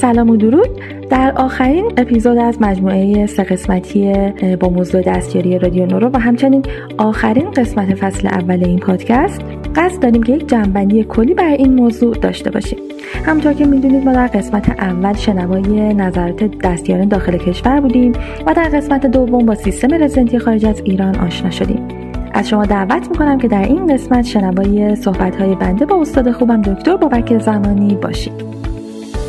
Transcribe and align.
سلام 0.00 0.30
و 0.30 0.36
درود. 0.36 0.68
در 1.10 1.32
آخرین 1.36 1.92
اپیزود 1.96 2.38
از 2.38 2.62
مجموعه 2.62 3.26
سه 3.26 3.42
قسمتی 3.42 4.12
با 4.60 4.68
موضوع 4.68 5.02
دستیاری 5.02 5.58
رادیو 5.58 5.86
نورو 5.86 6.10
و 6.12 6.18
همچنین 6.18 6.62
آخرین 6.98 7.50
قسمت 7.50 7.94
فصل 7.94 8.28
اول 8.28 8.64
این 8.64 8.78
پادکست 8.78 9.40
قصد 9.76 10.02
داریم 10.02 10.22
که 10.22 10.32
یک 10.32 10.48
جنبندی 10.48 11.04
کلی 11.04 11.34
بر 11.34 11.52
این 11.52 11.74
موضوع 11.74 12.14
داشته 12.14 12.50
باشیم. 12.50 12.78
همطور 13.26 13.52
که 13.52 13.66
می‌دونید 13.66 14.04
ما 14.04 14.12
در 14.12 14.26
قسمت 14.26 14.70
اول 14.70 15.12
شنوای 15.12 15.94
نظرات 15.94 16.44
دستیاران 16.44 17.08
داخل 17.08 17.36
کشور 17.36 17.80
بودیم 17.80 18.12
و 18.46 18.54
در 18.54 18.68
قسمت 18.68 19.06
دوم 19.06 19.46
با 19.46 19.54
سیستم 19.54 19.94
رزنتی 20.04 20.38
خارج 20.38 20.66
از 20.66 20.82
ایران 20.84 21.16
آشنا 21.16 21.50
شدیم. 21.50 21.88
از 22.32 22.48
شما 22.48 22.64
دعوت 22.66 23.08
می‌کنم 23.10 23.38
که 23.38 23.48
در 23.48 23.62
این 23.62 23.86
قسمت 23.86 24.24
شنوای 24.24 24.96
صحبت 24.96 25.36
های 25.36 25.54
بنده 25.54 25.86
با 25.86 26.00
استاد 26.00 26.30
خوبم 26.30 26.62
دکتر 26.62 26.96
بابک 26.96 27.38
زمانی 27.38 27.94
باشید. 27.94 28.49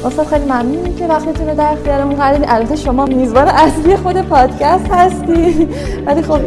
استاد 0.05 0.25
خیلی 0.25 0.45
ممنونیم 0.45 0.95
که 0.95 1.07
وقتتون 1.07 1.47
رو 1.49 1.55
در 1.55 1.73
اختیارمون 1.73 2.15
قرار 2.15 2.45
البته 2.47 2.75
شما 2.75 3.05
میزبان 3.05 3.47
اصلی 3.47 3.95
خود 3.95 4.21
پادکست 4.21 4.91
هستی 4.91 5.67
ولی 6.05 6.21
خب 6.21 6.39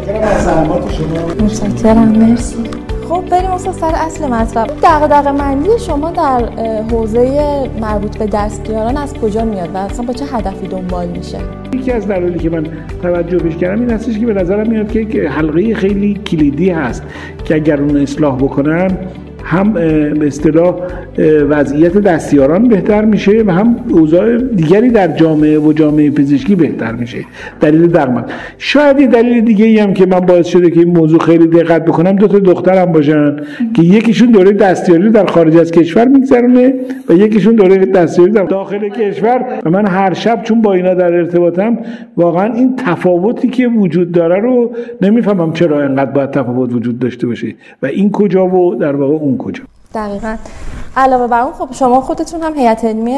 متشکرم 1.41 2.07
مرسی. 2.07 2.55
خب 3.09 3.23
بریم 3.29 3.51
اصلا 3.51 3.73
سر 3.73 3.91
اصل 3.95 4.27
مطلب. 4.27 4.67
دغدغه 4.83 5.31
مندی 5.31 5.69
شما 5.79 6.11
در 6.11 6.49
حوزه 6.91 7.69
مربوط 7.81 8.17
به 8.17 8.27
دستیاران 8.27 8.97
از 8.97 9.13
کجا 9.13 9.45
میاد 9.45 9.69
و 9.73 9.77
اصلا 9.77 10.05
با 10.05 10.13
چه 10.13 10.25
هدفی 10.25 10.67
دنبال 10.67 11.07
میشه؟ 11.07 11.37
یکی 11.73 11.91
از 11.91 12.07
دلایلی 12.07 12.39
که 12.39 12.49
من 12.49 12.67
توجه 13.01 13.37
بهش 13.37 13.55
کردم 13.55 13.81
این 13.81 13.89
هستش 13.89 14.19
که 14.19 14.25
به 14.25 14.33
نظرم 14.33 14.69
میاد 14.69 15.09
که 15.09 15.29
حلقه 15.29 15.73
خیلی 15.75 16.13
کلیدی 16.13 16.69
هست 16.69 17.03
که 17.45 17.55
اگر 17.55 17.81
اون 17.81 17.97
اصلاح 17.97 18.35
بکنن 18.35 18.97
هم 19.45 19.73
به 19.73 20.27
اصطلاح 20.27 20.75
وضعیت 21.49 21.97
دستیاران 21.97 22.67
بهتر 22.67 23.05
میشه 23.05 23.43
و 23.47 23.51
هم 23.51 23.75
اوضاع 23.89 24.37
دیگری 24.37 24.89
در 24.89 25.07
جامعه 25.07 25.59
و 25.59 25.73
جامعه 25.73 26.11
پزشکی 26.11 26.55
بهتر 26.55 26.91
میشه. 26.91 27.17
دلیل 27.61 27.87
درمان. 27.87 28.25
شاید 28.57 28.99
یه 28.99 29.07
دلیل 29.07 29.41
دیگه 29.41 29.83
هم 29.83 29.93
که 29.93 30.05
من 30.05 30.19
باعث 30.19 30.47
شده 30.47 30.69
که 30.71 30.79
این 30.79 30.97
موضوع 30.97 31.19
خیلی 31.19 31.47
دقت 31.47 31.85
بکنم 31.85 32.15
دو 32.15 32.27
تا 32.27 32.39
دخترم 32.39 32.91
باشن 32.91 33.35
که 33.75 33.81
یکیشون 33.83 34.31
دوره 34.31 34.51
دستیاری 34.51 35.09
در 35.09 35.25
خارج 35.25 35.57
از 35.57 35.71
کشور 35.71 36.07
میگذرونه 36.07 36.73
و 37.09 37.13
یکیشون 37.13 37.55
دوره 37.55 37.77
دستیاری 37.77 38.31
در 38.31 38.43
داخل 38.43 38.89
کشور 38.89 39.45
و 39.65 39.69
من 39.69 39.87
هر 39.87 40.13
شب 40.13 40.43
چون 40.43 40.61
با 40.61 40.73
اینا 40.73 40.93
در 40.93 41.13
ارتباطم 41.13 41.77
واقعا 42.17 42.53
این 42.53 42.75
تفاوتی 42.75 43.47
که 43.47 43.67
وجود 43.67 44.11
داره 44.11 44.39
رو 44.39 44.71
نمی‌فهمم 45.01 45.53
چرا 45.53 45.83
انقدر 45.83 46.11
باید 46.11 46.31
تفاوت 46.31 46.73
وجود 46.73 46.99
داشته 46.99 47.27
باشه 47.27 47.55
و 47.83 47.85
این 47.85 48.11
کجا 48.11 48.47
و 48.47 48.75
در 48.75 48.95
واقع 48.95 49.13
اون 49.13 49.34
کجا؟ 49.37 49.63
دقیقا. 49.95 50.35
علاوه 50.97 51.27
بر 51.27 51.41
اون 51.41 51.53
خب 51.53 51.67
شما 51.71 52.01
خودتون 52.01 52.41
هم 52.41 52.53
هیئت 52.53 52.85
علمی 52.85 53.17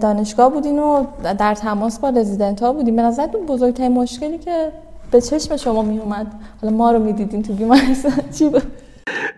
دانشگاه 0.00 0.52
بودین 0.52 0.78
و 0.78 1.04
در 1.38 1.54
تماس 1.54 1.98
با 1.98 2.08
رزیدنت 2.08 2.62
ها 2.62 2.72
بودین. 2.72 2.96
به 2.96 3.02
نظرتون 3.02 3.46
بزرگترین 3.46 3.92
مشکلی 3.92 4.38
که 4.38 4.68
به 5.10 5.20
چشم 5.20 5.56
شما 5.56 5.82
می 5.82 5.98
اومد 5.98 6.26
حالا 6.62 6.76
ما 6.76 6.92
رو 6.92 6.98
می‌دیدین 6.98 7.42
تو 7.42 7.52
بیمارستان 7.52 8.12
چی 8.38 8.48
بود؟ 8.48 8.62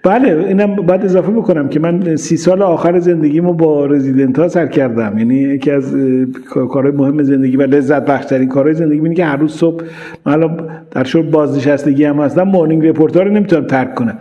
بله 0.03 0.47
اینم 0.49 0.77
باید 0.77 1.05
اضافه 1.05 1.31
بکنم 1.31 1.69
که 1.69 1.81
من 1.81 2.17
سی 2.17 2.37
سال 2.37 2.63
آخر 2.63 2.99
زندگیمو 2.99 3.53
با 3.53 3.87
رزیدنت 3.87 4.39
ها 4.39 4.49
سر 4.49 4.67
کردم. 4.67 5.19
یعنی 5.19 5.35
یکی 5.35 5.71
از 5.71 5.95
کارهای 6.71 6.93
مهم 6.93 7.23
زندگی 7.23 7.57
و 7.57 7.63
لذت 7.63 8.05
بخشترین 8.05 8.49
کارهای 8.49 8.75
زندگی 8.75 9.01
اینه 9.01 9.15
که 9.15 9.25
هر 9.25 9.37
روز 9.37 9.53
صبح 9.53 9.85
من 10.27 10.57
در 10.91 11.05
شب 11.05 11.31
بازنشستگی 11.31 12.05
هم 12.05 12.21
هستم 12.21 12.43
مورنینگ 12.43 12.87
رپورت 12.87 13.17
رو 13.17 13.31
نمی‌تونم 13.31 13.67
ترک 13.67 13.95
کنم. 13.95 14.19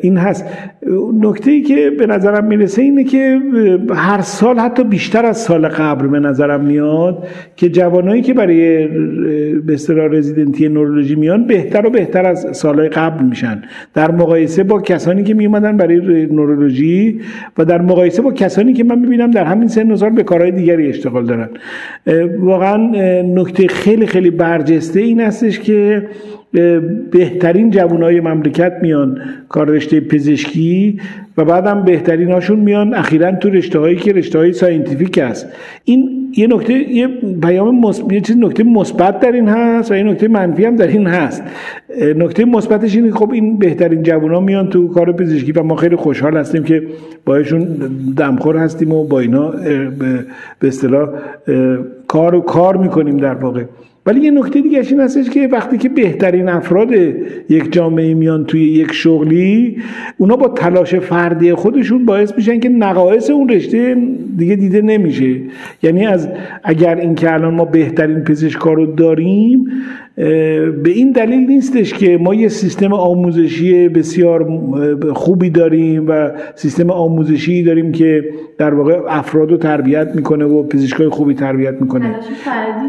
این 0.00 0.16
هست. 0.16 0.44
نکته 1.20 1.50
ای 1.50 1.62
که 1.62 1.90
به 1.98 2.06
نظرم 2.06 2.44
می‌رسه 2.44 2.82
اینه 2.82 3.04
که 3.04 3.40
هر 3.94 4.20
سال 4.20 4.58
حتی 4.58 4.84
بیشتر 4.84 5.26
از 5.26 5.38
سال 5.38 5.68
قبل 5.68 6.06
به 6.06 6.20
نظرم 6.20 6.64
میاد 6.64 7.26
که 7.56 7.68
جوانایی 7.68 8.22
که 8.22 8.34
برای 8.34 8.86
به 9.66 9.74
اصطلاح 9.74 10.06
رزیدنتی 10.06 10.68
نورولوژی 10.68 11.14
میان 11.14 11.46
بهتر 11.46 11.86
و 11.86 11.90
بهتر 11.90 12.26
از 12.26 12.46
سالهای 12.52 12.88
قبل 12.88 13.24
میشن. 13.24 13.62
در 13.94 14.10
مقایسه 14.10 14.62
با 14.62 14.80
کسانی 14.80 15.24
که 15.24 15.34
میومدن 15.34 15.76
برای 15.76 16.26
نورولوژی 16.26 17.20
و 17.58 17.64
در 17.64 17.82
مقایسه 17.82 18.22
با 18.22 18.32
کسانی 18.32 18.72
که 18.72 18.84
من 18.84 18.98
می‌بینم 18.98 19.30
در 19.30 19.44
همین 19.44 19.68
سن 19.68 19.90
و 19.90 19.96
سال 19.96 20.10
به 20.10 20.22
کارهای 20.22 20.50
دیگری 20.50 20.88
اشتغال 20.88 21.26
دارن. 21.26 21.48
واقعا 22.38 22.76
نکته 23.22 23.66
خیلی 23.66 24.06
خیلی 24.06 24.30
برجسته 24.30 25.00
این 25.00 25.20
هستش 25.20 25.60
که 25.60 26.02
بهترین 27.10 27.70
جوانای 27.70 28.20
مملکت 28.20 28.72
میان 28.82 29.18
کار 29.48 29.68
رشته 29.68 30.00
پزشکی 30.00 31.00
و 31.36 31.44
بعدم 31.44 31.84
بهترین 31.84 32.30
هاشون 32.30 32.60
میان 32.60 32.94
اخیرا 32.94 33.32
تو 33.32 33.50
رشته 33.50 33.78
هایی 33.78 33.96
که 33.96 34.12
رشته 34.12 34.38
های 34.38 34.52
scientific 34.52 35.18
است 35.18 35.46
این 35.84 36.32
یه 36.36 36.46
نکته 36.46 36.72
یه 36.72 37.08
پیام 37.42 37.82
یه 38.10 38.20
چیز 38.20 38.36
نکته 38.36 38.62
مثبت 38.62 39.20
در 39.20 39.32
این 39.32 39.48
هست 39.48 39.92
و 39.92 39.96
یه 39.96 40.02
نکته 40.02 40.28
منفی 40.28 40.64
هم 40.64 40.76
در 40.76 40.86
این 40.86 41.06
هست. 41.06 41.42
نکته 42.16 42.44
مثبتش 42.44 42.96
اینه 42.96 43.10
خب 43.10 43.30
این 43.30 43.58
بهترین 43.58 44.02
جوونا 44.02 44.40
میان 44.40 44.68
تو 44.68 44.88
کار 44.88 45.12
پزشکی 45.12 45.52
و 45.52 45.62
ما 45.62 45.76
خیلی 45.76 45.96
خوشحال 45.96 46.36
هستیم 46.36 46.62
که 46.64 46.82
باشون 47.24 47.64
دمخور 48.16 48.56
هستیم 48.56 48.92
و 48.92 49.04
با 49.04 49.20
اینا 49.20 49.48
به 50.60 50.68
اصطلاح 50.68 51.08
کار 52.08 52.34
و 52.34 52.40
کار 52.40 52.76
می‌کنیم 52.76 53.16
در 53.16 53.34
واقع. 53.34 53.64
ولی 54.06 54.20
یه 54.20 54.30
نکته 54.30 54.60
دیگه 54.60 54.78
این 54.90 55.00
هستش 55.00 55.30
که 55.30 55.48
وقتی 55.52 55.78
که 55.78 55.88
بهترین 55.88 56.48
افراد 56.48 56.92
یک 57.48 57.72
جامعه 57.72 58.14
میان 58.14 58.44
توی 58.44 58.62
یک 58.62 58.92
شغلی 58.92 59.76
اونا 60.18 60.36
با 60.36 60.48
تلاش 60.48 60.94
فردی 60.94 61.54
خودشون 61.54 62.04
باعث 62.04 62.32
میشن 62.36 62.60
که 62.60 62.68
نقایص 62.68 63.30
اون 63.30 63.48
رشته 63.48 63.96
دیگه 64.36 64.56
دیده 64.56 64.82
نمیشه. 64.82 65.36
یعنی 65.82 66.06
از 66.06 66.28
اگر 66.64 66.96
اینکه 66.96 67.32
الان 67.32 67.54
ما 67.54 67.64
بهترین 67.64 68.20
پزشکا 68.20 68.72
رو 68.72 68.86
داریم 68.86 69.66
به 70.16 70.90
این 70.90 71.12
دلیل 71.12 71.46
نیستش 71.48 71.94
که 71.94 72.18
ما 72.18 72.34
یه 72.34 72.48
سیستم 72.48 72.92
آموزشی 72.92 73.88
بسیار 73.88 74.48
خوبی 75.12 75.50
داریم 75.50 76.04
و 76.08 76.30
سیستم 76.54 76.90
آموزشی 76.90 77.62
داریم 77.62 77.92
که 77.92 78.24
در 78.58 78.74
واقع 78.74 79.00
افراد 79.08 79.50
رو 79.50 79.56
تربیت 79.56 80.08
می‌کنه 80.14 80.44
و 80.44 80.62
پزشکای 80.62 81.08
خوبی 81.08 81.34
تربیت 81.34 81.80
می‌کنه. 81.80 82.14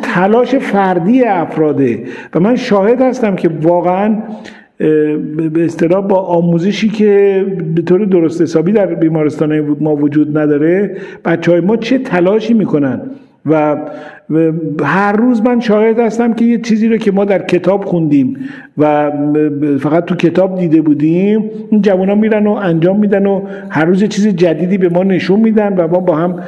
تلاش 0.02 0.56
فردی. 0.56 1.24
افراده. 1.24 2.04
و 2.34 2.40
من 2.40 2.56
شاهد 2.56 3.02
هستم 3.02 3.36
که 3.36 3.50
واقعا 3.62 4.16
به 5.54 5.66
اصطلاح 5.66 6.08
با 6.08 6.20
آموزشی 6.20 6.90
که 6.90 7.46
به 7.76 7.82
طور 7.82 8.06
درست 8.06 8.42
حسابی 8.42 8.72
در 8.72 8.86
بیمارستان 8.86 9.60
ما 9.60 9.96
وجود 9.96 10.38
نداره 10.38 10.98
بچه 11.26 11.52
های 11.52 11.62
ما 11.62 11.78
چه 11.78 11.98
تلاشی 11.98 12.54
می‌کنن؟ 12.54 13.02
و 13.46 13.78
هر 14.84 15.12
روز 15.12 15.42
من 15.42 15.60
شاهد 15.60 16.00
هستم 16.00 16.34
که 16.34 16.46
یه 16.46 16.58
چیزی 16.58 16.88
رو 16.88 16.98
که 16.98 17.12
ما 17.12 17.26
در 17.26 17.42
کتاب 17.42 17.86
خوندیم 17.86 18.38
و 18.78 19.12
فقط 19.80 20.06
تو 20.06 20.16
کتاب 20.16 20.60
دیده 20.60 20.82
بودیم 20.82 21.50
این 21.72 21.82
جوان 21.82 22.18
میرن 22.18 22.48
و 22.48 22.52
انجام 22.52 23.00
میدن 23.00 23.26
و 23.26 23.42
هر 23.70 23.86
روز 23.86 24.04
چیز 24.04 24.28
جدیدی 24.28 24.78
به 24.78 24.90
ما 24.90 25.04
نشون 25.04 25.40
میدن 25.40 25.74
و 25.74 25.88
ما 25.88 26.00
با 26.00 26.16
هم 26.16 26.40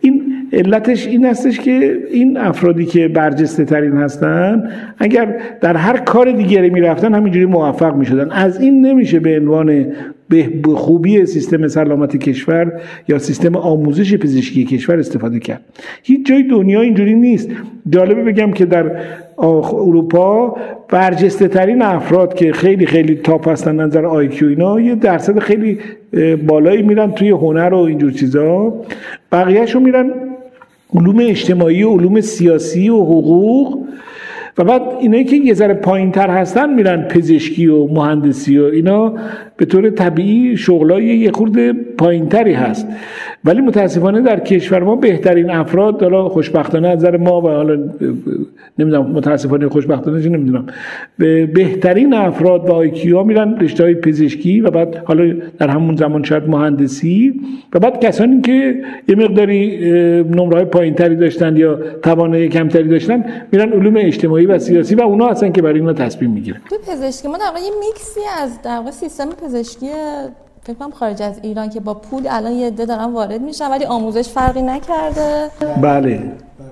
این 0.00 0.22
علتش 0.52 1.06
این 1.06 1.24
هستش 1.24 1.60
که 1.60 1.98
این 2.10 2.38
افرادی 2.38 2.84
که 2.84 3.08
برجسته 3.08 3.64
ترین 3.64 3.92
هستن 3.92 4.70
اگر 4.98 5.36
در 5.60 5.76
هر 5.76 5.96
کار 5.96 6.32
دیگری 6.32 6.70
می‌رفتن 6.70 7.14
همینجوری 7.14 7.46
موفق 7.46 7.96
می‌شدن. 7.96 8.30
از 8.30 8.60
این 8.60 8.86
نمیشه 8.86 9.20
به 9.20 9.40
عنوان 9.40 9.86
به 10.32 10.74
خوبی 10.74 11.26
سیستم 11.26 11.68
سلامت 11.68 12.16
کشور 12.16 12.72
یا 13.08 13.18
سیستم 13.18 13.56
آموزش 13.56 14.16
پزشکی 14.16 14.64
کشور 14.64 14.98
استفاده 14.98 15.38
کرد. 15.38 15.60
هیچ 16.02 16.26
جای 16.26 16.42
دنیا 16.42 16.80
اینجوری 16.80 17.14
نیست. 17.14 17.50
جالبه 17.90 18.22
بگم 18.22 18.52
که 18.52 18.64
در 18.64 18.96
اروپا 19.38 20.56
برجسته 20.88 21.48
ترین 21.48 21.82
افراد 21.82 22.34
که 22.34 22.52
خیلی 22.52 22.86
خیلی 22.86 23.14
تاپ 23.14 23.48
هستن 23.48 23.80
نظر 23.80 24.06
آیکیو 24.06 24.48
اینا 24.48 24.80
یه 24.80 24.94
درصد 24.94 25.38
خیلی 25.38 25.78
بالایی 26.46 26.82
میرن 26.82 27.10
توی 27.10 27.30
هنر 27.30 27.74
و 27.74 27.78
اینجور 27.78 28.12
چیزا. 28.12 28.74
بقیهشو 29.32 29.80
میرن 29.80 30.10
علوم 30.94 31.18
اجتماعی 31.18 31.82
و 31.82 31.90
علوم 31.90 32.20
سیاسی 32.20 32.88
و 32.88 32.96
حقوق. 32.96 33.78
و 34.58 34.64
بعد 34.64 34.82
اینایی 35.00 35.24
که 35.24 35.36
یه 35.36 35.54
ذره 35.54 35.74
پایین 35.74 36.12
تر 36.12 36.30
هستن 36.30 36.74
میرن 36.74 37.02
پزشکی 37.02 37.66
و 37.66 37.86
مهندسی 37.86 38.58
و 38.58 38.64
اینا. 38.64 39.14
به 39.62 39.66
طور 39.66 39.90
طبیعی 39.90 40.56
شغلای 40.56 41.04
یه 41.04 41.30
خورده 41.32 41.72
پایین 41.72 42.28
تری 42.28 42.52
هست. 42.52 42.86
ولی 43.44 43.60
متاسفانه 43.60 44.20
در 44.20 44.40
کشور 44.40 44.82
ما 44.82 44.96
بهترین 44.96 45.50
افراد 45.50 46.02
حالا 46.02 46.28
خوشبختانه 46.28 46.88
از 46.88 46.98
نظر 46.98 47.16
ما 47.16 47.40
و 47.40 47.48
حالا 47.48 47.74
نمی‌دونم 48.78 49.10
متاسفانه 49.10 49.68
خوشبختانه 49.68 50.22
چه 50.22 50.28
نمی‌دونم. 50.28 50.66
به 51.18 51.46
بهترین 51.46 52.14
افراد 52.14 52.68
و 52.68 52.72
آیکیو 52.72 53.22
میرن 53.22 53.58
رشته 53.60 53.84
های 53.84 53.94
پزشکی 53.94 54.60
و 54.60 54.70
بعد 54.70 54.96
حالا 55.04 55.34
در 55.58 55.68
همون 55.68 55.96
زمان 55.96 56.22
شاید 56.22 56.48
مهندسی 56.48 57.40
و 57.72 57.78
بعد 57.78 58.00
کسانی 58.00 58.40
که 58.40 58.82
یه 59.08 59.14
مقداری 59.16 59.90
نمره 60.24 60.56
های 60.56 60.64
پایین 60.64 60.94
تری 60.94 61.16
داشتن 61.16 61.56
یا 61.56 61.78
توانایی 62.02 62.48
کمتری 62.48 62.88
داشتن 62.88 63.24
میرن 63.52 63.72
علوم 63.72 63.96
اجتماعی 63.96 64.46
و 64.46 64.58
سیاسی 64.58 64.94
و 64.94 65.00
اونا 65.00 65.26
هستن 65.28 65.52
که 65.52 65.62
برای 65.62 65.80
اینا 65.80 65.92
تصمیم 65.92 66.30
می‌گیرن. 66.30 66.58
تو 66.70 66.76
پزشکی 66.92 67.28
ما 67.28 67.38
در 67.38 67.44
یه 67.64 67.70
میکسی 67.86 68.20
از 68.42 68.62
در 68.62 68.90
سیستم 68.90 69.24
پزشکی 69.24 69.51
فکر 70.64 70.76
کنم 70.78 70.90
خارج 70.90 71.22
از 71.22 71.40
ایران 71.42 71.70
که 71.70 71.80
با 71.80 71.94
پول 71.94 72.22
الان 72.30 72.52
یه 72.52 72.66
عده 72.66 72.86
دارن 72.86 73.12
وارد 73.12 73.42
میشن 73.42 73.70
ولی 73.70 73.84
آموزش 73.84 74.28
فرقی 74.28 74.62
نکرده. 74.62 75.48
بله 75.82 76.20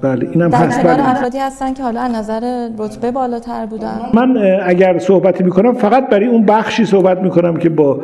بله 0.03 0.29
اینم 0.33 0.53
هست 0.53 0.81
بله. 0.81 1.11
افرادی 1.11 1.39
هستن 1.39 1.75
که 1.75 1.83
حالا 1.83 2.01
از 2.01 2.13
نظر 2.13 2.69
رتبه 2.79 3.11
بالاتر 3.11 3.67
بودن. 3.67 4.01
من 4.15 4.59
اگر 4.63 4.99
صحبتی 4.99 5.45
می‌کنم 5.45 5.73
فقط 5.73 6.09
برای 6.09 6.27
اون 6.27 6.47
بخشی 6.47 6.85
صحبت 6.85 7.19
می‌کنم 7.19 7.57
که 7.57 7.69
با 7.69 8.01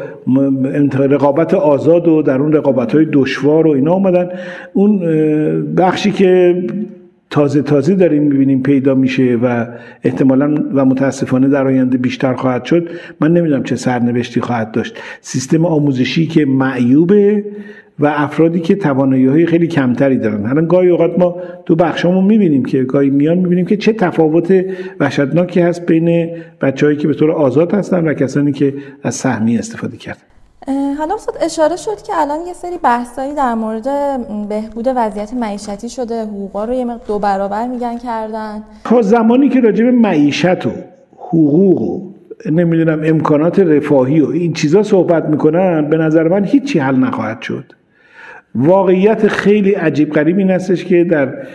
رقابت 0.98 1.54
آزاد 1.54 2.08
و 2.08 2.22
در 2.22 2.38
اون 2.38 2.52
رقابت 2.52 2.94
های 2.94 3.06
دشوار 3.12 3.66
و 3.66 3.70
اینا 3.70 3.92
اومدن. 3.92 4.28
اون 4.72 5.00
بخشی 5.74 6.12
که 6.12 6.62
تازه 7.30 7.62
تازه 7.62 7.94
داریم 7.94 8.22
می‌بینیم 8.22 8.62
پیدا 8.62 8.94
میشه 8.94 9.38
و 9.42 9.66
احتمالا 10.04 10.54
و 10.74 10.84
متاسفانه 10.84 11.48
در 11.48 11.66
آینده 11.66 11.98
بیشتر 11.98 12.34
خواهد 12.34 12.64
شد. 12.64 12.88
من 13.20 13.32
نمی‌دونم 13.32 13.62
چه 13.62 13.76
سرنوشتی 13.76 14.40
خواهد 14.40 14.70
داشت. 14.70 14.98
سیستم 15.20 15.66
آموزشی 15.66 16.26
که 16.26 16.44
معیوبه 16.44 17.44
و 17.98 18.06
افرادی 18.06 18.60
که 18.60 18.74
توانایی 18.74 19.26
های 19.26 19.46
خیلی 19.46 19.66
کمتری 19.66 20.18
دارن. 20.18 20.46
الان 20.46 20.66
گاهی 20.66 20.88
اوقات 20.88 21.18
ما 21.18 21.36
تو 21.66 21.76
بخشامون 21.76 22.24
می‌بینیم 22.24 22.64
که 22.64 22.82
گاهی 22.82 23.10
میان 23.10 23.38
می‌بینیم 23.38 23.66
که 23.66 23.76
چه 23.76 23.92
تفاوت 23.92 24.64
وحشتناکی 25.00 25.60
هست 25.60 25.86
بین 25.86 26.30
بچههایی 26.60 26.98
که 26.98 27.08
به 27.08 27.14
طور 27.14 27.30
آزاد 27.32 27.74
هستن 27.74 28.08
و 28.08 28.14
کسانی 28.14 28.52
که 28.52 28.74
از 29.02 29.14
سهمی 29.14 29.58
استفاده 29.58 29.96
کردن. 29.96 30.35
حالا 30.98 31.14
استاد 31.14 31.34
اشاره 31.40 31.76
شد 31.76 32.02
که 32.02 32.12
الان 32.16 32.38
یه 32.46 32.52
سری 32.52 32.78
بحثایی 32.82 33.34
در 33.34 33.54
مورد 33.54 33.88
بهبود 34.48 34.88
وضعیت 34.96 35.34
معیشتی 35.34 35.88
شده. 35.88 36.22
حقوقا 36.22 36.64
رو 36.64 36.74
یه 36.74 36.84
مقدار 36.84 37.06
دو 37.06 37.18
برابر 37.18 37.66
میگن 37.66 37.98
کردن. 37.98 38.62
تا 38.84 39.02
زمانی 39.02 39.48
که 39.48 39.60
راجع 39.60 39.84
به 39.84 39.90
معیشت 39.90 40.66
و 40.66 40.70
حقوق 41.18 41.82
و 41.82 42.00
نمی‌دونم 42.50 43.00
امکانات 43.04 43.58
رفاهی 43.58 44.20
و 44.20 44.30
این 44.30 44.52
چیزا 44.52 44.82
صحبت 44.82 45.24
می‌کنن 45.24 45.90
به 45.90 45.96
نظر 45.96 46.28
من 46.28 46.44
هیچی 46.44 46.78
حل 46.78 46.96
نخواهد 46.96 47.42
شد. 47.42 47.72
واقعیت 48.54 49.28
خیلی 49.28 49.72
عجیب 49.72 50.12
غریب 50.12 50.38
این 50.38 50.50
هستش 50.50 50.84
که 50.84 51.04
در 51.04 51.46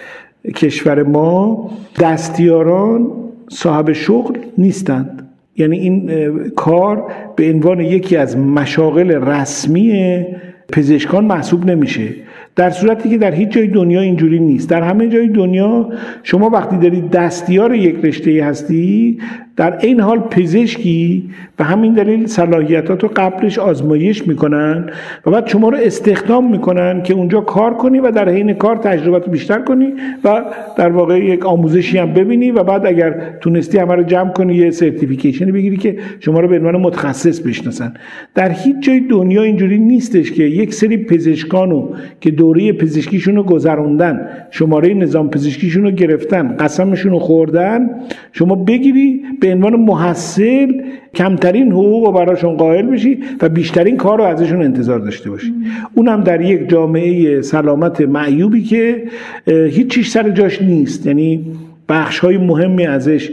کشور 0.55 1.03
ما 1.03 1.69
دستیاران 1.99 3.11
صاحب 3.49 3.91
شغل 3.91 4.39
نیستند. 4.57 5.20
یعنی 5.61 5.77
این 5.79 6.09
کار 6.55 7.11
به 7.35 7.49
عنوان 7.49 7.79
یکی 7.79 8.17
از 8.17 8.37
مشاغل 8.37 9.11
رسمی 9.11 10.25
پزشکان 10.71 11.25
محسوب 11.25 11.65
نمیشه. 11.65 12.07
در 12.55 12.69
صورتی 12.69 13.09
که 13.09 13.17
در 13.17 13.31
هیچ 13.31 13.49
جای 13.49 13.67
دنیا 13.67 14.01
اینجوری 14.01 14.39
نیست. 14.39 14.69
در 14.69 14.81
همه 14.81 15.07
جای 15.07 15.27
دنیا 15.27 15.89
شما 16.23 16.49
وقتی 16.49 16.77
دارید 16.77 17.09
دستیار 17.09 17.75
یک 17.75 17.95
رشته 18.03 18.43
هستی 18.45 19.17
در 19.55 19.77
این 19.77 19.99
حال 19.99 20.19
پزشکی 20.19 21.29
به 21.57 21.63
همین 21.63 21.93
دلیل 21.93 22.25
صلاحیتات 22.27 23.03
رو 23.03 23.09
قبلش 23.15 23.59
آزمایش 23.59 24.27
می‌کنن 24.27 24.89
و 25.25 25.31
بعد 25.31 25.47
شما 25.47 25.69
رو 25.69 25.77
استخدام 25.77 26.51
می‌کنن 26.51 27.03
که 27.03 27.13
اونجا 27.13 27.41
کار 27.41 27.73
کنی 27.73 27.99
و 27.99 28.11
در 28.11 28.29
حین 28.29 28.53
کار 28.53 28.75
تجربت 28.75 29.29
بیشتر 29.29 29.61
کنی 29.61 29.93
و 30.23 30.43
در 30.77 30.89
واقع 30.89 31.19
یک 31.19 31.45
آموزشی 31.45 31.97
هم 31.97 32.13
ببینی 32.13 32.51
و 32.51 32.63
بعد 32.63 32.85
اگر 32.85 33.21
تونستی 33.41 33.77
همه 33.77 33.95
رو 33.95 34.03
جمع 34.03 34.31
کنی 34.31 34.55
یه 34.55 34.71
سرتیفیکیشنی 34.71 35.51
بگیری 35.51 35.77
که 35.77 35.97
شما 36.19 36.39
رو 36.39 36.47
به 36.47 36.57
عنوان 36.57 36.77
متخصص 36.77 37.39
بشناسن. 37.39 37.93
در 38.35 38.51
هیچ 38.51 38.75
جای 38.81 38.99
دنیا 38.99 39.43
اینجوری 39.43 39.79
نیستش 39.79 40.31
که 40.31 40.43
یک 40.43 40.73
سری 40.73 40.97
پزشکانو 40.97 41.89
که 42.21 42.31
دوره 42.31 42.73
پزشکیشون 42.73 43.35
رو 43.35 43.43
گذروندن 43.43 44.27
شماره 44.51 44.93
نظام 44.93 45.29
پزشکیشون 45.29 45.83
رو 45.83 45.91
گرفتن 45.91 46.57
قسمشون 46.57 47.11
رو 47.11 47.19
خوردن 47.19 47.89
شما 48.31 48.55
بگیری 48.55 49.21
به 49.41 49.51
عنوان 49.51 49.75
محصل 49.75 50.73
کمترین 51.15 51.71
حقوق 51.71 52.05
رو 52.05 52.11
براشون 52.11 52.57
قائل 52.57 52.85
بشی 52.85 53.19
و 53.41 53.49
بیشترین 53.49 53.97
کار 53.97 54.17
رو 54.17 54.23
ازشون 54.23 54.61
انتظار 54.61 54.99
داشته 54.99 55.29
باشی. 55.29 55.53
اونم 55.93 56.21
در 56.23 56.41
یک 56.41 56.69
جامعه 56.69 57.41
سلامت 57.41 58.01
معیوبی 58.01 58.63
که 58.63 59.03
اه، 59.47 59.55
هیچ 59.55 59.87
چیز 59.87 60.07
سر 60.07 60.29
جاش 60.29 60.61
نیست. 60.61 61.05
یعنی 61.05 61.45
بخش 61.89 62.19
های 62.19 62.37
مهمی 62.37 62.85
ازش 62.85 63.31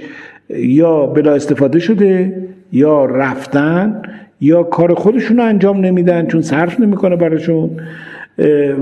یا 0.50 1.06
بلا 1.06 1.34
استفاده 1.34 1.78
شده 1.78 2.43
یا 2.72 3.05
رفتن 3.05 4.02
یا 4.40 4.62
کار 4.62 4.94
خودشون 4.94 5.37
رو 5.37 5.44
انجام 5.44 5.81
نمیدن 5.81 6.26
چون 6.26 6.43
صرف 6.43 6.81
نمی‌کنه 6.81 7.16
براشون. 7.16 7.70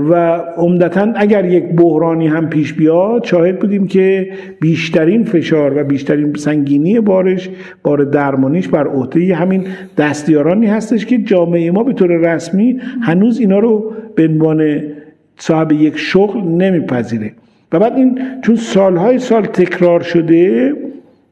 و 0.09 0.13
عمدتا 0.57 1.13
اگر 1.15 1.45
یک 1.45 1.63
بحرانی 1.63 2.27
هم 2.27 2.49
پیش 2.49 2.73
بیاد 2.73 3.23
شاهد 3.23 3.59
بودیم 3.59 3.87
که 3.87 4.29
بیشترین 4.61 5.23
فشار 5.23 5.77
و 5.77 5.83
بیشترین 5.83 6.33
سنگینی 6.33 6.99
بارش 6.99 7.49
بار 7.83 8.03
درمانیش 8.03 8.67
بر 8.67 8.87
عهده 8.87 9.35
همین 9.35 9.65
دستیارانی 9.97 10.67
هستش 10.67 11.05
که 11.05 11.17
جامعه 11.17 11.71
ما 11.71 11.83
به 11.83 11.93
طور 11.93 12.09
رسمی 12.09 12.79
هنوز 13.01 13.39
اینا 13.39 13.59
رو 13.59 13.93
به 14.15 14.27
عنوان 14.27 14.81
صاحب 15.37 15.71
یک 15.71 15.97
شغل 15.97 16.41
نمیپذیره. 16.41 17.31
و 17.71 17.79
بعد 17.79 17.93
این 17.93 18.19
چون 18.41 18.55
سالهای 18.55 19.19
سال 19.19 19.45
تکرار 19.45 20.01
شده 20.01 20.73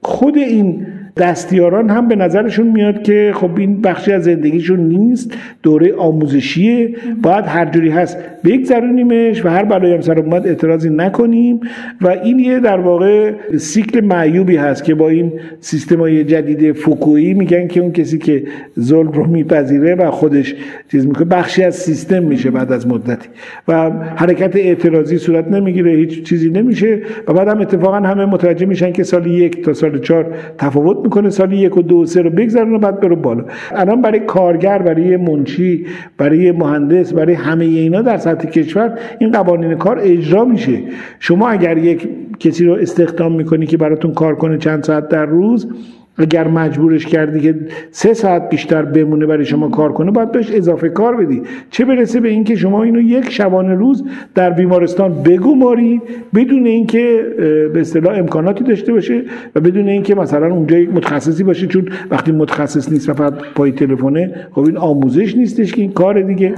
خود 0.01 0.37
این 0.37 0.87
دستیاران 1.17 1.89
هم 1.89 2.07
به 2.07 2.15
نظرشون 2.15 2.67
میاد 2.67 3.03
که 3.03 3.31
خب 3.35 3.57
این 3.57 3.81
بخشی 3.81 4.11
از 4.11 4.23
زندگیشون 4.23 4.79
نیست 4.79 5.33
دوره 5.63 5.93
آموزشیه 5.95 6.95
باید 7.23 7.45
هر 7.45 7.65
جوری 7.65 7.89
هست 7.89 8.17
بگذرونیمش 8.43 9.45
و 9.45 9.49
هر 9.49 9.63
بلایی 9.63 9.93
هم 9.93 10.01
سر 10.01 10.19
اومد 10.19 10.47
اعتراضی 10.47 10.89
نکنیم. 10.89 11.59
و 12.01 12.07
این 12.07 12.39
یه 12.39 12.59
در 12.59 12.79
واقع 12.79 13.31
سیکل 13.57 14.01
معیوبی 14.01 14.55
هست 14.55 14.83
که 14.83 14.95
با 14.95 15.09
این 15.09 15.31
سیستم 15.59 15.99
های 15.99 16.23
جدید 16.23 16.71
فوکویی 16.71 17.33
میگن 17.33 17.67
که 17.67 17.81
اون 17.81 17.91
کسی 17.91 18.17
که 18.17 18.43
ظلم 18.79 19.11
رو 19.11 19.27
میپذیره 19.27 19.95
و 19.95 20.11
خودش 20.11 20.55
چیز 20.91 21.07
می‌کنه 21.07 21.25
بخشی 21.25 21.63
از 21.63 21.75
سیستم 21.75 22.23
میشه 22.23 22.51
بعد 22.51 22.71
از 22.71 22.87
مدتی. 22.87 23.29
و 23.67 23.89
حرکت 24.15 24.55
اعتراضی 24.55 25.17
صورت 25.17 25.47
نمی‌گیره 25.47 25.91
هیچ 25.91 26.23
چیزی 26.23 26.49
نمیشه. 26.49 26.99
و 27.27 27.33
بعد 27.33 27.47
هم 27.47 27.61
اتفاقا 27.61 27.97
همه 27.97 28.25
متوجه 28.25 28.65
میشن 28.65 28.91
که 28.91 29.03
سال 29.03 29.27
یک 29.27 29.65
تا 29.65 29.73
سال 29.73 29.99
چهار 29.99 30.33
تفاوت 30.57 31.04
می‌کنه 31.05 31.29
سال 31.29 31.53
یک 31.53 31.77
و 31.77 31.81
دو 31.81 31.95
و 31.95 32.05
سه 32.05 32.21
رو 32.21 32.29
بگذرونه 32.29 32.77
بعد 32.77 32.99
بره 32.99 33.15
بالا. 33.15 33.43
الان 33.71 34.01
برای 34.01 34.19
کارگر 34.19 34.81
برای 34.81 35.17
منشی 35.17 35.85
برای 36.17 36.51
مهندس 36.51 37.13
برای 37.13 37.33
همه 37.33 37.65
اینا 37.65 38.01
در 38.01 38.17
سطح 38.17 38.49
کشور 38.49 38.99
این 39.19 39.31
قوانین 39.31 39.75
کار 39.75 39.99
اجرا 40.01 40.45
میشه. 40.45 40.79
شما 41.19 41.49
اگر 41.49 41.77
یک 41.77 42.09
کسی 42.39 42.65
رو 42.65 42.73
استخدام 42.73 43.35
می‌کنی 43.35 43.65
که 43.65 43.77
براتون 43.77 44.13
کار 44.13 44.35
کنه 44.35 44.57
چند 44.57 44.83
ساعت 44.83 45.09
در 45.09 45.25
روز 45.25 45.67
اگر 46.17 46.47
مجبورش 46.47 47.05
کردی 47.05 47.39
که 47.39 47.55
سه 47.91 48.13
ساعت 48.13 48.49
بیشتر 48.49 48.81
بمونه 48.81 49.25
برای 49.25 49.45
شما 49.45 49.69
کار 49.69 49.93
کنه 49.93 50.11
باید 50.11 50.31
بهش 50.31 50.51
اضافه 50.51 50.89
کار 50.89 51.15
بدی. 51.15 51.41
چه 51.69 51.85
برسه 51.85 52.19
به 52.19 52.29
اینکه 52.29 52.55
شما 52.55 52.83
اینو 52.83 52.99
یک 52.99 53.29
شبانه 53.29 53.73
روز 53.73 54.03
در 54.35 54.49
بیمارستان 54.49 55.23
بگماری 55.23 56.01
بدون 56.35 56.65
اینکه 56.65 57.25
به 57.73 57.79
اصطلاح 57.79 58.17
امکاناتی 58.17 58.63
داشته 58.63 58.93
باشه 58.93 59.21
و 59.55 59.59
بدون 59.59 59.89
اینکه 59.89 60.15
مثلا 60.15 60.53
اونجا 60.53 60.77
یک 60.77 60.89
متخصصی 60.93 61.43
باشه. 61.43 61.67
چون 61.67 61.89
وقتی 62.11 62.31
متخصص 62.31 62.91
نیست 62.91 63.11
فقط 63.11 63.33
پای 63.55 63.71
تلفنه 63.71 64.33
خب 64.51 64.59
این 64.59 64.77
آموزش 64.77 65.35
نیستش 65.35 65.71
که 65.71 65.81
این 65.81 65.91
کار 65.91 66.21
دیگه. 66.21 66.53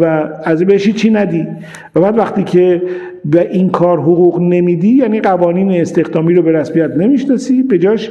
و 0.00 0.28
از 0.44 0.64
بهش 0.64 0.88
چی 0.88 1.10
ندی. 1.10 1.46
و 1.94 2.00
بعد 2.00 2.18
وقتی 2.18 2.42
که 2.42 2.82
به 3.24 3.50
این 3.52 3.68
کار 3.68 4.00
حقوق 4.00 4.40
نمیدی 4.40 4.88
یعنی 4.88 5.20
قوانین 5.20 5.80
استخدامی 5.80 6.34
رو 6.34 6.42
به 6.42 6.52
رسمیت 6.52 6.90
نمی‌شناسی. 6.96 7.62
به 7.62 7.78
جاش 7.78 8.10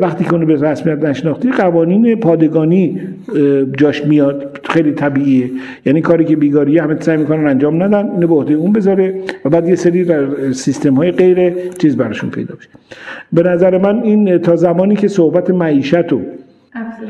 وقتی 0.00 0.24
که 0.24 0.32
اونو 0.34 0.46
به 0.46 0.54
رسمیت 0.54 1.04
نشناختی 1.04 1.50
قوانین 1.50 2.14
پادگانی 2.14 3.00
جاش 3.78 4.04
میاد. 4.04 4.60
خیلی 4.64 4.92
طبیعیه. 4.92 5.50
یعنی 5.86 6.00
کاری 6.00 6.24
که 6.24 6.36
بیگاری 6.36 6.78
همه 6.78 6.96
سعی 7.00 7.16
می‌کنن 7.16 7.46
انجام 7.46 7.82
ندن 7.82 8.10
اینو 8.10 8.26
به 8.26 8.34
عهده 8.34 8.54
اون 8.54 8.72
بذاره 8.72 9.14
و 9.44 9.50
بعد 9.50 9.68
یه 9.68 9.74
سری 9.74 10.06
سیستم 10.52 10.94
های 10.94 11.10
غیر 11.10 11.52
چیز 11.78 11.96
براشون 11.96 12.30
پیدا 12.30 12.54
بشه. 12.54 12.68
به 13.32 13.42
نظر 13.42 13.78
من 13.78 14.02
این 14.02 14.38
تا 14.38 14.56
زمانی 14.56 14.96
که 14.96 15.08
صحبت 15.08 15.50
معیشت 15.50 16.12
و 16.12 16.20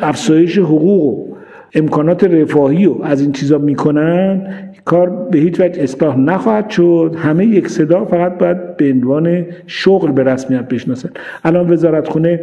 افزایش 0.02 0.58
حقوق 0.58 1.18
و 1.18 1.29
امکانات 1.75 2.25
رفاهی 2.25 2.87
و 2.87 3.03
از 3.03 3.21
این 3.21 3.33
چیزا 3.33 3.59
می‌کنن 3.59 4.55
کار 4.85 5.11
به 5.31 5.39
هیچ 5.39 5.61
وجه 5.61 5.83
اصلاح 5.83 6.19
نخواهد 6.19 6.71
شد. 6.71 7.17
همه 7.19 7.47
یک 7.47 7.69
صدا 7.69 8.05
فقط 8.05 8.39
باید 8.39 8.77
به 8.77 8.93
عنوان 8.93 9.47
شغل 9.67 10.12
به 10.12 10.25
رسمیت 10.25 10.69
بشناسن. 10.69 11.11
الان 11.45 11.73
وزارت 11.73 12.09
خونه 12.09 12.41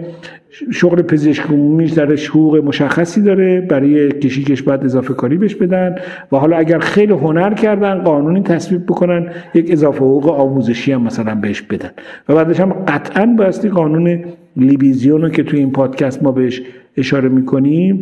شغل 0.72 1.02
پزشک 1.02 1.46
عمومیش 1.46 1.92
درش 1.92 2.30
حقوق 2.30 2.56
مشخصی 2.58 3.22
داره 3.22 3.62
برای 3.62 4.12
کشیکش 4.12 4.62
باید 4.62 4.84
اضافه 4.84 5.14
کاری 5.14 5.38
بهش 5.38 5.56
بدن 5.56 5.96
و 6.32 6.38
حالا 6.38 6.58
اگر 6.58 6.80
خیلی 6.80 7.14
هنر 7.14 7.54
کردن 7.54 8.04
قانونی 8.04 8.42
تصویب 8.42 8.86
بکنن 8.86 9.30
یک 9.54 9.72
اضافه 9.72 9.98
حقوق 9.98 10.30
آموزشی 10.30 10.92
هم 10.92 11.04
مثلا 11.04 11.36
بهش 11.36 11.62
بدن. 11.62 11.90
و 12.30 12.36
بعدش 12.36 12.60
هم 12.60 12.74
قطعا 12.74 13.26
بایستی 13.38 13.70
قانون 13.70 14.26
لیبیزیون 14.58 15.22
رو 15.22 15.30
که 15.30 15.44
توی 15.44 15.60
این 15.60 15.72
پادکست 15.72 16.24
ما 16.24 16.32
بهش 16.32 16.62
اشاره 16.98 17.30
می‌کنیم 17.30 18.00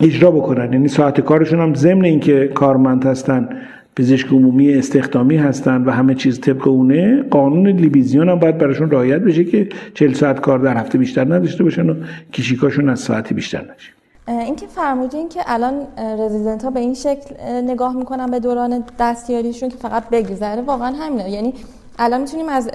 اجرا 0.00 0.30
بکنن. 0.30 0.72
یعنی 0.72 0.88
ساعت 0.88 1.20
کارشون 1.20 1.60
هم 1.60 1.74
ضمن 1.74 2.04
اینکه 2.04 2.50
کارمند 2.54 3.04
هستن 3.06 3.48
پزشک 3.96 4.28
عمومی 4.28 4.74
استخدامی 4.74 5.36
هستن 5.36 5.84
و 5.84 5.90
همه 5.90 6.14
چیز 6.14 6.40
طبق 6.40 6.68
اونه 6.68 7.22
قانون 7.22 7.66
لیبیزیون 7.66 8.28
هم 8.28 8.38
باید 8.38 8.58
براشون 8.58 8.90
رعایت 8.90 9.20
بشه 9.20 9.44
که 9.44 9.68
40 9.94 10.12
ساعت 10.12 10.40
کار 10.40 10.58
در 10.58 10.76
هفته 10.76 10.98
بیشتر 10.98 11.24
نداشته 11.24 11.64
باشن 11.64 11.90
و 11.90 11.94
کشیکاشون 12.32 12.88
از 12.88 13.00
ساعتی 13.00 13.34
بیشتر 13.34 13.60
نشه. 13.60 13.92
اینکه 14.28 14.66
فرمودین 14.66 15.28
که 15.28 15.40
الان 15.46 15.74
رزیدنت 16.18 16.62
ها 16.62 16.70
به 16.70 16.80
این 16.80 16.94
شکل 16.94 17.34
نگاه 17.66 17.96
می‌کنن 17.96 18.30
به 18.30 18.40
دوران 18.40 18.84
دستیاریشون 19.00 19.68
که 19.68 19.76
فقط 19.76 20.10
بگذره 20.12 20.62
واقعا 20.62 20.92
همینه. 20.92 21.30
یعنی 21.30 21.52
الان 21.98 22.20
می‌تونیم 22.20 22.48
از 22.48 22.70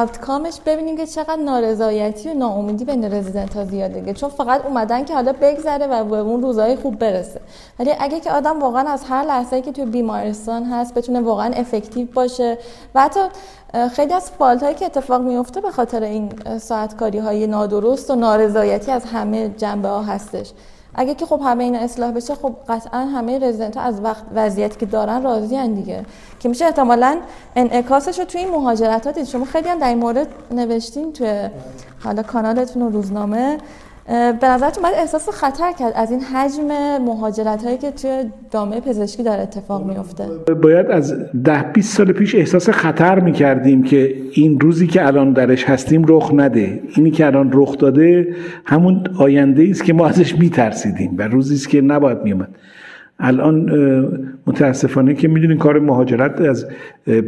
آوتکامش 0.00 0.60
ببینیم 0.66 0.96
که 0.96 1.06
چقدر 1.06 1.36
نارضایتی 1.36 2.28
و 2.28 2.34
ناامیدی 2.34 2.84
بین 2.84 3.14
رزیدنت 3.14 3.56
ها 3.56 3.64
زیاده 3.64 4.12
چون 4.12 4.28
فقط 4.28 4.66
اومدن 4.66 5.04
که 5.04 5.14
حالا 5.14 5.32
بگذره 5.32 5.86
و 5.86 6.04
به 6.04 6.16
اون 6.16 6.42
روزهای 6.42 6.76
خوب 6.76 6.98
برسه. 6.98 7.40
ولی 7.78 7.92
اگه 8.00 8.20
که 8.20 8.32
آدم 8.32 8.60
واقعا 8.60 8.88
از 8.88 9.04
هر 9.04 9.24
لحظه 9.24 9.62
که 9.62 9.72
توی 9.72 9.84
بیمارستان 9.84 10.64
هست 10.64 10.94
بتونه 10.94 11.20
واقعا 11.20 11.52
افکتیو 11.52 12.06
باشه 12.14 12.58
و 12.94 13.00
حتی 13.00 13.20
خیلی 13.92 14.14
از 14.14 14.30
فالت 14.30 14.62
هایی 14.62 14.74
که 14.74 14.86
اتفاق 14.86 15.22
میفته 15.22 15.60
به 15.60 15.70
خاطر 15.70 16.02
این 16.02 16.32
ساعت 16.58 16.96
کاری 16.96 17.18
های 17.18 17.46
نادرست 17.46 18.10
و 18.10 18.14
نارضایتی 18.14 18.90
از 18.90 19.04
همه 19.04 19.48
جنبه 19.48 19.88
ها 19.88 20.02
هستش. 20.02 20.52
اگه 20.98 21.14
که 21.14 21.26
خب 21.26 21.40
همه 21.44 21.64
اینا 21.64 21.78
اصلاح 21.78 22.10
بشه 22.10 22.34
خب 22.34 22.54
قطعا 22.68 23.00
همه 23.00 23.38
رزیدنت 23.38 23.76
ها 23.76 23.82
از 23.82 24.00
وقت 24.00 24.22
وضعیتی 24.34 24.78
که 24.80 24.86
دارن 24.86 25.22
راضی 25.22 25.68
دیگه. 25.68 26.04
که 26.40 26.48
میشه 26.48 26.64
احتمالا 26.64 27.18
انعکاسش 27.56 28.18
رو 28.18 28.24
توی 28.24 28.40
این 28.40 28.50
مهاجرت 28.50 29.06
ها 29.06 29.12
دید. 29.12 29.24
شما 29.24 29.44
خیلی 29.44 29.68
هم 29.68 29.78
در 29.78 29.88
این 29.88 29.98
مورد 29.98 30.28
نوشتین 30.50 31.12
توی 31.12 31.48
حالا 32.04 32.22
کانالتون 32.22 32.82
و 32.82 32.90
روزنامه. 32.90 33.58
به 34.08 34.46
نظرتون 34.48 34.82
باید 34.82 34.94
احساس 34.98 35.28
خطر 35.28 35.72
کرد 35.78 35.92
از 35.96 36.10
این 36.10 36.20
حجم 36.20 36.66
مهاجرت 37.04 37.64
هایی 37.64 37.78
که 37.78 37.90
توی 37.90 38.24
جامعه 38.50 38.80
پزشکی 38.80 39.22
داره 39.22 39.42
اتفاق 39.42 39.86
میفته 39.86 40.54
باید 40.54 40.86
از 40.90 41.14
ده 41.44 41.62
20 41.62 41.96
سال 41.96 42.12
پیش 42.12 42.34
احساس 42.34 42.70
خطر 42.70 43.20
می‌کردیم 43.20 43.82
که 43.82 44.14
این 44.32 44.60
روزی 44.60 44.86
که 44.86 45.06
الان 45.06 45.32
درش 45.32 45.64
هستیم 45.64 46.04
رخ 46.08 46.30
نده. 46.34 46.80
اینی 46.96 47.10
که 47.10 47.26
الان 47.26 47.50
رخ 47.52 47.78
داده 47.78 48.28
همون 48.64 49.04
آینده 49.18 49.66
است 49.70 49.84
که 49.84 49.92
ما 49.92 50.06
ازش 50.06 50.38
میترسیدیم 50.38 51.14
و 51.18 51.22
روزی 51.22 51.54
است 51.54 51.68
که 51.68 51.80
نباید 51.80 52.22
میومد 52.22 52.48
الان 53.18 53.70
متاسفانه 54.46 55.14
که 55.14 55.28
می‌دونین 55.28 55.58
کار 55.58 55.78
مهاجرت 55.78 56.40
از 56.40 56.66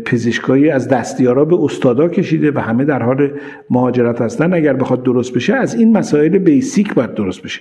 پزشکایی 0.04 0.70
از 0.70 0.88
دستیارا 0.88 1.44
به 1.44 1.56
استادا 1.64 2.08
کشیده 2.08 2.50
و 2.50 2.58
همه 2.58 2.84
در 2.84 3.02
حال 3.02 3.30
مهاجرت 3.70 4.20
هستن. 4.20 4.54
اگر 4.54 4.72
بخواد 4.72 5.02
درست 5.02 5.34
بشه 5.34 5.54
از 5.54 5.74
این 5.74 5.96
مسائل 5.96 6.38
بیسیک 6.38 6.94
باید 6.94 7.14
درست 7.14 7.42
بشه. 7.42 7.60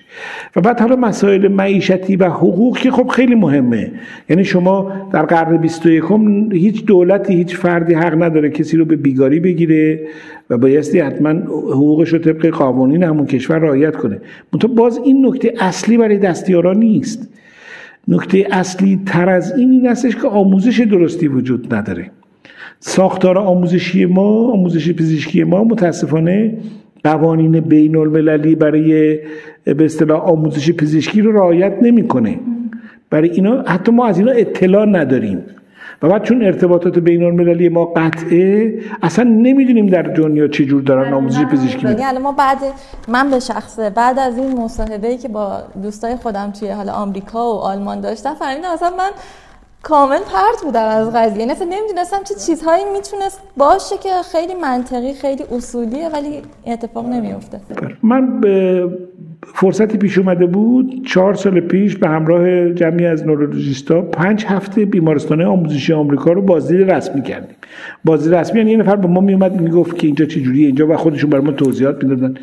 و 0.55 0.61
بعد 0.61 0.79
حالا 0.79 0.95
مسائل 0.95 1.47
معیشتی 1.47 2.15
و 2.15 2.25
حقوق 2.25 2.77
که 2.77 2.91
خب 2.91 3.07
خیلی 3.07 3.35
مهمه. 3.35 3.91
یعنی 4.29 4.43
شما 4.43 4.91
در 5.13 5.25
قرن 5.25 5.57
21 5.57 6.03
هیچ 6.51 6.85
دولتی 6.85 7.33
هیچ 7.33 7.55
فردی 7.55 7.93
حق 7.93 8.23
نداره 8.23 8.49
کسی 8.49 8.77
رو 8.77 8.85
به 8.85 8.95
بیگاری 8.95 9.39
بگیره 9.39 10.07
و 10.49 10.57
بایستی 10.57 10.99
حتما 10.99 11.29
حقوقش 11.71 12.09
رو 12.09 12.19
طبق 12.19 12.47
قوانین 12.49 13.03
همون 13.03 13.25
کشور 13.25 13.57
رعایت 13.57 13.95
کنه. 13.95 14.21
منتها 14.53 14.73
باز 14.73 14.99
این 15.05 15.25
نکته 15.25 15.53
اصلی 15.59 15.97
برای 15.97 16.17
دستیارا 16.17 16.73
نیست. 16.73 17.29
نکته 18.07 18.47
اصلی 18.51 18.99
تر 19.05 19.29
از 19.29 19.57
این 19.57 19.71
این 19.71 19.89
استش 19.89 20.15
که 20.15 20.27
آموزش 20.27 20.79
درستی 20.79 21.27
وجود 21.27 21.73
نداره. 21.73 22.11
ساختار 22.79 23.37
آموزشی 23.37 24.05
ما 24.05 24.51
آموزش 24.51 24.93
پزشکی 24.93 25.43
ما 25.43 25.63
متاسفانه 25.63 26.57
قوانین 27.03 27.59
بین 27.59 27.95
المللی 27.95 28.55
برای 28.55 29.19
به 29.65 29.85
اصطلاح 29.85 30.21
آموزش 30.21 30.71
پزشکی 30.71 31.21
رو 31.21 31.31
رعایت 31.31 31.73
نمی‌کنه. 31.81 32.39
برای 33.09 33.29
اینا 33.29 33.61
حتی 33.61 33.91
ما 33.91 34.05
از 34.07 34.19
اینا 34.19 34.31
اطلاع 34.31 34.85
نداریم. 34.85 35.39
و 36.01 36.07
بعد 36.09 36.23
چون 36.23 36.43
ارتباطات 36.43 36.99
بین 36.99 37.23
المللی 37.23 37.69
ما 37.69 37.85
قطعه 37.85 38.73
اصلا 39.01 39.25
نمی‌دونیم 39.25 39.85
در 39.85 40.01
دنیا 40.01 40.47
چه 40.47 40.65
جور 40.65 40.81
دارن 40.81 41.13
آموزش 41.13 41.45
پزشکی 41.45 41.87
میدن. 41.87 41.99
یعنی 41.99 42.17
ما 42.19 42.31
بعد 42.31 42.57
من 43.07 43.29
به 43.29 43.39
شخصه 43.39 43.89
بعد 43.89 44.19
از 44.19 44.37
این 44.37 44.59
مصاحبه 44.59 45.07
ای 45.07 45.17
که 45.17 45.27
با 45.27 45.57
دوستای 45.83 46.15
خودم 46.15 46.51
توی 46.51 46.69
حالا 46.69 46.93
آمریکا 46.93 47.39
و 47.39 47.59
آلمان 47.59 48.01
داشتم 48.01 48.33
فهمیدم 48.33 48.69
اصلا 48.69 48.89
من 48.89 49.09
کامل 49.83 50.17
پرت 50.17 50.63
بودم 50.63 50.85
از 50.85 51.13
قضیه. 51.13 51.39
یعنی 51.39 51.51
اصلا 51.51 51.67
نمی‌دونستم 51.67 52.23
چه 52.23 52.35
چیزهایی 52.35 52.83
می‌تونست 52.93 53.41
باشه 53.57 53.97
که 53.97 54.09
خیلی 54.31 54.53
منطقی 54.55 55.13
خیلی 55.13 55.43
اصولیه 55.51 56.09
ولی 56.09 56.41
اتفاق 56.67 57.05
نمیفته 57.05 57.59
من 58.03 58.39
به 58.39 58.83
فرصتی 59.43 59.97
پیش 59.97 60.17
اومده 60.17 60.45
بود 60.45 61.05
چهار 61.05 61.33
سال 61.33 61.59
پیش 61.59 61.95
به 61.95 62.09
همراه 62.09 62.69
جمعی 62.69 63.05
از 63.05 63.27
نورولوژیستا 63.27 64.01
پنج 64.01 64.45
هفته 64.45 64.85
بیمارستان 64.85 65.41
آموزشی 65.41 65.93
آمریکا 65.93 66.31
رو 66.31 66.41
بازدید 66.41 66.91
رسمی 66.91 67.21
کردیم. 67.21 67.55
بازدید 68.05 68.35
رسمی 68.35 68.59
یعنی 68.59 68.71
یه 68.71 68.77
نفر 68.77 68.95
به 68.95 69.07
ما 69.07 69.21
میومد 69.21 69.61
می‌گفت 69.61 69.97
که 69.97 70.07
اینجا 70.07 70.25
چجوریه 70.25 70.65
اینجا 70.65 70.87
و 70.87 70.95
خودشون 70.95 71.29
برای 71.29 71.45
ما 71.45 71.51
توضیحات 71.51 72.03
می‌دادن. 72.03 72.33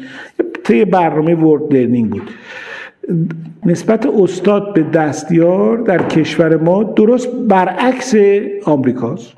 طی 0.65 0.85
برنامه 0.85 1.35
ورد 1.35 1.75
لرنینگ 1.75 2.11
بود. 2.11 2.31
نسبت 3.67 4.07
استاد 4.07 4.75
به 4.75 4.83
دستیار 4.83 5.79
در 5.79 6.03
کشور 6.03 6.57
ما 6.57 6.83
درست 6.83 7.29
برعکس 7.49 8.15
آمریکاست. 8.65 9.33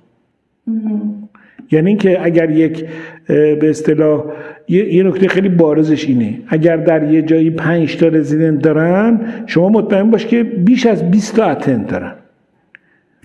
یعنی 1.72 1.88
اینکه 1.88 2.24
اگر 2.24 2.50
یک 2.50 2.84
به 3.26 3.70
اصطلاح 3.70 4.24
یه 4.68 5.02
نکته 5.02 5.28
خیلی 5.28 5.48
بارزش 5.48 6.08
اینه. 6.08 6.38
اگر 6.48 6.76
در 6.76 7.12
یه 7.12 7.22
جایی 7.22 7.50
پنج 7.50 7.96
تا 7.96 8.08
رزیدنت 8.08 8.62
دارن 8.62 9.20
شما 9.46 9.68
مطمئن 9.68 10.10
باش 10.10 10.26
که 10.26 10.42
بیش 10.42 10.86
از 10.86 11.10
20 11.10 11.36
تا 11.36 11.44
اتند 11.44 11.86
دارن. 11.86 12.12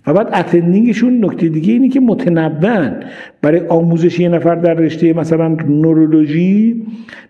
و 0.08 0.14
بعد 0.14 0.30
اتندینگشون 0.34 1.26
نکته 1.26 1.50
دیگه 1.50 1.74
اینه 1.74 1.90
که 1.90 2.00
متنوعن. 2.00 3.04
برای 3.42 3.60
آموزش 3.60 4.20
یه 4.20 4.30
نفر 4.30 4.56
در 4.56 4.74
رشته 4.74 5.14
مثلا 5.14 5.48
نورولوژی 5.48 6.86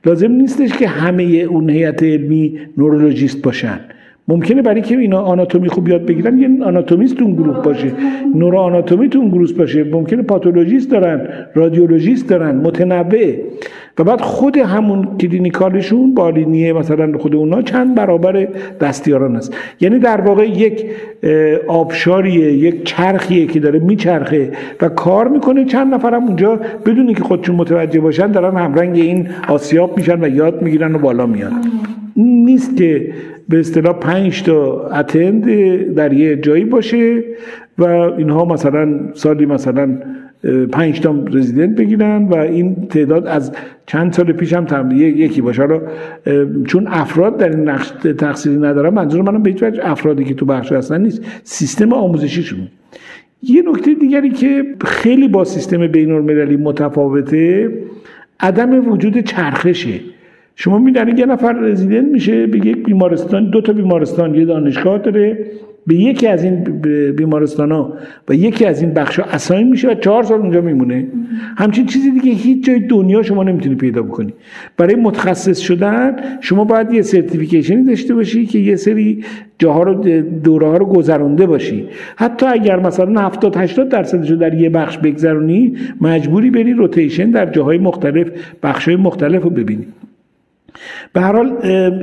لازم 0.05 0.31
نیستش 0.31 0.73
که 0.73 0.87
همه 0.87 1.23
اون 1.23 1.69
هیئت 1.69 2.03
علمی 2.03 2.59
نورولوژیست 2.77 3.41
باشن. 3.41 3.79
ممکنه 4.27 4.61
برای 4.61 4.81
که 4.81 4.97
اینا 4.97 5.21
آناتومی 5.21 5.69
خوب 5.69 5.87
یاد 5.87 6.05
بگیرن 6.05 6.37
یه 6.37 6.63
آناتومیست 6.63 7.17
تو 7.17 7.23
اون 7.23 7.33
گروه 7.33 7.63
باشه. 7.63 7.91
نورو 8.35 8.57
آناتومی 8.57 9.09
تو 9.09 9.19
اون 9.19 9.29
گروه 9.29 9.53
باشه. 9.53 9.83
ممکنه 9.83 10.21
پاتولوژیست 10.21 10.91
دارن 10.91 11.27
رادیولوژیست 11.55 12.29
دارن 12.29 12.55
متنوع. 12.55 13.33
و 13.99 14.03
بعد 14.03 14.21
خود 14.21 14.57
همون 14.57 15.17
کلینیکالشون 15.17 16.13
بالینیه 16.13 16.73
مثلا 16.73 17.17
خود 17.17 17.35
اونا 17.35 17.61
چند 17.61 17.95
برابر 17.95 18.47
دستیاران 18.81 19.35
است. 19.35 19.55
یعنی 19.79 19.99
در 19.99 20.21
واقع 20.21 20.49
یک 20.49 20.85
آبشاریه 21.67 22.53
یک 22.53 22.83
چرخیه 22.83 23.47
که 23.47 23.59
داره 23.59 23.79
میچرخه 23.79 24.51
و 24.81 24.89
کار 24.89 25.27
می‌کنه. 25.27 25.65
چند 25.65 25.93
نفرم 25.93 26.23
اونجا 26.23 26.59
بدونی 26.85 27.13
که 27.13 27.23
خودشون 27.23 27.55
متوجه 27.55 27.99
باشن 27.99 28.31
دارن 28.31 28.57
همرنگ 28.57 28.95
این 28.95 29.27
آسیاب 29.47 29.97
میشن 29.97 30.23
و 30.23 30.27
یاد 30.27 30.61
می‌گیرن 30.61 30.95
و 30.95 30.99
بالا 30.99 31.25
میان. 31.25 31.51
نیست 32.17 32.77
که 32.77 33.13
به 33.49 33.59
اصطلاح 33.59 33.99
پنج 33.99 34.43
تا 34.43 34.87
اتند 34.87 35.45
در 35.95 36.13
یه 36.13 36.35
جایی 36.35 36.65
باشه 36.65 37.23
و 37.77 37.83
اینها 37.83 38.45
مثلا 38.45 38.99
سالی 39.13 39.45
مثلا 39.45 39.97
پنج 40.71 40.99
تا 40.99 41.15
رزیدنت 41.33 41.75
بگیرن 41.75 42.23
و 42.23 42.35
این 42.35 42.87
تعداد 42.89 43.27
از 43.27 43.51
چند 43.85 44.13
سال 44.13 44.31
پیش 44.31 44.53
هم 44.53 44.91
یکی 44.91 45.41
باشه. 45.41 45.61
حالا 45.61 45.81
چون 46.65 46.87
افراد 46.87 47.37
در 47.37 47.49
این 47.49 47.69
نقش 47.69 47.89
تقصیری 48.17 48.55
ندارن 48.55 48.93
منظور 48.93 49.21
منم 49.21 49.43
به 49.43 49.55
افرادی 49.83 50.23
که 50.23 50.33
تو 50.33 50.45
بخش 50.45 50.71
هستن 50.71 51.01
نیست. 51.01 51.25
سیستم 51.43 51.93
آموزشیشون. 51.93 52.67
یه 53.43 53.63
نکته 53.71 53.93
دیگری 53.93 54.29
که 54.29 54.63
خیلی 54.85 55.27
با 55.27 55.43
سیستم 55.43 55.87
بین 55.87 56.11
المللی 56.11 56.57
متفاوته 56.57 57.69
عدم 58.39 58.91
وجود 58.91 59.19
چرخشه. 59.19 59.99
شما 60.61 60.77
می‌دونید 60.77 61.19
یه 61.19 61.25
نفر 61.25 61.53
رزیدنت 61.53 62.05
میشه 62.11 62.47
به 62.47 62.57
یک 62.57 62.83
بیمارستان 62.83 63.49
دو 63.49 63.61
تا 63.61 63.73
بیمارستان 63.73 64.35
یه 64.35 64.45
دانشگاه 64.45 64.97
داره 64.97 65.45
به 65.87 65.95
یکی 65.95 66.27
از 66.27 66.43
این 66.43 66.63
بیمارستان 67.15 67.71
ها 67.71 67.93
و 68.29 68.33
یکی 68.33 68.65
از 68.65 68.81
این 68.81 68.93
بخش 68.93 69.19
ها 69.19 69.25
اساین 69.25 69.69
میشه 69.69 69.89
و 69.89 69.93
چهار 69.93 70.23
سال 70.23 70.39
اونجا 70.39 70.61
میمونه. 70.61 71.07
همچین 71.57 71.85
چیزی 71.85 72.11
دیگه 72.11 72.31
هیچ 72.31 72.65
جای 72.65 72.79
دنیا 72.79 73.23
شما 73.23 73.43
نمی‌تونی 73.43 73.75
پیدا 73.75 74.01
بکنی. 74.01 74.33
برای 74.77 74.95
متخصص 74.95 75.59
شدن 75.59 76.15
شما 76.41 76.63
باید 76.63 76.93
یه 76.93 77.01
سرتیفیکیشنی 77.01 77.83
داشته 77.83 78.13
باشی 78.13 78.45
که 78.45 78.59
یه 78.59 78.75
سری 78.75 79.23
جاها 79.59 79.83
رو 79.83 79.93
دوره 80.21 80.67
ها 80.67 80.77
رو 80.77 80.85
گذرونده 80.85 81.45
باشی. 81.45 81.87
حتی 82.15 82.45
اگر 82.45 82.79
مثلا 82.79 83.21
70 83.21 83.55
80 83.57 83.89
درصدش 83.89 84.31
رو 84.31 84.35
در 84.35 84.53
یه 84.53 84.69
بخش 84.69 84.97
بگذرونی 84.97 85.73
مجبوری 86.01 86.49
بری 86.49 86.73
روتیشن 86.73 87.31
در 87.31 87.45
جاهای 87.45 87.77
مختلف 87.77 88.27
بخش 88.63 88.87
های 88.87 88.95
مختلف 88.95 89.43
رو 89.43 89.49
ببینی. 89.49 89.85
به 91.13 91.21
هر 91.21 91.35
حال 91.35 91.57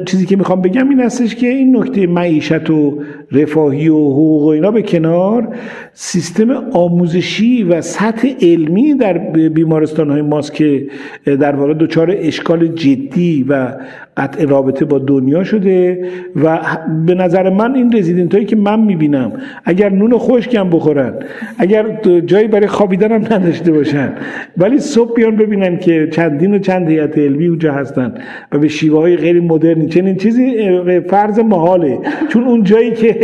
چیزی 0.04 0.26
که 0.26 0.36
می‌خوام 0.36 0.62
بگم 0.62 0.88
این 0.88 1.00
هستش 1.00 1.34
که 1.34 1.46
این 1.48 1.76
نکته 1.76 2.06
معیشت 2.06 2.70
و 2.70 3.02
رفاهی 3.32 3.88
و 3.88 3.94
حقوق 3.94 4.42
و 4.42 4.46
اینا 4.46 4.70
به 4.70 4.82
کنار. 4.82 5.48
سیستم 5.92 6.50
آموزشی 6.72 7.62
و 7.62 7.80
سطح 7.80 8.28
علمی 8.40 8.94
در 8.94 9.18
بیمارستان 9.48 10.10
های 10.10 10.22
ماست 10.22 10.54
که 10.54 10.86
در 11.24 11.56
واقع 11.56 11.74
دچار 11.74 12.14
اشکال 12.18 12.66
جدی 12.66 13.46
و 13.48 13.76
قطع 14.16 14.44
رابطه 14.44 14.84
با 14.84 14.98
دنیا 14.98 15.44
شده 15.44 16.04
و 16.36 16.60
به 17.06 17.14
نظر 17.14 17.50
من 17.50 17.74
این 17.74 17.96
رزیدنت 17.96 18.34
هایی 18.34 18.46
که 18.46 18.56
من 18.56 18.80
می‌بینم 18.80 19.32
اگر 19.64 19.88
نون 19.88 20.18
خشکم 20.18 20.70
بخورن 20.70 21.14
اگر 21.58 22.00
جایی 22.26 22.48
برای 22.48 22.66
خوابیدن 22.66 23.12
هم 23.12 23.34
نداشته 23.34 23.72
باشن 23.72 24.12
ولی 24.56 24.78
صبح 24.78 25.14
بیان 25.14 25.36
ببینن 25.36 25.78
که 25.78 26.08
چندین 26.12 26.54
و 26.54 26.58
چند 26.58 26.88
هیئت 26.88 27.18
علمی 27.18 27.46
اونجا 27.46 27.72
هستن 27.72 28.14
و 28.52 28.58
به 28.58 28.68
شیوه 28.68 28.98
های 28.98 29.16
غیر 29.16 29.40
مدرنی 29.40 29.86
چنین 29.86 30.16
چیزی 30.16 30.54
فرض 31.00 31.38
محاله. 31.38 31.98
چون 32.28 32.44
اون 32.44 32.62
جایی 32.62 32.92
که 32.92 33.17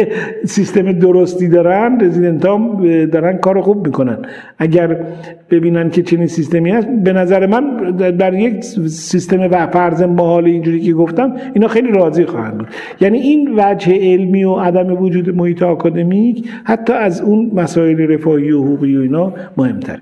سیستم 0.45 0.93
درستی 0.93 1.49
دارن 1.49 2.01
رزیدنت 2.01 2.47
ها 2.47 2.81
دارن 3.13 3.37
کار 3.37 3.61
خوب 3.61 3.87
می‌کنن. 3.87 4.19
اگر 4.59 5.05
ببینن 5.51 5.91
که 5.91 6.03
چنین 6.03 6.27
سیستمی 6.27 6.71
هست 6.71 6.89
به 7.05 7.13
نظر 7.13 7.47
من 7.47 7.77
در 7.97 8.35
یک 8.35 8.65
سیستم 8.89 9.41
و 9.41 9.67
فرض 9.67 10.03
محال 10.03 10.45
اینجوری 10.45 10.81
که 10.81 10.93
گفتم 10.93 11.33
اینا 11.55 11.69
خیلی 11.69 11.93
راضی 11.93 12.25
خواهند 12.25 12.59
بود. 12.59 12.69
یعنی 13.01 13.19
این 13.19 13.53
وجه 13.57 13.99
علمی 14.01 14.45
و 14.45 14.53
عدم 14.55 15.03
وجود 15.03 15.37
محیط 15.37 15.63
آکادمیک 15.63 16.49
حتی 16.65 16.93
از 16.93 17.21
اون 17.21 17.51
مسائل 17.55 17.99
رفاهی 18.13 18.51
و 18.51 18.63
حقوقی 18.63 18.97
و 18.97 19.01
اینا 19.01 19.33
مهمتر. 19.57 19.99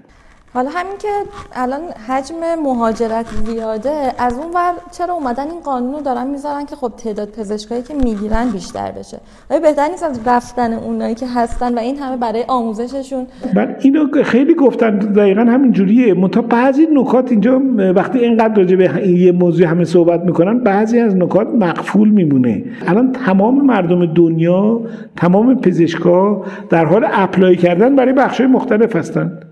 حالا 0.55 0.71
همین 0.71 0.99
که 0.99 1.09
الان 1.53 1.81
حجم 2.09 2.63
مهاجرت 2.63 3.27
زیاده 3.47 4.13
از 4.19 4.39
اون 4.39 4.55
ور 4.55 4.73
چرا 4.91 5.15
اومدن 5.15 5.51
این 5.51 5.61
قانون 5.61 5.93
رو 5.93 6.01
دارن 6.01 6.27
می‌ذارن 6.27 6.67
که 6.67 6.77
خب 6.77 6.93
تعداد 6.97 7.29
پزشکایی 7.29 7.83
که 7.83 7.95
می‌گیرن 7.95 8.51
بیشتر 8.51 8.91
بشه؟ 8.91 9.19
آیا 9.51 9.61
بهتر 9.61 9.89
نیست 9.89 10.03
از 10.03 10.21
رفتن 10.27 10.73
اونایی 10.73 11.15
که 11.15 11.27
هستن 11.27 11.75
و 11.75 11.79
این 11.79 11.99
همه 11.99 12.17
برای 12.17 12.45
آموزششون. 12.49 13.27
من 13.55 13.77
اینو 13.81 14.23
خیلی 14.23 14.55
گفتن 14.55 14.99
دقیقا 14.99 15.41
همین 15.41 15.73
جوریه. 15.73 16.15
منتها 16.15 16.43
بعضی 16.43 16.87
نکات 16.93 17.33
اینجا 17.33 17.61
وقتی 17.97 18.19
اینقدر 18.19 18.55
راجع 18.55 18.77
به 18.77 19.09
یه 19.09 19.33
موضوع 19.33 19.67
همه 19.67 19.85
صحبت 19.85 20.21
می‌کنن 20.21 20.59
بعضی 20.59 21.01
از 21.01 21.17
نکات 21.17 21.49
مقفول 21.49 22.09
میمونه. 22.09 22.65
الان 22.87 23.13
تمام 23.13 23.67
مردم 23.67 24.15
دنیا 24.15 24.81
تمام 25.17 25.61
پزشکا 25.61 26.45
در 26.71 26.85
حال 26.85 27.07
اپلای 27.13 27.57
کردن 27.57 27.97
برای 27.97 28.13
بخشای 28.13 28.47
مختلف 28.47 28.97
هستند 28.97 29.52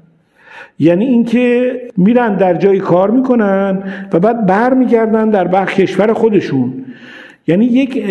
یعنی 0.80 1.04
اینکه 1.04 1.72
میرن 1.96 2.36
در 2.36 2.54
جایی 2.54 2.80
کار 2.80 3.10
می‌کنن 3.10 3.82
و 4.12 4.20
بعد 4.20 4.46
برمیگردن 4.46 5.30
در 5.30 5.48
بخش 5.48 5.74
کشور 5.74 6.12
خودشون. 6.12 6.72
یعنی 7.46 7.64
یک 7.64 8.04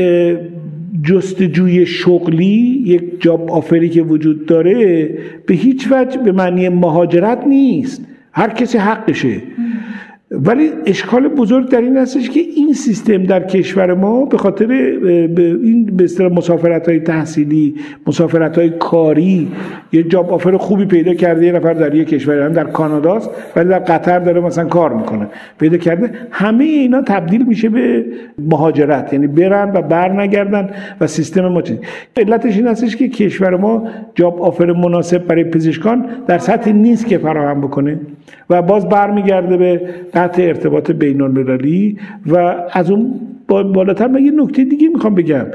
جستجوی 1.03 1.85
شغلی 1.85 2.83
یک 2.85 3.21
جاب 3.21 3.51
آفری 3.51 3.89
که 3.89 4.01
وجود 4.01 4.45
داره 4.45 5.09
به 5.45 5.53
هیچ 5.53 5.87
وجه 5.91 6.17
به 6.17 6.31
معنی 6.31 6.69
مهاجرت 6.69 7.47
نیست. 7.47 8.05
هر 8.31 8.49
کسی 8.49 8.77
حقشه. 8.77 9.41
ولی 10.31 10.71
اشکال 10.85 11.27
بزرگ 11.27 11.69
در 11.69 11.81
این 11.81 11.97
هستش 11.97 12.29
که 12.29 12.39
این 12.39 12.73
سیستم 12.73 13.23
در 13.23 13.43
کشور 13.43 13.93
ما 13.93 14.25
به 14.25 14.37
خاطر 14.37 14.71
این 14.71 15.85
به 15.85 16.29
مسافرت 16.29 16.87
های 16.87 16.99
تحصیلی 16.99 17.75
مسافرت 18.07 18.57
های 18.57 18.69
کاری 18.69 19.51
یه 19.91 20.03
جاب 20.03 20.33
آفر 20.33 20.57
خوبی 20.57 20.85
پیدا 20.85 21.13
کرده 21.13 21.45
یه 21.45 21.51
نفر 21.51 21.73
در 21.73 21.95
یه 21.95 22.05
کشور 22.05 22.41
هم 22.41 22.53
در 22.53 22.63
کاناداست 22.63 23.29
ولی 23.55 23.69
در 23.69 23.79
قطر 23.79 24.19
داره 24.19 24.41
مثلا 24.41 24.65
کار 24.65 24.93
می‌کنه 24.93 25.27
پیدا 25.59 25.77
کرده. 25.77 26.11
همه 26.31 26.63
اینا 26.63 27.01
تبدیل 27.01 27.45
میشه 27.45 27.69
به 27.69 28.05
مهاجرت 28.37 29.13
یعنی 29.13 29.27
برن 29.27 29.71
و 29.73 29.81
بر 29.81 30.21
نگردن 30.21 30.69
و 31.01 31.07
سیستم 31.07 31.47
ما 31.47 31.61
چیز 31.61 31.77
علتش 32.17 32.57
این 32.57 32.67
هستش 32.67 32.95
که 32.95 33.09
کشور 33.09 33.55
ما 33.55 33.87
جاب 34.15 34.41
آفر 34.41 34.71
مناسب 34.71 35.27
برای 35.27 35.43
پزشکان 35.43 36.05
در 36.27 36.37
سطح 36.37 36.71
نیست 36.71 37.07
که 37.07 37.17
فراهم 37.17 37.61
بکنه 37.61 37.99
و 38.49 38.61
باز 38.61 38.89
برمیگرده 38.89 39.57
به 39.57 39.81
قطع 40.19 40.43
ارتباط 40.43 40.91
بین 40.91 41.21
المللی 41.21 41.97
و 42.25 42.55
از 42.71 42.91
اون 42.91 43.13
بالاتر 43.47 44.07
من 44.07 44.25
یه 44.25 44.31
نکته 44.31 44.63
دیگه 44.63 44.89
می‌خوام 44.89 45.15
بگم. 45.15 45.45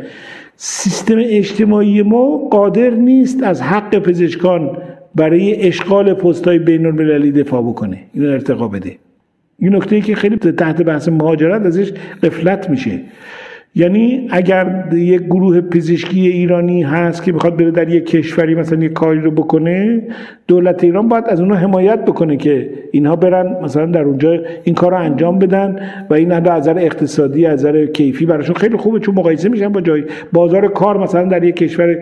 سیستم 0.56 1.14
اجتماعی 1.18 2.02
ما 2.02 2.48
قادر 2.50 2.90
نیست 2.90 3.42
از 3.42 3.62
حق 3.62 3.98
پزشکان 3.98 4.76
برای 5.14 5.66
اشغال 5.66 6.14
پستهای 6.14 6.58
بین 6.58 6.86
المللی 6.86 7.32
دفاع 7.32 7.62
بکنه. 7.62 7.98
اینو 8.12 8.30
ارتقا 8.30 8.68
بده. 8.68 8.96
این 9.58 9.76
نکته 9.76 9.96
ای 9.96 10.02
که 10.02 10.14
خیلی 10.14 10.36
تحت 10.36 10.82
بحث 10.82 11.08
مهاجرت 11.08 11.66
ازش 11.66 11.92
قفلت 12.22 12.70
میشه. 12.70 13.00
یعنی 13.76 14.28
اگر 14.30 14.84
یک 14.92 15.20
گروه 15.20 15.60
پزشکی 15.60 16.20
ایرانی 16.20 16.82
هست 16.82 17.22
که 17.22 17.32
می‌خواد 17.32 17.56
بره 17.56 17.70
در 17.70 17.88
یک 17.88 18.06
کشوری 18.06 18.54
مثلا 18.54 18.84
یک 18.84 18.92
کاری 18.92 19.20
رو 19.20 19.30
بکنه 19.30 20.02
دولت 20.48 20.84
ایران 20.84 21.08
باید 21.08 21.24
از 21.28 21.40
اونها 21.40 21.56
حمایت 21.56 22.04
بکنه 22.04 22.36
که 22.36 22.70
اینها 22.92 23.16
برن 23.16 23.56
مثلا 23.62 23.86
در 23.86 24.02
اونجا 24.02 24.38
این 24.64 24.74
کار 24.74 24.90
رو 24.90 24.96
انجام 24.98 25.38
بدن 25.38 25.76
و 26.10 26.14
این 26.14 26.32
از 26.32 26.42
نظر 26.42 26.78
اقتصادی 26.78 27.46
از 27.46 27.60
نظر 27.60 27.86
کیفی 27.86 28.26
براشون 28.26 28.54
خیلی 28.54 28.76
خوبه 28.76 29.00
چون 29.00 29.14
مقایسه 29.14 29.48
میشن 29.48 29.68
با 29.68 29.80
جای 29.80 30.04
بازار 30.32 30.68
کار 30.68 30.98
مثلا 30.98 31.24
در 31.24 31.44
یک 31.44 31.56
کشور 31.56 31.98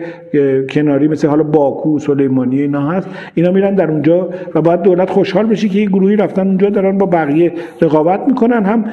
کناری 0.69 1.07
مثل 1.07 1.27
حالا 1.27 1.43
باکو 1.43 1.99
سلیمانی 1.99 2.61
اینا 2.61 2.91
هست 2.91 3.09
اینا 3.35 3.51
میرن 3.51 3.75
در 3.75 3.91
اونجا 3.91 4.29
و 4.55 4.61
باید 4.61 4.81
دولت 4.81 5.09
خوشحال 5.09 5.45
بشه 5.45 5.69
که 5.69 5.79
یک 5.79 5.89
گروهی 5.89 6.15
رفتن 6.15 6.47
اونجا 6.47 6.69
دارن 6.69 6.97
با 6.97 7.05
بقیه 7.05 7.51
رقابت 7.81 8.21
می‌کنن 8.27 8.63
هم 8.63 8.85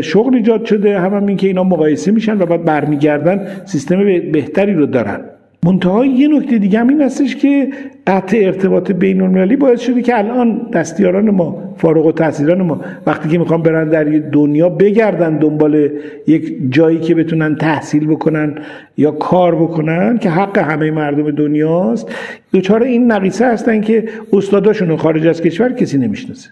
شغل 0.00 0.34
ایجاد 0.34 0.64
شده 0.64 0.98
هم, 1.00 1.14
هم 1.14 1.26
این 1.26 1.36
که 1.36 1.46
اینا 1.46 1.64
مقایسه 1.64 2.10
میشن. 2.12 2.23
و 2.32 2.46
بعد 2.46 2.64
برمیگردن 2.64 3.46
سیستم 3.64 3.96
بهتری 4.32 4.74
رو 4.74 4.86
دارن. 4.86 5.20
منتها 5.64 6.06
یه 6.06 6.28
نکته 6.28 6.58
دیگه 6.58 6.78
هم 6.78 6.88
این 6.88 7.02
هستش 7.02 7.36
که 7.36 7.68
قطع 8.06 8.38
ارتباط 8.42 8.92
بین 8.92 9.20
المللی 9.20 9.56
باعث 9.56 9.80
شده 9.80 10.02
که 10.02 10.18
الان 10.18 10.70
دستیاران 10.72 11.30
ما 11.30 11.74
فارغ 11.76 12.06
و 12.06 12.12
تحصیلان 12.12 12.62
ما 12.62 12.80
وقتی 13.06 13.28
که 13.28 13.38
می‌خوان 13.38 13.62
برن 13.62 13.88
در 13.88 14.04
دنیا 14.04 14.68
بگردن 14.68 15.38
دنبال 15.38 15.88
یک 16.26 16.56
جایی 16.70 16.98
که 17.00 17.14
بتونن 17.14 17.56
تحصیل 17.56 18.06
بکنن 18.06 18.54
یا 18.96 19.10
کار 19.10 19.54
بکنن 19.54 20.18
که 20.18 20.30
حق 20.30 20.58
همه 20.58 20.90
مردم 20.90 21.30
دنیاست 21.30 22.12
دوچار 22.52 22.82
این 22.82 23.12
نقیصه 23.12 23.46
هستن 23.46 23.80
که 23.80 24.04
استاداشون 24.32 24.96
خارج 24.96 25.26
از 25.26 25.42
کشور 25.42 25.72
کسی 25.72 25.98
نمی‌شناسه. 25.98 26.50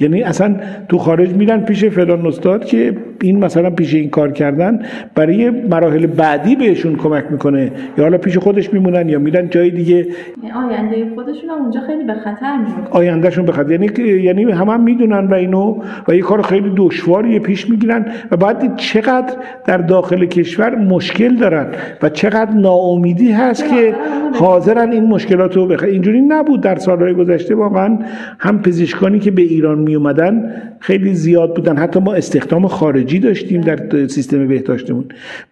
یعنی 0.00 0.22
اصلا 0.22 0.56
تو 0.88 0.98
خارج 0.98 1.34
میرن 1.34 1.60
پیش 1.60 1.84
فلان 1.84 2.26
استاد 2.26 2.64
که 2.64 2.96
این 3.20 3.44
مثلا 3.44 3.70
پیش 3.70 3.94
این 3.94 4.10
کار 4.10 4.32
کردن 4.32 4.82
برای 5.14 5.50
مراحل 5.50 6.06
بعدی 6.06 6.56
بهشون 6.56 6.96
کمک 6.96 7.24
می‌کنه. 7.30 7.72
یا 7.98 8.04
حالا 8.04 8.18
پیش 8.18 8.38
خودش 8.38 8.72
میمونن 8.72 9.08
یا 9.08 9.18
میرن 9.18 9.48
جای 9.48 9.70
دیگه. 9.70 9.94
یعنی 9.96 10.08
آینده 10.68 11.14
خودشون 11.14 11.50
هم 11.50 11.62
اونجا 11.62 11.80
خیلی 11.80 12.04
به 12.04 12.14
خطر 12.14 12.56
میفته 12.58 12.90
آیندهشون 12.90 13.44
به 13.46 13.52
خطر. 13.52 13.70
یعنی 13.70 14.22
یعنی 14.22 14.52
هم, 14.52 14.68
هم 14.68 14.82
می‌دونن 14.82 15.26
و 15.26 15.34
اینو 15.34 15.82
و 16.08 16.14
یه 16.14 16.22
کار 16.22 16.42
خیلی 16.42 16.72
دشواری 16.76 17.38
پیش 17.38 17.70
می‌گیرن 17.70 18.06
و 18.30 18.36
بعد 18.36 18.76
چقدر 18.76 19.34
در 19.66 19.76
داخل 19.76 20.24
کشور 20.24 20.74
مشکل 20.74 21.36
دارن 21.36 21.66
و 22.02 22.08
چقدر 22.08 22.50
ناامیدی 22.52 23.32
هست 23.32 23.68
که 23.68 23.94
حاضرن 24.34 24.92
این 24.92 25.04
مشکلات 25.04 25.56
رو 25.56 25.66
بخ... 25.66 25.82
اینجوری 25.82 26.20
نبود 26.20 26.60
در 26.60 26.76
سالهای 26.78 27.14
گذشته 27.14 27.54
واقعا 27.54 27.98
هم 28.38 28.62
پزشکانی 28.62 29.18
که 29.18 29.30
به 29.30 29.42
ایران 29.42 29.78
می 29.90 29.96
اومدن 29.96 30.62
خیلی 30.80 31.14
زیاد 31.14 31.54
بودن. 31.56 31.76
حتی 31.76 32.00
ما 32.00 32.14
استخدام 32.14 32.66
خارجی 32.66 33.18
داشتیم 33.18 33.60
در 33.60 34.06
سیستم 34.06 34.48
بهداشتمون. 34.48 35.04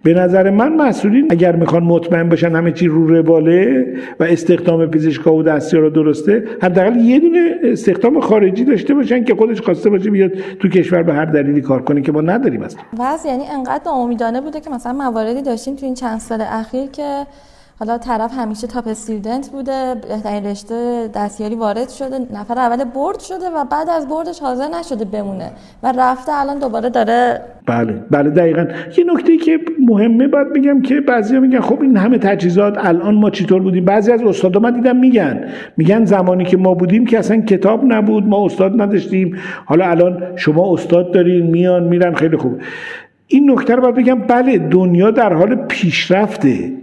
به 0.03 0.15
نظر 0.15 0.51
من 0.51 0.77
مسئولین 0.77 1.27
اگر 1.31 1.57
می‌خوان 1.57 1.83
مطمئن 1.83 2.29
باشن 2.29 2.57
همه 2.57 2.73
چی 2.73 2.87
رو 2.87 3.15
رباله 3.15 3.87
و 4.21 4.25
استخدام 4.25 4.87
پزشکا 4.87 5.35
و 5.35 5.43
دستیارا 5.43 5.89
درسته 5.89 6.45
حداقل 6.63 6.97
یه 6.97 7.21
دونه 7.21 7.55
استخدام 7.63 8.21
خارجی 8.21 8.65
داشته 8.65 8.95
باشن 8.95 9.25
که 9.25 9.35
خودش 9.35 9.61
خواسته 9.61 9.91
باشه 9.91 10.11
بیاد 10.11 10.33
تو 10.61 10.69
کشور 10.69 11.03
به 11.03 11.15
هر 11.15 11.25
دلیلی 11.25 11.61
کار 11.61 11.83
کنه 11.83 12.03
که 12.03 12.13
ما 12.13 12.21
نداریم 12.21 12.63
اصلا. 12.63 12.81
یعنی 13.27 13.45
انقدر 13.53 13.91
امیدانه 13.91 14.41
بوده 14.41 14.61
که 14.61 14.71
مثلا 14.71 14.93
مواردی 14.93 15.43
داشتیم 15.43 15.77
تو 15.77 15.87
این 15.87 15.95
چند 15.95 16.19
سال 16.19 16.41
اخیر 16.41 16.87
که 16.87 17.27
حالا 17.81 17.99
طرف 17.99 18.39
همیشه 18.39 18.67
تاپ 18.67 18.89
استودنت 18.89 19.49
بوده 19.49 19.95
بهترین 20.09 20.47
رشته 20.47 21.09
دستیاری 21.15 21.55
وارد 21.55 21.89
شده 21.89 22.19
نفر 22.35 22.59
اول 22.59 22.85
برد 22.85 23.21
شده 23.21 23.51
و 23.57 23.65
بعد 23.65 23.91
از 23.91 24.09
بردش 24.09 24.41
حاضر 24.41 24.69
نشده 24.81 25.05
بمونه 25.05 25.51
و 25.83 25.93
رفته 25.99 26.33
الان 26.35 26.59
دوباره 26.59 26.91
داره 26.91 27.41
بله 27.67 27.93
بله 28.11 28.31
دقیقا. 28.31 28.67
یه 28.99 29.05
نکته 29.13 29.37
که 29.37 29.61
مهمه 29.81 30.29
باید 30.29 30.53
بگم 30.53 30.83
که 30.83 31.01
بعضی 31.01 31.39
میگن 31.39 31.61
خب 31.61 31.83
این 31.83 31.97
همه 31.97 32.19
تجهیزات 32.19 32.87
الان 32.87 33.15
ما 33.15 33.31
چطور 33.31 33.63
بودیم؟ 33.63 33.85
بعضی 33.85 34.13
از 34.13 34.23
استادا 34.23 34.61
من 34.61 34.75
دیدم 34.75 34.97
میگن 34.97 35.45
میگن 35.77 36.05
زمانی 36.05 36.45
که 36.45 36.57
ما 36.57 36.75
بودیم 36.75 37.07
که 37.07 37.19
اصلا 37.19 37.41
کتاب 37.41 37.85
نبود 37.85 38.27
ما 38.27 38.45
استاد 38.45 38.81
نداشتیم. 38.81 39.39
حالا 39.65 39.87
الان 39.91 40.23
شما 40.37 40.73
استاد 40.73 41.13
دارین 41.13 41.47
میان 41.47 41.85
میرن 41.85 42.15
خیلی 42.15 42.37
خوب. 42.37 42.61
این 43.27 43.51
نکته 43.51 43.75
رو 43.75 43.83
باید 43.83 43.95
بگم 43.95 44.19
بله 44.19 44.59
دنیا 44.59 45.11
در 45.11 45.33
حال 45.33 45.55
پیشرفته. 45.55 46.78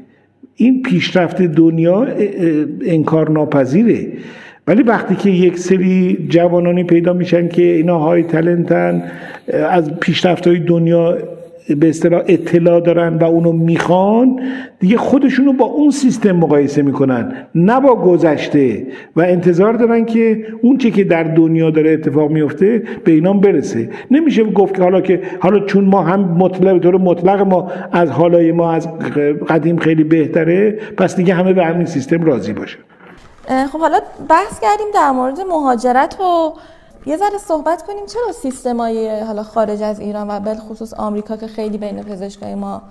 این 0.56 0.82
پیشرفت 0.82 1.42
دنیا 1.42 2.08
انکار 2.86 3.32
ناپذیره. 3.32 4.08
ولی 4.68 4.84
وقتی 4.84 5.16
که 5.16 5.30
یک 5.30 5.60
سری 5.60 6.26
جوانانی 6.30 6.84
پیدا 6.84 7.14
میشن 7.14 7.48
که 7.48 7.62
اینا 7.62 8.00
های 8.00 8.24
تلنتن 8.24 9.12
از 9.54 10.00
پیشرفت 10.00 10.48
های 10.48 10.60
دنیا 10.60 11.18
به 11.70 11.90
اصطلاح 11.90 12.24
اطلاع 12.28 12.80
دارن 12.80 13.18
و 13.18 13.24
اونو 13.24 13.52
می‌خوان 13.52 14.40
دیگه 14.80 14.98
خودشونو 14.98 15.54
با 15.54 15.66
اون 15.66 15.92
سیستم 15.92 16.32
مقایسه 16.32 16.82
می‌کنن 16.82 17.34
نه 17.56 17.80
با 17.80 17.96
گذشته. 17.96 18.88
و 19.16 19.22
انتظار 19.22 19.74
دارن 19.74 20.06
که 20.06 20.46
اون 20.62 20.78
چی 20.78 20.92
که 20.92 21.04
در 21.04 21.24
دنیا 21.24 21.70
داره 21.70 21.92
اتفاق 21.92 22.32
میفته 22.32 22.84
به 23.04 23.12
اینام 23.12 23.40
برسه. 23.40 23.90
نمیشه 24.12 24.44
گفت 24.44 24.76
که 24.76 24.82
حالا 24.82 25.02
که 25.02 25.22
حالا 25.40 25.60
چون 25.60 25.86
ما 25.86 26.02
هم 26.02 26.20
مطلق 26.20 26.80
طور 26.80 26.98
مطلق 26.98 27.42
ما 27.42 27.72
از 27.92 28.12
حالای 28.12 28.52
ما 28.52 28.72
از 28.72 28.90
قدیم 29.48 29.78
خیلی 29.78 30.04
بهتره 30.04 30.72
پس 30.98 31.16
دیگه 31.16 31.34
همه 31.34 31.54
به 31.54 31.66
همین 31.66 31.86
سیستم 31.86 32.24
راضی 32.24 32.54
باشه. 32.54 32.78
خب 33.72 33.80
حالا 33.80 34.00
بحث 34.30 34.60
کردیم 34.60 34.88
در 34.94 35.12
مورد 35.12 35.40
مهاجرت 35.50 36.18
و 36.20 36.54
یه 37.06 37.18
ذره 37.18 37.38
صحبت 37.38 37.84
کنیم 37.84 38.06
چرا 38.06 38.32
سیستمای 38.32 39.20
حالا 39.20 39.44
خارج 39.44 39.82
از 39.82 40.00
ایران 40.00 40.28
و 40.28 40.56
خصوص 40.56 40.94
آمریکا 40.94 41.38
که 41.38 41.48
خیلی 41.48 41.78
بین 41.78 42.04
پزشکای 42.04 42.56
ما 42.56 42.82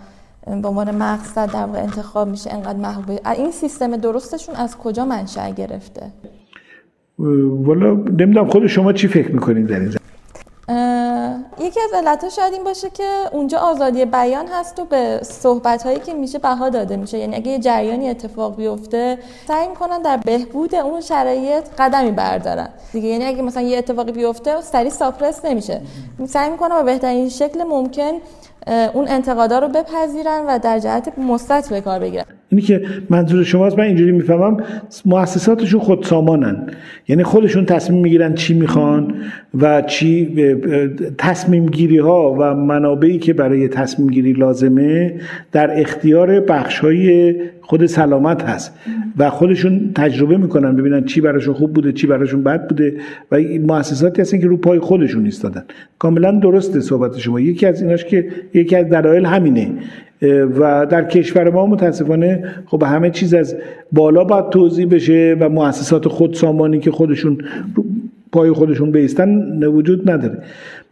به 0.46 0.68
عنوان 0.68 0.96
مقصد 0.96 1.52
در 1.52 1.64
واقع 1.64 1.78
انتخاب 1.78 2.28
میشه 2.28 2.52
انقدر 2.52 2.78
محبوبه 2.78 3.20
این 3.36 3.50
سیستم 3.50 3.96
درستشون 3.96 4.54
از 4.54 4.78
کجا 4.78 5.04
منشأ 5.04 5.50
گرفته؟ 5.50 6.02
والا 7.18 7.94
نمی‌دونم 7.94 8.48
خود 8.48 8.66
شما 8.66 8.92
چی 8.92 9.08
فکر 9.08 9.32
می‌کنید 9.32 9.66
در 9.66 9.80
این 9.80 9.90
یکی 11.58 11.80
از 11.80 11.92
علتها 11.94 12.30
شاید 12.30 12.52
این 12.52 12.64
باشه 12.64 12.90
که 12.90 13.08
اونجا 13.32 13.58
آزادی 13.58 14.04
بیان 14.04 14.46
هست 14.46 14.80
و 14.80 14.84
به 14.84 15.20
صحبت 15.22 15.82
هایی 15.82 15.98
که 15.98 16.14
میشه 16.14 16.38
بها 16.38 16.68
داده 16.68 16.96
میشه. 16.96 17.18
یعنی 17.18 17.36
اگه 17.36 17.50
یه 17.50 17.58
جریانی 17.58 18.10
اتفاق 18.10 18.56
بیفته 18.56 19.18
سعی 19.48 19.68
می‌کنن 19.68 20.02
در 20.02 20.16
بهبود 20.16 20.74
اون 20.74 21.00
شرایط 21.00 21.64
قدمی 21.78 22.10
بردارن. 22.10 22.68
دیگه 22.92 23.08
یعنی 23.08 23.24
اگه 23.24 23.42
مثلا 23.42 23.62
یه 23.62 23.78
اتفاقی 23.78 24.12
بیفته 24.12 24.60
سریع 24.60 24.90
ساپرس 24.90 25.44
نمیشه. 25.44 25.80
سعی 26.28 26.50
می‌کنن 26.50 26.76
به 26.76 26.82
بهترین 26.82 27.28
شکل 27.28 27.62
ممکن 27.62 28.12
اون 28.66 29.08
انتقادا 29.08 29.58
رو 29.58 29.68
بپذیرن 29.68 30.46
و 30.46 30.58
در 30.58 30.78
جهت 30.78 31.18
مثبت 31.18 31.68
به 31.68 31.80
کار 31.80 31.98
بگیرن. 31.98 32.24
اینی 32.48 32.62
که 32.62 32.82
منظور 33.10 33.44
شماست 33.44 33.78
من 33.78 33.84
اینجوری 33.84 34.12
می‌فهمم 34.12 34.56
مؤسساتشون 35.06 35.80
خود 35.80 36.04
سامانن. 36.04 36.66
یعنی 37.08 37.22
خودشون 37.22 37.64
تصمیم 37.64 38.02
می‌گیرن 38.02 38.34
چی 38.34 38.54
می‌خوان 38.54 39.14
و 39.60 39.82
چی 39.82 40.36
تصمیم 41.18 41.66
گیری 41.66 41.98
ها 41.98 42.36
و 42.40 42.54
منابعی 42.54 43.18
که 43.18 43.32
برای 43.32 43.68
تصمیم 43.68 44.08
گیری 44.08 44.32
لازمه 44.32 45.14
در 45.52 45.80
اختیار 45.80 46.40
بخش 46.40 46.78
های 46.78 47.34
خود 47.60 47.86
سلامت 47.86 48.42
هست. 48.42 48.78
و 49.18 49.30
خودشون 49.30 49.90
تجربه 49.94 50.36
می‌کنن 50.36 50.76
ببینن 50.76 51.04
چی 51.04 51.20
براشون 51.20 51.54
خوب 51.54 51.72
بوده 51.72 51.92
چی 51.92 52.06
براشون 52.06 52.42
بد 52.42 52.68
بوده 52.68 52.94
و 53.32 53.38
مؤسساتی 53.66 54.22
هستن 54.22 54.40
که 54.40 54.46
رو 54.46 54.56
پای 54.56 54.78
خودشون 54.78 55.24
ایستادن. 55.24 55.64
کاملا 55.98 56.30
درسته 56.30 56.80
صحبت 56.80 57.18
شما. 57.18 57.40
یکی 57.40 57.66
از 57.66 57.82
ایناش 57.82 58.04
که 58.04 58.28
یکی 58.54 58.76
از 58.76 58.86
دلایل 58.86 59.26
همینه. 59.26 59.70
و 60.32 60.86
در 60.86 61.04
کشور 61.04 61.50
ما 61.50 61.66
متاسفانه 61.66 62.44
خب 62.66 62.82
همه 62.82 63.10
چیز 63.10 63.34
از 63.34 63.56
بالا 63.92 64.24
باید 64.24 64.48
توضیح 64.48 64.86
بشه 64.86 65.36
و 65.40 65.48
مؤسسات 65.48 66.08
خود 66.08 66.34
سامانی 66.34 66.78
که 66.78 66.90
خودشون 66.90 67.38
پای 68.32 68.52
خودشون 68.52 68.90
بیستن 68.90 69.64
وجود 69.64 70.10
نداره. 70.10 70.38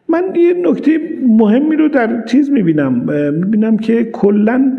من 0.09 0.23
یه 0.37 0.71
نکته 0.71 0.99
مهمی 1.29 1.77
رو 1.77 1.89
در 1.89 2.25
چیز 2.25 2.51
می‌بینم 2.51 2.93
می‌بینم 3.33 3.77
که 3.77 4.05
کلا 4.05 4.73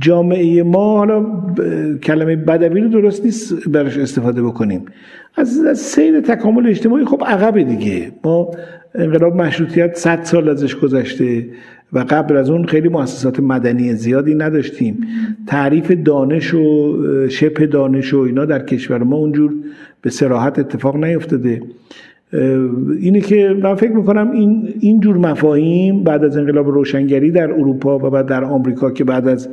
جامعه 0.00 0.62
ما 0.62 0.96
حالا 0.98 1.26
کلمه 2.02 2.36
بدوی 2.36 2.80
رو 2.80 2.88
درست 2.88 3.24
نیست 3.24 3.68
براش 3.68 3.98
استفاده 3.98 4.42
بکنیم. 4.42 4.84
از, 5.36 5.64
از 5.70 5.78
سیر 5.78 6.20
تکامل 6.20 6.66
اجتماعی 6.66 7.04
خب 7.04 7.22
عقب 7.26 7.62
دیگه. 7.62 8.12
ما 8.24 8.50
انقلاب 8.94 9.36
مشروطیت 9.36 9.96
100 9.96 10.24
سال 10.24 10.48
ازش 10.48 10.76
گذشته 10.76 11.46
و 11.92 11.98
قبل 11.98 12.36
از 12.36 12.50
اون 12.50 12.64
خیلی 12.64 12.88
مؤسسات 12.88 13.40
مدنی 13.40 13.94
زیادی 13.94 14.34
نداشتیم. 14.34 15.06
تعریف 15.46 15.90
دانش 15.90 16.54
و 16.54 16.96
شبه 17.28 17.66
دانش 17.66 18.14
و 18.14 18.18
اینا 18.18 18.44
در 18.44 18.64
کشور 18.64 19.02
ما 19.02 19.16
اونجور 19.16 19.54
به 20.02 20.10
سراحت 20.10 20.58
اتفاق 20.58 20.96
نیفتاده. 20.96 21.62
اینه 23.00 23.20
که 23.20 23.56
من 23.62 23.74
فکر 23.74 23.92
می‌کنم 23.92 24.30
این 24.30 24.74
این 24.80 25.00
جور 25.00 25.16
مفاهیم 25.16 26.04
بعد 26.04 26.24
از 26.24 26.36
انقلاب 26.36 26.68
روشنگری 26.68 27.30
در 27.30 27.50
اروپا 27.50 27.98
و 27.98 28.10
بعد 28.10 28.26
در 28.26 28.44
آمریکا 28.44 28.90
که 28.90 29.04
بعد 29.04 29.28
از 29.28 29.48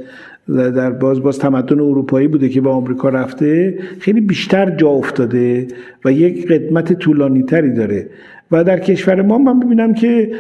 در 0.50 0.92
باز 0.92 1.22
باز 1.24 1.40
تمدن 1.40 1.80
اروپایی 1.80 2.28
بوده 2.28 2.50
که 2.50 2.62
به 2.62 2.70
آمریکا 2.70 3.10
رفته 3.10 3.78
خیلی 4.00 4.22
بیشتر 4.22 4.70
جا 4.70 4.90
افتاده 4.90 5.68
و 6.06 6.12
یک 6.12 6.48
قدمت 6.48 6.94
طولانی 6.94 7.44
تری 7.44 7.74
داره. 7.74 8.10
و 8.52 8.64
در 8.64 8.80
کشور 8.80 9.22
ما 9.22 9.38
من 9.38 9.60
ببینم 9.60 9.94
که 9.94 10.32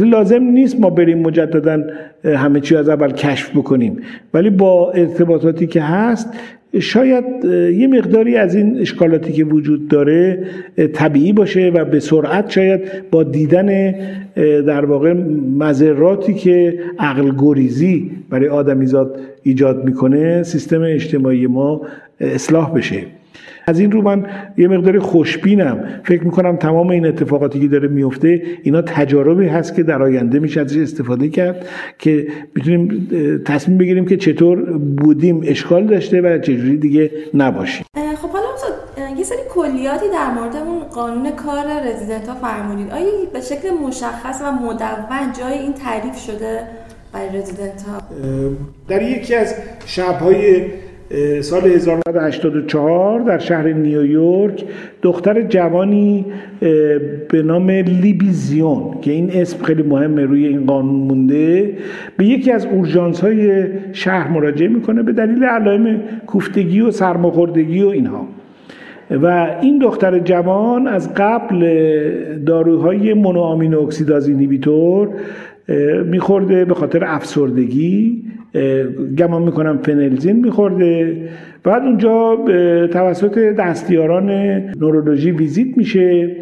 لازم 0.00 0.42
نیست 0.42 0.80
ما 0.80 0.90
بریم 0.90 1.18
مجددا 1.18 1.82
همه 2.24 2.60
چی 2.60 2.76
از 2.76 2.88
اول 2.88 3.12
کشف 3.12 3.50
بکنیم. 3.50 3.96
ولی 4.34 4.50
با 4.50 4.90
ارتباطاتی 4.90 5.66
که 5.66 5.82
هست 5.82 6.34
شاید 6.80 7.44
یه 7.74 7.86
مقداری 7.86 8.36
از 8.36 8.54
این 8.54 8.78
اشکالاتی 8.80 9.32
که 9.32 9.44
وجود 9.44 9.88
داره 9.88 10.44
طبیعی 10.92 11.32
باشه 11.32 11.70
و 11.74 11.84
به 11.84 12.00
سرعت 12.00 12.50
شاید 12.50 13.10
با 13.10 13.22
دیدن 13.22 13.94
در 14.66 14.84
واقع 14.84 15.12
مذراتی 15.58 16.34
که 16.34 16.78
عقل 16.98 17.32
گریزی 17.38 18.10
برای 18.30 18.48
آدمیزاد 18.48 19.20
ایجاد 19.42 19.84
می‌کنه 19.84 20.42
سیستم 20.42 20.82
اجتماعی 20.82 21.46
ما 21.46 21.82
اصلاح 22.20 22.74
بشه. 22.74 23.02
از 23.66 23.80
این 23.80 23.92
رو 23.92 24.02
من 24.02 24.26
یه 24.56 24.68
مقداری 24.68 24.98
خوشبینم. 24.98 25.84
فکر 26.04 26.24
می‌کنم 26.24 26.56
تمام 26.56 26.90
این 26.90 27.06
اتفاقاتی 27.06 27.60
که 27.60 27.68
داره 27.68 27.88
میفته 27.88 28.42
اینا 28.62 28.82
تجاربی 28.82 29.48
هست 29.48 29.74
که 29.74 29.82
در 29.82 30.02
آینده 30.02 30.38
میشه 30.38 30.60
ازش 30.60 30.76
استفاده 30.76 31.28
کرد 31.28 31.66
که 31.98 32.26
می‌تونیم 32.54 33.08
تصمیم 33.44 33.78
بگیریم 33.78 34.06
که 34.06 34.16
چطور 34.16 34.78
بودیم 34.78 35.40
اشکال 35.44 35.86
داشته 35.86 36.20
و 36.20 36.38
چجوری 36.38 36.76
دیگه 36.76 37.10
نباشیم. 37.34 37.86
خب 38.22 38.28
حالا 38.28 38.46
یه 39.18 39.24
سری 39.24 39.38
کلیاتی 39.50 40.06
در 40.12 40.30
مورد 40.34 40.56
اون 40.56 40.80
قانون 40.84 41.30
کار 41.30 41.64
رزیدنت 41.94 42.28
ها 42.28 42.34
فرمودید. 42.34 42.90
آیا 42.90 43.06
به 43.32 43.40
شکل 43.40 43.68
مشخص 43.86 44.42
و 44.44 44.52
مدون 44.52 45.32
جای 45.40 45.58
این 45.58 45.72
تعریف 45.72 46.16
شده 46.18 46.60
برای 47.12 47.28
رزیدنت 47.28 47.82
ها 47.82 48.02
در 48.88 49.02
یکی 49.02 49.34
از 49.34 49.54
شبهای 49.86 50.64
سال 51.40 51.62
1984 51.62 53.20
در 53.20 53.38
شهر 53.38 53.72
نیویورک 53.72 54.64
دختر 55.02 55.42
جوانی 55.42 56.24
به 57.28 57.42
نام 57.44 57.70
لیبیزیون 57.70 59.00
که 59.02 59.12
این 59.12 59.30
اسم 59.32 59.64
خیلی 59.64 59.82
مهمه 59.82 60.22
روی 60.22 60.46
این 60.46 60.66
قانون 60.66 60.94
مونده 60.94 61.76
به 62.16 62.24
یکی 62.24 62.52
از 62.52 62.66
اورژانس 62.66 63.20
های 63.20 63.66
شهر 63.92 64.28
مراجعه 64.28 64.68
می‌کنه 64.68 65.02
به 65.02 65.12
دلیل 65.12 65.44
علائم 65.44 66.00
کوفتگی 66.26 66.80
و 66.80 66.90
سرماخوردگی 66.90 67.82
و 67.82 67.88
اینها. 67.88 68.26
و 69.10 69.56
این 69.62 69.78
دختر 69.78 70.18
جوان 70.18 70.86
از 70.86 71.14
قبل 71.14 71.80
داروهای 72.46 73.14
مونوآمین 73.14 73.74
اکسیداز 73.74 74.28
اینهیبیتور 74.28 75.08
میخورده 76.04 76.64
به 76.64 76.74
خاطر 76.74 77.04
افسردگی 77.04 78.22
گمان 79.18 79.42
می‌کنم 79.42 79.78
فنلزین 79.78 80.36
میخورده. 80.44 81.16
بعد 81.64 81.82
اونجا 81.82 82.38
توسط 82.92 83.38
دستیاران 83.38 84.30
نورولوژی 84.80 85.30
ویزیت 85.30 85.76
میشه 85.76 86.36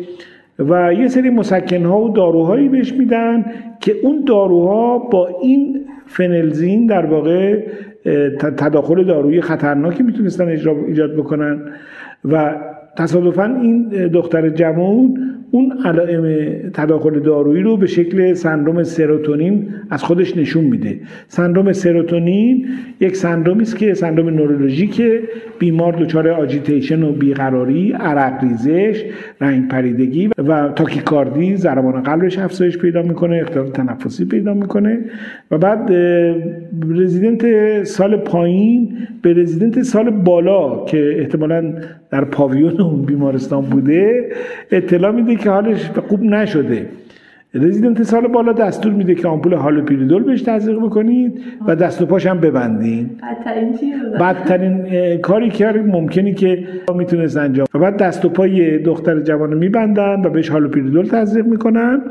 و 0.58 0.94
یه 0.94 1.08
سری 1.08 1.30
مسکنها 1.30 2.00
و 2.00 2.12
داروهایی 2.12 2.68
بهش 2.68 2.92
میدن 2.92 3.44
که 3.80 3.94
اون 4.02 4.24
داروها 4.26 4.98
با 4.98 5.28
این 5.42 5.80
فنلزین 6.06 6.86
در 6.86 7.06
واقع 7.06 7.62
تداخل 8.40 9.04
دارویی 9.04 9.40
خطرناکی 9.40 10.02
می‌تونستن 10.02 10.48
ایجاد 10.88 11.16
بکنن. 11.16 11.60
و 12.24 12.54
تصادفا 12.96 13.44
این 13.44 13.88
دختر 13.88 14.48
جوان 14.48 15.14
اون 15.54 15.72
علائم 15.84 16.46
تداخل 16.74 17.20
دارویی 17.20 17.62
رو 17.62 17.76
به 17.76 17.86
شکل 17.86 18.34
سندروم 18.34 18.82
سروتونین 18.82 19.68
از 19.90 20.02
خودش 20.02 20.36
نشون 20.36 20.64
میده. 20.64 21.00
سندروم 21.28 21.72
سروتونین 21.72 22.66
یک 23.00 23.16
سندرومی 23.16 23.62
است 23.62 23.78
که 23.78 23.94
سندروم 23.94 24.28
نورولوژیک 24.28 25.02
بیمار 25.58 25.92
دچار 25.92 26.28
آجیتیشن 26.28 27.02
و 27.02 27.12
بیقراری 27.12 27.92
عرق 27.92 28.44
ریزش 28.44 29.04
رنگ 29.40 29.68
پریدگی 29.68 30.30
و 30.48 30.68
تاکیکاردی 30.68 31.56
ضربان 31.56 32.02
قلبش 32.02 32.38
افزایش 32.38 32.78
پیدا 32.78 33.02
می‌کنه 33.02 33.36
اختلال 33.36 33.70
تنفسی 33.70 34.24
پیدا 34.24 34.54
می‌کنه 34.54 34.98
و 35.50 35.58
بعد 35.58 35.92
رزیدنت 36.90 37.82
سال 37.84 38.16
پایین 38.16 38.96
به 39.22 39.32
رزیدنت 39.32 39.82
سال 39.82 40.10
بالا 40.10 40.84
که 40.84 41.14
احتمالا 41.18 41.74
در 42.14 42.24
پاویون 42.24 42.80
اون 42.80 43.02
بیمارستان 43.02 43.62
بوده 43.62 44.30
اطلاع 44.70 45.10
میده 45.10 45.36
که 45.36 45.50
حالش 45.50 45.90
خوب 46.08 46.22
نشده. 46.22 46.86
رزیدنت 47.54 48.02
سال 48.02 48.26
بالا 48.26 48.52
دستور 48.52 48.92
میده 48.92 49.14
که 49.14 49.28
آمپول 49.28 49.52
هالوپیریدول 49.52 50.22
بهش 50.22 50.42
تزریق 50.42 50.78
بکنید 50.78 51.40
و 51.66 51.76
دست 51.76 52.02
و 52.02 52.06
پاش 52.06 52.26
هم 52.26 52.40
ببندین. 52.40 53.10
بدترین 54.20 54.86
کاری 55.16 55.50
که 55.50 55.66
ممکنی 55.66 56.34
که 56.34 56.58
می‌تونست 56.94 57.36
انجام. 57.36 57.66
و 57.74 57.78
بعد 57.78 57.96
دست 57.96 58.24
و 58.24 58.28
پای 58.28 58.78
دختر 58.78 59.20
جوان 59.20 59.52
رو 59.52 59.58
میبندن 59.58 60.22
و 60.24 60.30
بهش 60.30 60.48
هالوپیریدول 60.48 61.06
تزریق 61.06 61.46
می‌کنن 61.46 62.02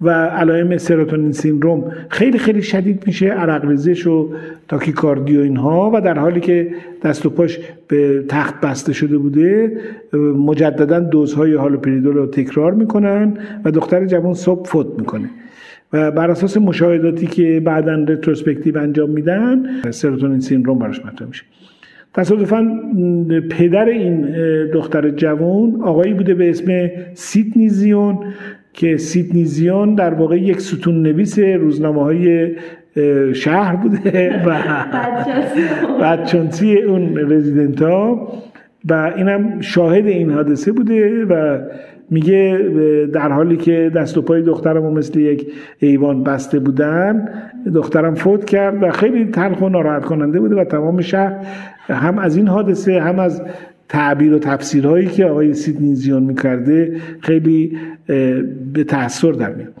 و 0.00 0.10
علائم 0.10 0.76
سروتونین 0.76 1.32
سیندروم 1.32 1.92
خیلی 2.08 2.38
خیلی 2.38 2.62
شدید 2.62 3.02
میشه 3.06 3.26
عرق 3.26 3.68
ریزش 3.68 4.06
و 4.06 4.28
تاکیکاردی 4.68 5.36
و 5.36 5.40
اینها 5.40 5.90
و 5.94 6.00
در 6.00 6.18
حالی 6.18 6.40
که 6.40 6.68
دست 7.02 7.26
و 7.26 7.30
پاش 7.30 7.58
به 7.88 8.24
تخت 8.28 8.60
بسته 8.60 8.92
شده 8.92 9.18
بوده 9.18 9.72
مجددا 10.36 11.00
دوزهای 11.00 11.54
هالوپریدول 11.54 12.14
رو 12.14 12.26
تکرار 12.26 12.74
می‌کنن 12.74 13.34
و 13.64 13.70
دختر 13.70 14.06
جوان 14.06 14.34
صبح 14.34 14.64
فوت 14.68 14.86
می‌کنه. 14.98 15.30
و 15.92 16.10
بر 16.10 16.30
اساس 16.30 16.56
مشاهداتی 16.56 17.26
که 17.26 17.62
بعدا 17.64 17.94
رتروسپکتیو 17.94 18.78
انجام 18.78 19.10
میدن 19.10 19.66
سروتونین 19.90 20.40
سیندروم 20.40 20.78
براش 20.78 21.04
مطرح 21.04 21.28
میشه. 21.28 21.44
تصادفا 22.14 22.68
پدر 23.50 23.88
این 23.88 24.26
دختر 24.72 25.10
جوان 25.10 25.80
آقایی 25.82 26.14
بوده 26.14 26.34
به 26.34 26.50
اسم 26.50 26.90
سیدنیزیون 27.14 28.18
که 28.72 28.96
سیدنیزیون 28.96 29.94
در 29.94 30.14
واقع 30.14 30.36
یک 30.40 30.60
ستون 30.60 31.02
نویس 31.02 31.38
روزنامه 31.38 32.02
های 32.02 32.50
شهر 33.32 33.76
بوده 33.76 34.40
و 34.46 34.58
بدچانسی 36.00 36.78
اون 36.78 37.16
رزیدنت 37.32 37.82
ها 37.82 38.32
و 38.88 39.12
اینم 39.16 39.60
شاهد 39.60 40.06
این 40.06 40.30
حادثه 40.30 40.72
بوده 40.72 41.24
و 41.24 41.58
میگه 42.10 42.58
در 43.12 43.32
حالی 43.32 43.56
که 43.56 43.92
دست 43.96 44.18
و 44.18 44.22
پای 44.22 44.42
دخترم 44.42 44.92
مثل 44.92 45.18
یک 45.18 45.52
ایوان 45.78 46.24
بسته 46.24 46.58
بودن 46.58 47.28
دخترم 47.74 48.14
فوت 48.14 48.44
کرد 48.44 48.82
و 48.82 48.90
خیلی 48.90 49.24
تلخ 49.24 49.62
و 49.62 49.68
ناراحت 49.68 50.04
کننده 50.04 50.40
بوده 50.40 50.56
و 50.56 50.64
تمام 50.64 51.00
شهر 51.00 51.46
هم 51.88 52.18
از 52.18 52.36
این 52.36 52.48
حادثه 52.48 53.00
هم 53.00 53.18
از 53.18 53.42
تعبیر 53.88 54.34
و 54.34 54.38
تفسیرهایی 54.38 55.06
که 55.06 55.24
آقای 55.24 55.54
سیدنیزیان 55.54 56.22
می‌کرده 56.22 56.96
خیلی 57.20 57.78
به 58.72 58.84
تاثر 58.88 59.32
در 59.32 59.54
میاد. 59.54 59.72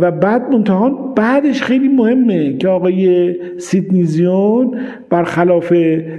و 0.00 0.10
بعد 0.10 0.50
منتها 0.52 0.90
بعدش 1.16 1.62
خیلی 1.62 1.88
مهمه 1.88 2.56
که 2.56 2.68
آقای 2.68 3.34
سیدنیزیون 3.58 4.78
برخلاف 5.10 5.72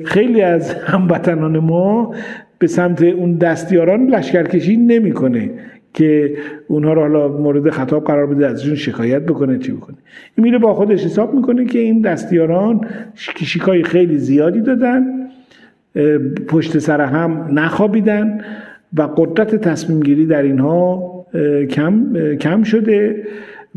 خیلی 0.06 0.42
از 0.42 0.74
هموطنان 0.74 1.60
ما 1.60 2.14
به 2.60 2.68
سمت 2.68 3.04
اون 3.04 3.36
دستیاران 3.36 4.08
لشکرکشی 4.08 4.78
نمی‌کنه 4.78 5.50
که 5.94 6.34
اونها 6.68 6.94
رو 6.94 7.02
حالا 7.02 7.28
مورد 7.28 7.70
خطاب 7.70 8.04
قرار 8.04 8.26
بده 8.26 8.48
ازشون 8.48 8.76
شکایت 8.76 9.22
بکنه 9.22 9.60
چی 9.60 9.72
بکنه. 9.72 9.96
این 10.38 10.44
میره 10.44 10.58
با 10.58 10.74
خودش 10.74 11.06
حساب 11.06 11.34
می‌کنه 11.34 11.66
که 11.66 11.80
این 11.80 12.02
دستیاران 12.02 12.82
شیکای 13.16 13.84
خیلی 13.84 14.18
زیادی 14.18 14.62
دادن 14.62 15.04
پشت 16.48 16.80
سر 16.80 17.02
هم 17.02 17.48
نخوابیدن 17.52 18.42
و 18.98 19.02
قدرت 19.02 19.56
تصمیم 19.56 20.00
گیری 20.00 20.26
در 20.26 20.42
اینها 20.42 21.17
کم, 21.70 22.14
کم 22.40 22.64
شده 22.64 23.24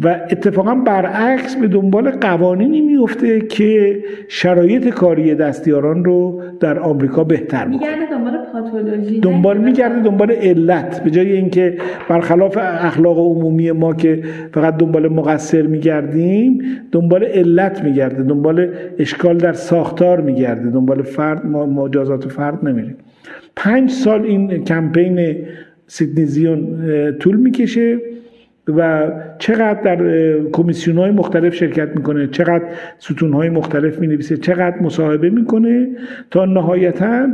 و 0.03 0.21
اتفاقا 0.31 0.75
برعکس 0.75 1.57
به 1.57 1.69
دنبال 1.69 2.11
قوانینی 2.11 2.81
میفته 2.81 3.41
که 3.41 4.03
شرایط 4.29 4.89
کاری 4.89 5.35
دستیاران 5.35 6.05
رو 6.05 6.43
در 6.61 6.79
آمریکا 6.79 7.25
بهتر 7.25 7.67
میگرده 7.67 8.11
دنبال 8.11 8.39
پاتولوژی 8.53 9.21
دنبال 9.21 9.59
میگرده 9.59 10.03
دنبال 10.03 10.31
علت 10.31 11.05
به 11.05 11.11
جای 11.11 11.33
اینکه 11.33 11.79
برخلاف 12.09 12.59
اخلاق 12.61 13.19
عمومی 13.19 13.73
ما 13.73 13.95
که 13.95 14.23
فقط 14.55 14.77
دنبال 14.77 15.09
مقصر 15.09 15.63
میگردیم 15.63 16.63
دنبال 16.93 17.25
علت 17.25 17.85
میگرده 17.85 18.23
دنبال 18.23 18.69
اشکال 18.99 19.37
در 19.37 19.53
ساختار 19.53 20.21
میگرده 20.21 20.71
دنبال 20.71 21.03
فرد 21.03 21.47
مجازات 21.47 22.29
فرد 22.29 22.65
نمیریم. 22.65 22.97
پنج 23.57 23.91
سال 23.91 24.23
این 24.23 24.65
کمپین 24.65 25.37
سیدنیزیون 25.91 27.15
طول 27.19 27.37
می‌کشه 27.37 27.99
و 28.77 29.13
چقدر 29.39 29.81
در 29.83 30.41
کمیسیون 30.53 30.99
های 30.99 31.11
مختلف 31.11 31.55
شرکت 31.55 31.89
می‌کنه 31.97 32.27
چقدر 32.27 32.65
ستون 32.99 33.33
های 33.33 33.49
مختلف 33.49 33.99
می‌نویسه 33.99 34.37
چقدر 34.37 34.79
مصاحبه 34.79 35.31
می‌کنه 35.31 35.89
تا 36.31 36.45
نهایتا 36.45 37.29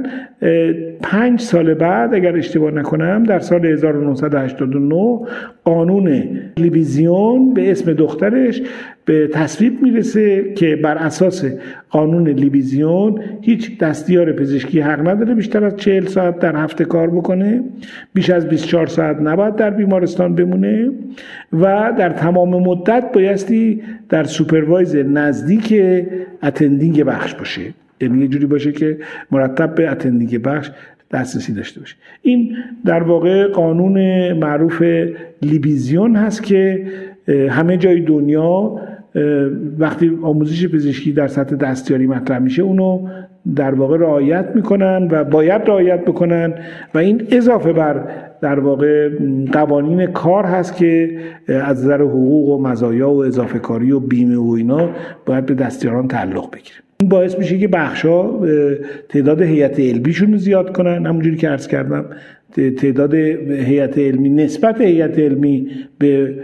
پنج 1.03 1.41
سال 1.41 1.75
بعد 1.75 2.15
اگر 2.15 2.37
اشتباه 2.37 2.71
نکنم 2.71 3.23
در 3.23 3.39
سال 3.39 3.67
1989 3.67 5.21
قانون 5.65 6.29
Libby 6.57 7.11
Zion 7.11 7.55
به 7.55 7.71
اسم 7.71 7.93
دخترش 7.93 8.63
به 9.07 9.29
تصویب 9.33 9.83
می‌رسه 9.83 10.53
که 10.55 10.77
بر 10.77 10.99
اساس 10.99 11.45
قانون 11.91 12.29
Libby 12.29 12.80
Zion 12.80 13.21
هیچ 13.41 13.79
دستیار 13.79 14.33
پزشکی 14.33 14.81
حق 14.81 15.09
نداره 15.09 15.35
بیشتر 15.35 15.65
از 15.65 15.77
40 15.77 16.07
ساعت 16.07 16.39
در 16.39 16.57
هفته 16.57 16.85
کار 16.85 17.11
بکنه. 17.11 17.65
بیش 18.15 18.31
از 18.31 18.49
24 18.49 18.87
ساعت 18.87 19.21
نباید 19.21 19.57
در 19.57 19.71
بیمارستان 19.71 20.35
بمونه 20.35 20.91
و 21.53 21.93
در 21.99 22.09
تمام 22.09 22.49
مدت 22.49 23.13
بایستی 23.15 23.83
در 24.09 24.25
supervise 24.25 24.97
نزدیک 24.97 25.83
attending 26.43 27.05
بخش 27.05 27.35
باشه. 27.35 27.63
یعنی 28.01 28.23
یه 28.23 28.29
جوری 28.29 28.47
باشه 28.47 28.73
که 28.73 28.99
مرتب 29.31 29.75
به 29.75 29.91
attending 29.91 30.43
بخش 30.43 30.71
دسترسی 31.13 31.53
داشته 31.53 31.81
باشه. 31.81 31.97
این 32.23 32.57
در 32.85 33.03
واقع 33.03 33.47
قانون 33.47 34.33
معروف 34.33 34.83
لیبیزیون 35.43 36.17
هست 36.17 36.43
که 36.43 36.87
همه 37.51 37.77
جای 37.77 38.01
دنیا 38.01 38.81
وقتی 39.79 40.19
آموزش 40.23 40.69
پزشکی 40.69 41.13
در 41.13 41.27
سطح 41.27 41.57
دستیاری 41.57 42.07
مطرح 42.07 42.39
میشه 42.39 42.63
اونو 42.63 43.09
در 43.57 43.75
واقع 43.75 43.97
رعایت 43.97 44.47
می‌کنن 44.55 45.09
و 45.11 45.25
باید 45.25 45.63
رعایت 45.67 46.05
بکنن 46.05 46.55
و 46.95 46.99
این 46.99 47.23
اضافه 47.31 47.73
بر 47.73 48.09
در 48.41 48.61
واقع 48.61 49.11
قوانین 49.53 50.07
کار 50.07 50.45
هست 50.45 50.77
که 50.77 51.11
از 51.49 51.85
نظر 51.85 52.03
حقوق 52.03 52.49
و 52.49 52.63
مزایا 52.63 53.11
و 53.11 53.25
اضافه 53.25 53.59
کاری 53.59 53.93
و 53.93 54.01
بیمه 54.01 54.37
و 54.37 54.51
اینا 54.51 54.91
باید 55.27 55.47
به 55.47 55.55
دستیاران 55.55 56.09
تعلق 56.09 56.51
بگیره. 56.51 56.77
این 57.01 57.09
باعث 57.09 57.39
میشه 57.39 57.59
که 57.59 57.69
بخشا 57.69 58.31
تعداد 59.09 59.43
هیئت 59.43 59.81
علمیشون 59.81 60.33
رو 60.33 60.39
زیاد 60.39 60.77
کنن. 60.77 61.07
همونجوری 61.07 61.37
که 61.37 61.49
عرض 61.49 61.67
کردم 61.67 62.05
تعداد 62.77 63.15
هیئت 63.15 63.99
علمی 63.99 64.31
نسبت 64.31 64.81
هیئت 64.81 65.19
علمی 65.19 65.69
به 65.99 66.35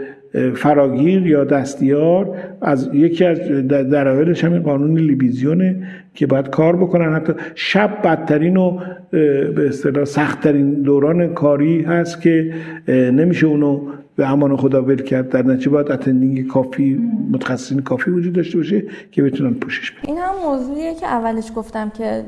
فراگیر 0.55 1.27
یا 1.27 1.45
دستیار 1.45 2.37
از 2.61 2.90
یکی 2.92 3.25
از 3.25 3.38
دلایلش 3.68 4.45
همین 4.45 4.62
قانون 4.62 4.99
لیبی 4.99 5.38
زایونه 5.38 5.88
که 6.14 6.27
باید 6.27 6.51
کار 6.51 6.77
بکنن. 6.77 7.14
حتی 7.14 7.33
شب 7.55 7.99
بدترین 8.05 8.57
و 8.57 8.79
به 9.11 9.66
اصطلاح 9.68 10.05
سختترین 10.05 10.75
دوران 10.75 11.35
کاری 11.35 11.83
هست 11.83 12.21
که 12.21 12.55
نمیشه 12.88 13.47
اونو 13.47 13.81
به 14.16 14.31
امان 14.31 14.57
خدا 14.57 14.83
ول 14.83 15.03
کرد. 15.03 15.29
در 15.29 15.42
نتیجه 15.42 15.71
باید 15.71 15.90
attending 15.91 16.47
کافی 16.47 17.01
متخصصین 17.33 17.79
کافی 17.79 18.11
وجود 18.11 18.33
داشته 18.33 18.59
باشه 18.59 18.83
که 19.11 19.23
بتونن 19.23 19.55
پوشش 19.55 19.90
بدن. 19.90 20.01
این 20.09 20.18
هم 20.18 20.35
موضوعیه 20.51 20.95
که 20.95 21.07
اولش 21.07 21.53
گفتم 21.57 21.92
که 21.99 22.23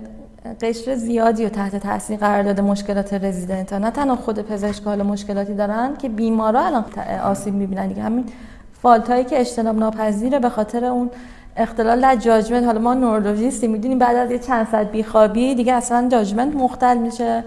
قشر 0.60 0.94
زیادی 0.94 1.44
و 1.44 1.48
تحت 1.48 1.76
تاثیر 1.76 2.16
قرار 2.16 2.42
داده 2.42 2.62
مشکلات 2.62 3.14
رزیدنت 3.14 3.72
ها. 3.72 3.78
نه 3.78 3.90
تنها 3.90 4.16
خود 4.16 4.40
پزشک 4.40 4.82
حالا 4.82 5.04
مشکلاتی 5.04 5.54
دارن 5.54 5.90
که 6.02 6.08
بیمارا 6.08 6.60
الان 6.60 6.84
آسیب 7.24 7.54
می‌بینن 7.54 7.88
دیگه. 7.88 8.02
همین 8.02 8.24
فالت 8.72 9.10
هایی 9.10 9.24
که 9.24 9.40
اجتناب 9.40 9.78
ناپذیره 9.78 10.38
به 10.38 10.48
خاطر 10.48 10.84
اون 10.84 11.10
اختلال 11.56 12.00
در 12.00 12.16
جاجمنت 12.16 12.64
حالا 12.64 12.80
ما 12.80 12.94
نورولوژیستی 12.94 13.68
می‌دونیم 13.68 13.98
بعد 13.98 14.16
از 14.16 14.30
یه 14.30 14.38
چند 14.38 14.66
ساعت 14.66 14.92
بیخوابی 14.92 15.54
دیگه 15.54 15.72
اصلا 15.72 16.08
جاجمنت 16.12 16.56
مختل 16.56 16.98
میشه 16.98 17.44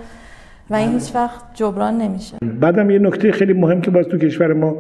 و 0.70 0.76
این 0.76 0.92
هیچ 0.92 1.16
وقت 1.16 1.42
جبران 1.54 1.98
نمیشه. 1.98 2.38
بعدم 2.60 2.90
یه 2.90 3.00
نکته 3.00 3.32
خیلی 3.32 3.54
مهم 3.54 3.82
که 3.82 3.92
باز 3.92 4.06
تو 4.06 4.18
کشور 4.18 4.54
ما 4.54 4.76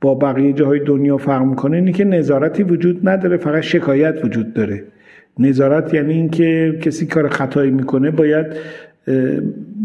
با 0.00 0.14
بقیه 0.14 0.52
جاهای 0.52 0.80
دنیا 0.84 1.16
فرق 1.16 1.42
می‌کنه 1.42 1.76
اینه 1.76 1.92
که 1.92 2.04
نظارتی 2.04 2.62
وجود 2.62 3.08
نداره 3.08 3.36
فقط 3.36 3.60
شکایت 3.60 4.24
وجود 4.24 4.54
داره. 4.54 4.84
نظارت 5.38 5.94
یعنی 5.94 6.14
اینکه 6.14 6.78
کسی 6.82 7.06
کار 7.06 7.28
خطایی 7.28 7.70
می‌کنه 7.70 8.10
باید 8.10 8.46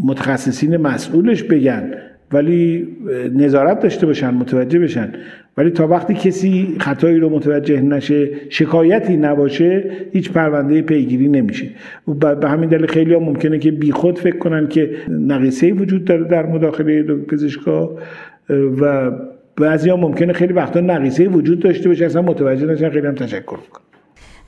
متخصصین 0.05 0.77
مسئولش 0.77 1.43
بگن 1.43 1.91
ولی 2.31 2.87
نظارت 3.35 3.79
داشته 3.79 4.05
باشن 4.05 4.29
متوجه 4.29 4.79
بشن. 4.79 5.11
ولی 5.57 5.69
تا 5.69 5.87
وقتی 5.87 6.13
کسی 6.13 6.75
خطایی 6.79 7.19
رو 7.19 7.29
متوجه 7.29 7.81
نشه 7.81 8.29
شکایتی 8.49 9.17
نباشه 9.17 9.91
هیچ 10.11 10.31
پرونده 10.31 10.81
پیگیری 10.81 11.27
نمیشه. 11.27 11.69
به 12.41 12.49
همین 12.49 12.69
دلیل 12.69 12.85
خیلی 12.85 13.13
ها 13.13 13.19
ممکنه 13.19 13.59
که 13.59 13.71
بیخود 13.71 14.19
فکر 14.19 14.37
کنن 14.37 14.67
که 14.67 14.89
نقیصه 15.09 15.73
وجود 15.73 16.05
داره 16.05 16.23
در 16.23 16.45
مداخله 16.45 17.03
پزشکا 17.03 17.97
و 18.81 19.11
بعضی 19.55 19.89
ها 19.89 19.95
ممکنه 19.95 20.33
خیلی 20.33 20.53
وقتا 20.53 20.79
نقیصه 20.79 21.27
وجود 21.27 21.59
داشته 21.59 21.89
باشه 21.89 22.05
اصلا 22.05 22.21
متوجه 22.21 22.65
نشن 22.65 22.89
خیلی 22.89 23.07
هم 23.07 23.15
تشکر 23.15 23.57
کنن 23.57 23.92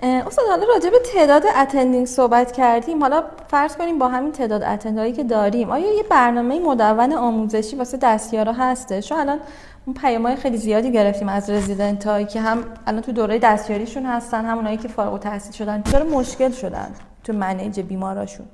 استاد 0.03 0.45
حالا 0.49 0.65
راجع 0.73 0.89
به 0.89 0.99
تعداد 0.99 1.43
اتندینگ 1.62 2.05
صحبت 2.05 2.51
کردیم. 2.51 3.01
حالا 3.01 3.23
فرض 3.47 3.75
کنیم 3.75 3.99
با 3.99 4.08
همین 4.08 4.31
تعداد 4.31 4.63
اتندهایی 4.63 5.13
که 5.13 5.23
داریم 5.23 5.69
آیا 5.69 5.93
یه 5.93 6.03
برنامه 6.03 6.60
مدون 6.60 7.13
آموزشی 7.13 7.75
واسه 7.75 7.97
دستیارا 7.97 8.53
هسته؟ 8.53 9.01
چون 9.01 9.17
الان 9.19 9.39
اون 9.86 9.93
پیامای 9.93 10.36
خیلی 10.36 10.58
زیادی 10.58 10.91
گرفتیم 10.91 11.29
از 11.29 11.49
رزیدنت 11.49 12.08
هایی 12.08 12.25
که 12.25 12.41
هم 12.41 12.63
الان 12.88 13.01
تو 13.01 13.12
دوره 13.12 13.39
دستیاریشون 13.39 14.05
هستن 14.05 14.45
همونایی 14.45 14.77
که 14.77 14.88
فارغ 14.88 15.13
التحصیل 15.13 15.51
شدن 15.51 15.84
چرا 15.91 16.05
مشکل 16.05 16.51
شدن 16.51 16.91
تو 17.23 17.34
منیج 17.34 17.79
بیماراشون؟ 17.79 18.45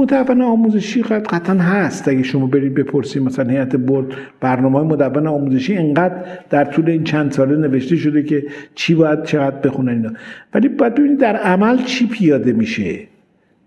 مدون 0.00 0.42
آموزشی 0.42 1.02
قطعا 1.02 1.54
هست. 1.56 2.08
اگه 2.08 2.22
شما 2.22 2.46
برید 2.46 2.74
بپرسید 2.74 3.22
مثلا 3.22 3.50
هیئت 3.50 3.76
برد 3.76 4.06
برنامه 4.40 4.80
مدون 4.80 5.26
آموزشی 5.26 5.76
انقدر 5.76 6.14
در 6.50 6.64
طول 6.64 6.90
این 6.90 7.04
چند 7.04 7.32
ساله 7.32 7.56
نوشته 7.56 7.96
شده 7.96 8.22
که 8.22 8.44
چی 8.74 8.94
باید 8.94 9.22
چقدر 9.22 9.56
بخونن 9.56 9.88
اینا. 9.88 10.10
ولی 10.54 10.68
باید 10.68 10.94
ببینید 10.94 11.18
در 11.18 11.36
عمل 11.36 11.76
چی 11.84 12.06
پیاده 12.06 12.52
میشه. 12.52 12.98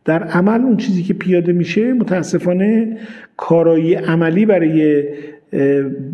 در 0.06 0.24
عمل 0.24 0.62
اون 0.62 0.78
چیزی 0.78 1.04
که 1.04 1.14
پیاده 1.14 1.54
میشه 1.54 1.94
متاسفانه 1.94 2.98
کارایی 3.38 3.94
عملی 3.94 4.46
برای 4.46 5.04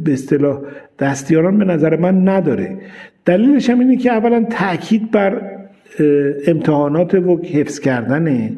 به 0.03 0.13
اصطلاح 0.13 0.61
دستیاران 0.99 1.57
به 1.57 1.65
نظر 1.65 1.95
من 1.95 2.29
نداره. 2.29 2.77
دلیلش 3.25 3.69
هم 3.69 3.79
اینه 3.79 3.97
که 3.97 4.11
اولا 4.11 4.45
تاکید 4.49 5.11
بر 5.11 5.41
امتحانات 6.47 7.13
و 7.13 7.41
حفظ 7.43 7.79
کردنه 7.79 8.51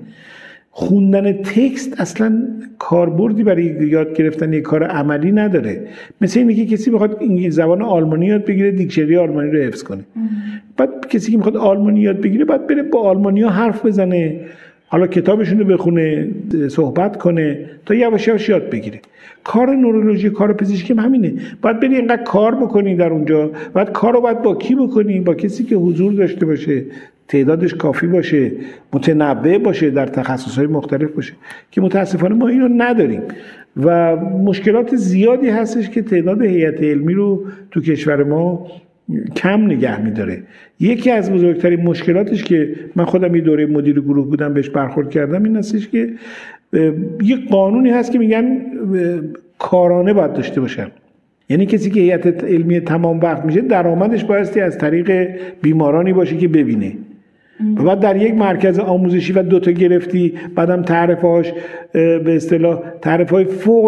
خوندن 0.80 1.34
تکست 1.34 2.02
اصلا 2.02 2.48
کاربردی 2.80 3.44
برای 3.44 3.64
یاد 3.66 4.18
گرفتن 4.18 4.54
یک 4.54 4.64
کار 4.64 4.84
عملی 4.84 5.32
نداره. 5.32 5.88
مثل 6.22 6.40
اینه 6.40 6.56
که 6.56 6.66
کسی 6.66 6.92
بخواد 6.92 7.22
زبان 7.50 7.82
آلمانی 7.82 8.26
یاد 8.26 8.46
بگیره 8.46 8.72
دیکشنری 8.72 9.18
آلمانی 9.18 9.52
رو 9.52 9.64
حفظ 9.64 9.84
کنه. 9.84 10.04
بعد 10.78 10.90
کسی 11.10 11.32
که 11.32 11.38
می‌خواد 11.38 11.58
آلمانی 11.58 12.00
یاد 12.00 12.22
بگیره 12.22 12.46
باید 12.46 12.68
بره 12.68 12.84
با 12.84 13.00
آلمانی 13.00 13.42
ها 13.42 13.50
حرف 13.50 13.86
بزنه. 13.86 14.40
حالا 14.88 15.08
کتابشون 15.08 15.60
رو 15.60 15.66
بخونه 15.66 16.28
صحبت 16.68 17.18
کنه 17.18 17.60
تا 17.86 17.94
یواش 17.94 18.28
یواش 18.28 18.50
یاد 18.50 18.70
بگیره. 18.70 19.00
کار 19.44 19.76
نورولوژی 19.76 20.30
کار 20.30 20.54
پزشکی 20.54 20.94
هم 20.94 21.00
همینه. 21.00 21.34
باید 21.62 21.80
بری 21.80 21.96
اینقدر 21.96 22.24
کار 22.24 22.56
بکنی 22.56 22.96
در 22.96 23.10
اونجا 23.10 23.52
بعد 23.74 23.92
کار 23.92 24.14
رو 24.14 24.22
باید 24.22 24.42
با 24.42 24.56
کی 24.56 24.76
بکنی؟ 24.76 25.20
با 25.20 25.34
کسی 25.34 25.64
که 25.64 25.76
حضور 25.76 26.14
داشته 26.14 26.46
باشه. 26.46 26.84
تعدادش 27.28 27.74
کافی 27.74 28.08
باشه 28.08 28.52
متنوع 28.94 29.58
باشه 29.58 29.90
در 29.90 30.06
تخصصهای 30.06 30.68
مختلف 30.68 31.12
باشه 31.12 31.34
که 31.72 31.82
متاسفانه 31.82 32.36
ما 32.36 32.48
اینو 32.48 32.68
نداریم. 32.78 33.22
و 33.84 34.16
مشکلات 34.16 34.96
زیادی 34.96 35.50
هستش 35.50 35.90
که 35.90 36.02
تعداد 36.02 36.42
هیئت 36.42 36.84
علمی 36.84 37.14
رو 37.14 37.46
تو 37.72 37.82
کشور 37.82 38.24
ما 38.24 38.68
کم 39.36 39.62
نگه 39.62 40.02
میداره. 40.02 40.44
یکی 40.80 41.12
از 41.12 41.32
بزرگترین 41.32 41.82
مشکلاتش 41.82 42.44
که 42.44 42.76
من 42.96 43.06
خودم 43.06 43.36
یه 43.36 43.42
دوره 43.42 43.66
مدیر 43.66 44.02
گروه 44.02 44.28
بودم 44.28 44.54
بهش 44.54 44.70
برخورد 44.70 45.10
کردم 45.10 45.44
این 45.44 45.56
هستش 45.56 45.88
که 45.88 46.10
یه 47.24 47.38
قانونی 47.50 47.90
هست 47.90 48.12
که 48.12 48.20
میگن 48.20 48.62
کارانه 49.60 50.14
باید 50.14 50.34
داشته 50.34 50.62
باشن. 50.62 50.88
یعنی 51.50 51.66
کسی 51.66 51.90
که 51.90 52.00
هیئت 52.00 52.44
علمی 52.44 52.80
تمام 52.80 53.20
وقت 53.20 53.46
میشه 53.46 53.62
درآمدش 53.62 54.24
بایستی 54.24 54.62
از 54.62 54.78
طریق 54.78 55.30
بیمارانی 55.62 56.14
باشه 56.14 56.38
که 56.38 56.48
ببینه. 56.48 56.94
و 57.78 57.84
بعد 57.84 58.00
در 58.00 58.22
یک 58.22 58.34
مرکز 58.34 58.80
آموزشی 58.80 59.34
و 59.34 59.44
دوتا 59.44 59.72
گرفتی 59.72 60.34
بعدم 60.56 60.82
تعرفهاش 60.82 61.54
به 61.94 62.36
اصطلاح 62.36 62.80
تعرف 63.02 63.30
های 63.30 63.46
فوق 63.46 63.86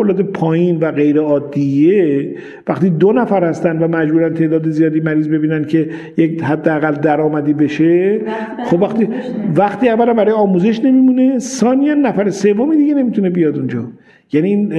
العاده 0.00 0.22
پایین 0.22 0.78
و 0.78 0.90
غیر 0.90 1.18
عادیه 1.18 2.34
وقتی 2.68 2.90
دو 2.90 3.12
نفر 3.12 3.44
هستن 3.44 3.78
و 3.78 3.88
مجبورن 3.88 4.34
تعداد 4.34 4.70
زیادی 4.70 5.00
مریض 5.00 5.28
ببینن 5.28 5.64
که 5.64 5.90
یک 6.16 6.42
حداقل 6.42 6.94
درآمدی 6.94 7.52
بشه 7.52 8.20
خب 8.64 8.82
وقتی 8.82 9.08
وقتی 9.56 9.88
اولا 9.88 10.14
برای 10.14 10.32
آموزش 10.32 10.80
نمیمونه 10.80 11.38
ثانیا 11.38 11.94
نفر 11.94 12.30
سومی 12.30 12.76
دیگه 12.76 12.94
نمی‌تونه 12.94 13.30
بیاد 13.30 13.56
اونجا. 13.56 13.84
یعنی 14.32 14.48
این 14.48 14.72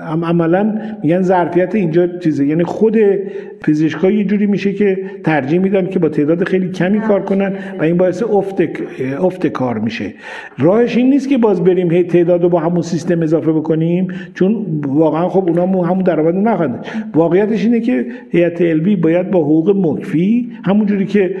عملا 0.00 0.78
میگن 1.02 1.22
ظرفیت 1.22 1.74
اینجا 1.74 2.06
چیزه. 2.06 2.46
یعنی 2.46 2.64
خود 2.64 2.96
پزشکا 3.60 4.10
یه 4.10 4.24
جوری 4.24 4.46
میشه 4.46 4.72
که 4.72 4.98
ترجیح 5.24 5.58
میدن 5.58 5.86
که 5.86 5.98
با 5.98 6.08
تعداد 6.08 6.44
خیلی 6.44 6.68
کمی 6.68 7.00
کار 7.00 7.22
کنن 7.22 7.52
و 7.78 7.82
این 7.82 7.96
باعث 7.96 8.22
افت 8.22 8.62
افت 9.18 9.46
کار 9.46 9.78
میشه. 9.78 10.14
راهش 10.58 10.96
این 10.96 11.10
نیست 11.10 11.28
که 11.28 11.38
باز 11.38 11.64
بریم 11.64 11.90
هی 11.90 12.02
تعداد 12.02 12.42
رو 12.42 12.48
با 12.48 12.60
همون 12.60 12.82
سیستم 12.82 13.22
اضافه 13.22 13.52
بکنیم 13.52 14.08
چون 14.34 14.66
واقعا 14.86 15.28
خب 15.28 15.48
اونا 15.48 15.82
همون 15.82 16.02
درآمد 16.02 16.34
نخواهند 16.34 16.86
واقعیتش 17.14 17.64
اینه 17.64 17.80
که 17.80 18.06
هیئت 18.30 18.62
علمی 18.62 18.96
باید 18.96 19.30
با 19.30 19.38
حقوق 19.38 19.76
مکفی 19.76 20.52
همون 20.64 20.86
جوری 20.86 21.06
که 21.06 21.36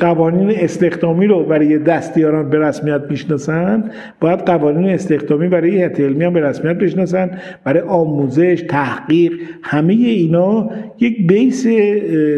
قوانین 0.00 0.50
استخدامی 0.50 1.26
رو 1.26 1.44
برای 1.44 1.78
دستیاران 1.78 2.50
به 2.50 2.58
رسمیت 2.58 3.00
می‌شناسن 3.10 3.90
باید 4.20 4.40
قوانین 4.40 4.90
استخدامی 4.90 5.48
برای 5.48 5.70
هیئت 5.70 6.00
علمی 6.00 6.24
هم 6.24 6.32
به 6.32 6.40
رسمیت 6.40 6.76
بشناسن 6.76 7.30
برای 7.64 7.80
آموزش 7.80 8.64
تحقیق 8.68 9.32
همه 9.62 9.92
اینا 9.92 10.70
یک 11.00 11.26
بیس 11.26 11.66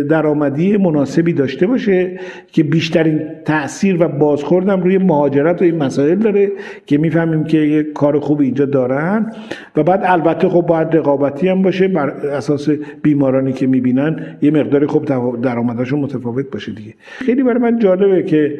درآمدی 0.08 0.76
مناسبی 0.76 1.32
داشته 1.32 1.66
باشه 1.66 2.18
که 2.52 2.62
بیشترین 2.62 3.20
تاثیر 3.44 3.96
و 4.02 4.08
بازخوردم 4.08 4.80
روی 4.80 4.98
مهاجرت 4.98 5.62
و 5.62 5.64
این 5.64 5.76
مسائل 5.76 6.14
داره 6.14 6.52
که 6.86 6.98
می‌فهمیم 6.98 7.44
که 7.44 7.58
یک 7.58 7.92
کار 7.92 8.20
خوبی 8.20 8.44
اینجا 8.44 8.64
دارن. 8.64 9.32
و 9.76 9.82
بعد 9.82 10.00
البته 10.04 10.48
خب 10.48 10.60
باید 10.60 10.96
رقابتی 10.96 11.48
هم 11.48 11.62
باشه 11.62 11.88
بر 11.88 12.08
اساس 12.08 12.68
بیمارانی 13.02 13.52
که 13.52 13.66
می‌بینن. 13.66 14.36
یه 14.42 14.50
مقداری 14.50 14.86
خوب 14.86 15.04
درآمدشون 15.42 16.00
متفاوت 16.00 16.50
باشه 16.50 16.72
دیگه. 16.72 16.94
خیلی 17.28 17.42
برای 17.42 17.58
من 17.58 17.78
جالبه 17.78 18.22
که 18.22 18.58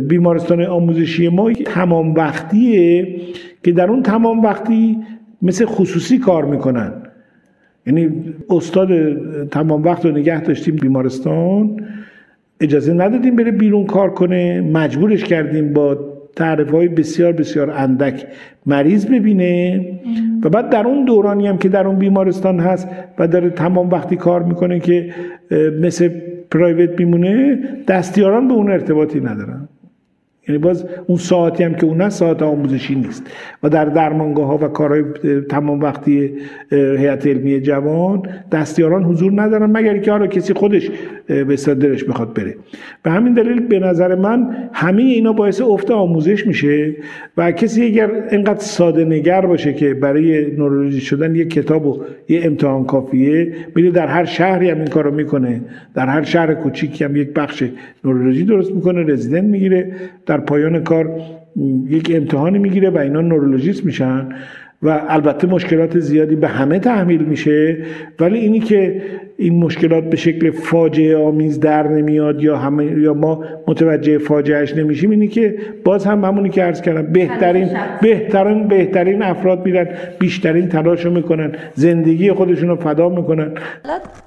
بیمارستان 0.00 0.64
آموزشی 0.64 1.28
ما 1.28 1.52
تمام 1.52 2.14
وقتیه 2.14 3.16
که 3.62 3.72
در 3.72 3.90
اون 3.90 4.02
تمام 4.02 4.42
وقتی 4.42 4.98
مثل 5.42 5.64
خصوصی 5.64 6.18
کار 6.18 6.44
می‌کنن. 6.44 6.92
یعنی 7.86 8.10
استاد 8.50 8.88
تمام 9.48 9.82
وقت 9.82 10.06
رو 10.06 10.10
نگه 10.10 10.40
داشتیم 10.40 10.76
بیمارستان 10.76 11.80
اجازه 12.60 12.92
ندادیم 12.92 13.36
بره 13.36 13.50
بیرون 13.50 13.84
کار 13.86 14.10
کنه 14.10 14.60
مجبورش 14.60 15.24
کردیم 15.24 15.72
با 15.72 15.98
تعریف 16.36 16.70
های 16.70 16.88
بسیار 16.88 17.32
بسیار 17.32 17.70
اندک 17.70 18.26
مریض 18.66 19.06
ببینه. 19.06 19.80
و 20.42 20.48
بعد 20.48 20.70
در 20.70 20.86
اون 20.86 21.04
دورانی 21.04 21.46
هم 21.46 21.58
که 21.58 21.68
در 21.68 21.86
اون 21.86 21.98
بیمارستان 21.98 22.60
هست 22.60 22.88
و 23.18 23.28
داره 23.28 23.50
تمام 23.50 23.90
وقتی 23.90 24.16
کار 24.16 24.42
می‌کنه 24.42 24.80
که 24.80 25.14
مثل 25.80 26.10
پرایوت 26.54 27.00
میمونه 27.00 27.58
دستیاران 27.88 28.48
به 28.48 28.54
اون 28.54 28.70
ارتباطی 28.70 29.20
ندارن. 29.20 29.68
یعنی 30.48 30.58
باز 30.58 30.86
اون 31.06 31.18
ساعتی 31.18 31.64
هم 31.64 31.74
که 31.74 31.86
اون 31.86 32.08
ساعت 32.08 32.42
آموزشی 32.42 32.94
نیست. 32.94 33.26
و 33.62 33.68
در 33.68 33.84
درمانگاه 33.84 34.46
ها 34.46 34.58
و 34.58 34.68
کارهای 34.68 35.04
تمام 35.48 35.80
وقتی 35.80 36.30
هیئت 36.70 37.26
علمی 37.26 37.60
جوان 37.60 38.22
دستیاران 38.52 39.04
حضور 39.04 39.32
ندارن 39.42 39.70
مگر 39.70 39.98
که 39.98 40.10
حالا 40.10 40.26
کسی 40.26 40.54
خودش 40.54 40.90
به 41.26 41.56
دلش 41.56 42.04
بخواد 42.04 42.34
بره. 42.34 42.54
به 43.02 43.10
همین 43.10 43.34
دلیل 43.34 43.60
به 43.60 43.78
نظر 43.78 44.14
من 44.14 44.56
همه 44.72 45.02
اینا 45.02 45.32
باعث 45.32 45.60
افت 45.60 45.90
آموزش 45.90 46.46
میشه 46.46 46.94
و 47.36 47.52
کسی 47.52 47.84
اگر 47.84 48.10
اینقدر 48.30 48.60
ساده 48.60 49.04
نگر 49.04 49.46
باشه 49.46 49.72
که 49.72 49.94
برای 49.94 50.50
نورولوژی 50.50 51.00
شدن 51.00 51.34
یه 51.34 51.44
کتاب 51.44 51.86
و 51.86 52.04
یه 52.28 52.40
امتحان 52.44 52.84
کافیه 52.84 53.52
میره 53.74 53.90
در 53.90 54.06
هر 54.06 54.24
شهری 54.24 54.70
هم 54.70 54.78
این 54.78 54.86
کارو 54.86 55.14
می‌کنه. 55.14 55.60
در 55.94 56.06
هر 56.06 56.22
شهر 56.22 56.54
کوچیکی 56.54 57.04
هم 57.04 57.16
یک 57.16 57.32
بخش 57.32 57.64
نورولوژی 58.04 58.44
درست 58.44 58.72
می‌کنه 58.72 59.12
رزیدنت 59.12 59.44
می‌گیره. 59.44 59.92
پایان 60.38 60.82
کار 60.82 61.20
یک 61.88 62.12
امتحانی 62.14 62.58
می‌گیره 62.58 62.90
و 62.90 62.98
اینا 62.98 63.20
نورولوژیست 63.20 63.84
میشن 63.84 64.28
و 64.82 65.02
البته 65.08 65.46
مشکلات 65.46 65.98
زیادی 65.98 66.36
به 66.36 66.48
همه 66.48 66.78
تحمیل 66.78 67.24
میشه. 67.24 67.78
ولی 68.20 68.38
اینی 68.38 68.60
که 68.60 69.02
این 69.38 69.64
مشکلات 69.64 70.04
به 70.04 70.16
شکل 70.16 70.50
فاجعه 70.50 71.16
آمیز 71.16 71.60
در 71.60 71.88
نمیاد 71.88 72.42
یا 72.42 72.58
همه 72.58 72.84
یا 72.84 73.14
ما 73.14 73.44
متوجه 73.68 74.18
فاجعهش 74.18 74.74
نمیشیم 74.74 75.10
اینی 75.10 75.28
که 75.28 75.56
باز 75.84 76.04
هم 76.04 76.24
همونی 76.24 76.50
که 76.50 76.62
عرض 76.62 76.80
کردم 76.80 77.12
بهترین 77.12 77.68
بهترین 78.02 78.68
بهترین 78.68 79.22
افراد 79.22 79.66
میرن 79.66 79.88
بیشترین 80.18 80.68
تلاش 80.68 81.04
رو 81.04 81.10
می‌کنن 81.10 81.52
زندگی 81.74 82.32
خودشون 82.32 82.68
رو 82.68 82.76
فدا 82.76 83.08
می‌کنن. 83.08 83.54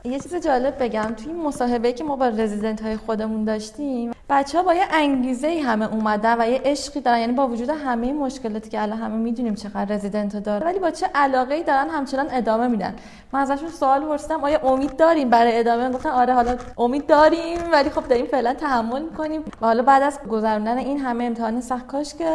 یه 0.06 0.20
چیز 0.20 0.36
جالب 0.46 0.74
بگم 0.80 1.02
توی 1.18 1.34
این 1.34 1.44
مصاحبه 1.44 1.94
که 1.94 2.04
ما 2.04 2.16
با 2.16 2.28
رزیدنت 2.28 2.82
های 2.82 2.96
خودمون 2.96 3.44
داشتیم 3.44 4.12
بچه 4.30 4.58
ها 4.58 4.64
با 4.64 4.74
یه 4.74 4.82
انگیزه 4.94 5.48
ای 5.48 5.60
همه 5.60 5.94
اومدن 5.94 6.36
و 6.42 6.48
یه 6.48 6.62
عشقی 6.66 7.02
دارن 7.02 7.20
یعنی 7.20 7.34
با 7.34 7.48
وجود 7.48 7.70
همه 7.86 8.14
مشکلاتی 8.14 8.70
که 8.70 8.82
الان 8.82 8.98
همه 8.98 9.16
می‌دونیم 9.16 9.56
چقدر 9.56 9.96
رزیدنت 9.96 10.44
داره 10.44 10.66
ولی 10.66 10.80
با 10.80 10.92
چه 10.92 11.06
علاقه 11.16 11.56
ای 11.56 11.64
دارن 11.64 11.86
همچنان 11.90 12.26
ادامه 12.34 12.68
میدن. 12.68 12.94
من 13.34 13.40
ازشون 13.40 13.70
سوال 13.70 14.02
پرسیدم 14.02 14.44
آیا 14.44 14.60
امید 14.60 14.97
داریم 14.98 15.30
برای 15.30 15.60
ادامه. 15.60 15.90
گفتن 15.90 16.10
آره 16.10 16.34
حالا 16.34 16.56
امید 16.78 17.06
داریم 17.08 17.58
ولی 17.74 17.90
خب 17.90 18.08
داریم 18.08 18.26
فعلا 18.26 18.54
تحمل 18.54 19.02
می‌کنیم. 19.02 19.42
و 19.62 19.66
حالا 19.66 19.84
بعد 19.84 20.04
از 20.04 20.20
گذروندن 20.30 20.78
این 20.78 20.98
همه 20.98 21.24
امتحان 21.24 21.62
سخت 21.62 21.88
کاش 21.88 22.16
که 22.16 22.26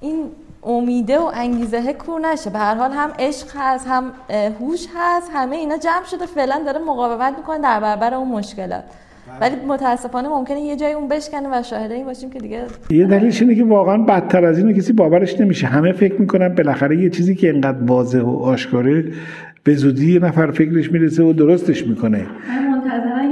این 0.00 0.24
امیده 0.62 1.18
و 1.18 1.30
انگیزه 1.34 1.92
کور 1.92 2.20
نشه. 2.20 2.50
به 2.50 2.58
هر 2.58 2.74
حال 2.74 2.90
هم 2.90 3.10
عشق 3.18 3.46
هست 3.54 3.86
هم 3.88 4.12
هوش 4.60 4.86
هست 4.96 5.30
همه 5.34 5.56
اینا 5.56 5.76
جمع 5.76 6.04
شده. 6.04 6.26
فعلا 6.26 6.62
داره 6.66 6.78
مقاومت 6.78 7.36
می‌کنه 7.36 7.58
در 7.58 7.80
برابر 7.80 8.14
اون 8.14 8.28
مشکلات. 8.28 8.84
ولی 9.40 9.56
متاسفانه 9.56 10.28
ممکنه 10.28 10.60
یه 10.60 10.76
جای 10.76 10.92
اون 10.92 11.08
بشکنه 11.08 11.48
و 11.52 11.62
شاهده 11.62 11.94
این 11.94 12.06
باشیم 12.06 12.30
که 12.30 12.38
دیگه 12.38 12.64
یه 12.90 13.06
دلیلش 13.06 13.42
اینه 13.42 13.54
که 13.54 13.64
واقعا 13.64 13.98
بدتر 13.98 14.44
از 14.44 14.58
اینه 14.58 14.74
کسی 14.74 14.92
باورش 14.92 15.40
نمیشه. 15.40 15.66
همه 15.66 15.92
فکر 15.92 16.20
می‌کنن 16.20 16.54
بالاخره 16.54 17.02
یه 17.02 17.10
چیزی 17.10 17.34
که 17.34 17.48
انقدر 17.48 17.78
واضح 17.82 18.20
و 18.20 18.36
آشکاره 18.36 19.04
به 19.68 19.74
زودی 19.74 20.12
یه 20.12 20.18
نفر 20.18 20.50
فکرش 20.50 20.92
می‌رسه 20.92 21.22
و 21.22 21.32
درستش 21.32 21.86
می‌کنه. 21.86 22.26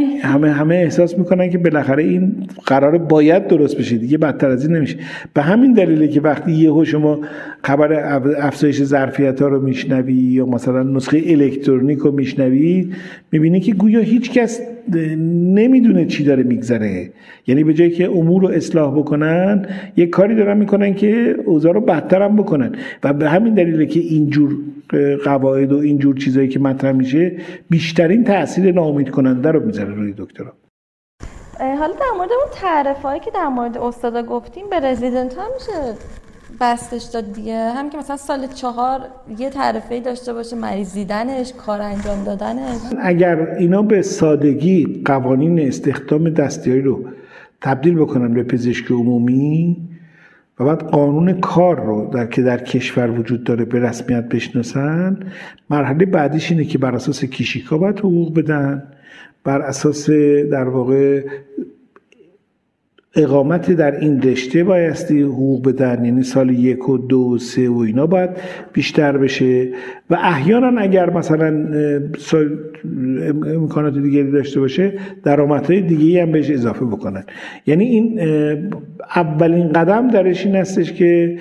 همه 0.05 0.51
همه 0.51 0.74
احساس 0.74 1.18
می‌کنن 1.18 1.51
که 1.51 1.59
بالاخره 1.59 2.03
این 2.03 2.32
قرار 2.66 2.99
باید 2.99 3.47
درست 3.47 3.78
بشه 3.78 3.97
دیگه 3.97 4.18
بدتر 4.18 4.49
از 4.49 4.66
این 4.66 4.76
نمیشه. 4.76 4.97
به 5.34 5.42
همین 5.42 5.72
دلیله 5.72 6.09
که 6.09 6.20
وقتی 6.20 6.53
یهو 6.53 6.84
شما 6.84 7.20
خبر 7.62 7.92
افزایش 8.38 8.82
ظرفیت 8.82 9.42
ها 9.42 9.49
رو 9.49 9.62
میشنوی 9.62 10.14
یا 10.14 10.47
مثلا 10.47 10.82
نسخه 10.82 11.22
الکترونیک 11.26 11.99
رو 11.99 12.12
میشنوی 12.12 12.88
می‌بینی 13.32 13.61
که 13.61 13.74
گویا 13.74 14.01
هیچ 14.01 14.32
کس 14.32 14.61
نمی‌دونه 15.55 16.07
چی 16.07 16.24
داره 16.24 16.42
میگذره. 16.42 17.11
یعنی 17.47 17.64
به 17.64 17.74
جایی 17.74 17.90
که 17.90 18.11
امور 18.11 18.42
رو 18.42 18.49
اصلاح 18.49 18.99
بکنن 18.99 19.66
یک 19.97 20.11
کاری 20.11 20.34
دارن 20.34 20.57
می‌کنن 20.57 20.94
که 20.94 21.36
اوضاع 21.44 21.72
رو 21.72 21.80
بدتر 21.80 22.22
هم 22.22 22.36
بکنن. 22.36 22.72
و 23.05 23.12
به 23.12 23.28
همین 23.28 23.55
دلیله 23.55 23.86
که 23.86 24.01
اینجور 24.01 24.57
قواعد 25.24 25.72
و 25.72 25.78
اینجور 25.78 26.16
چیزایی 26.16 26.49
که 26.49 26.59
مطرح 26.59 26.92
میشه 26.92 27.32
بیشترین 27.70 28.24
تاثیر 28.24 28.72
ناامید 28.72 29.11
کننده 29.11 29.51
رو 29.51 29.66
می‌ذاره. 29.66 29.86
روی 29.95 30.14
دکترا. 30.18 30.53
حالا 31.61 31.93
در 31.93 32.16
مورد 32.16 32.30
اون 32.32 32.49
تعرفه 32.53 33.20
که 33.24 33.30
در 33.30 33.49
مورد 33.49 33.78
استادا 33.78 34.22
گفتیم 34.22 34.70
به 34.70 34.80
رزیدنت 34.80 35.39
هم 35.39 35.49
میشه 35.55 35.95
بستش 36.61 37.03
داد 37.03 37.32
دیگه؟ 37.32 37.70
هم 37.70 37.91
که 37.91 37.99
مثلا 37.99 38.16
سال 38.16 38.47
چهار 38.47 39.01
یه 39.39 39.51
تعرفه 39.51 40.01
داشته 40.01 40.32
باشه 40.32 40.57
مریض 40.57 40.95
دیدنش 40.95 41.53
کار 41.53 41.80
انجام 41.82 42.24
دادنش. 42.24 42.78
اگر 43.01 43.55
اینا 43.59 43.82
به 43.82 44.03
سادگی 44.03 45.03
قوانین 45.05 45.61
استخدام 45.61 46.30
دستیاری 46.30 46.82
رو 46.82 47.05
تبدیل 47.61 47.95
بکنن 47.95 48.34
به 48.34 48.43
پزشک 48.43 48.91
عمومی 48.91 49.76
و 50.61 50.64
بعد 50.64 50.82
قانون 50.82 51.41
کار 51.41 51.80
رو 51.80 52.11
در 52.14 52.26
که 52.26 52.43
در 52.43 52.59
کشور 52.59 53.11
وجود 53.11 53.45
داره 53.45 53.64
به 53.64 53.80
رسمیت 53.80 54.28
بشناسن 54.28 55.20
مرحله 55.70 56.07
بعدیش 56.07 56.51
اینه 56.51 56.64
که 56.64 56.78
بر 56.78 56.95
اساس 56.95 57.24
کیشیکا 57.24 57.78
باید 57.78 57.99
حقوق 57.99 58.39
بدن. 58.39 58.82
بر 59.47 59.61
اساس 59.61 60.11
در 60.51 60.68
واقع 60.68 61.22
اقامت 63.16 63.72
در 63.72 64.01
این 64.01 64.22
رشته 64.22 64.64
بایستی 64.64 65.22
حقوق 65.22 65.68
بدن 65.68 66.05
یعنی 66.05 66.22
سال 66.22 66.51
یک 66.51 66.88
و 66.88 66.99
دو 66.99 67.18
و 67.18 67.38
سه 67.38 67.68
و 67.68 67.78
اینا 67.78 68.07
باید 68.07 68.30
بیشتر 68.72 69.16
بشه 69.16 69.68
و 70.11 70.14
احیانا 70.14 70.80
اگر 70.80 71.11
مثلا 71.11 71.68
امکانات 73.47 73.99
دیگری 73.99 74.30
داشته 74.30 74.61
باشه 74.61 74.92
درآمدهای 75.24 75.80
دیگه 75.80 76.22
هم 76.22 76.32
بهش 76.32 76.51
اضافه 76.51 76.84
بکنن. 76.84 77.24
یعنی 77.66 77.84
این 77.84 78.20
اولین 79.16 79.72
قدم 79.72 80.09
درش 80.09 80.47
این 80.47 80.57
هستش 80.57 80.92
که 80.92 81.38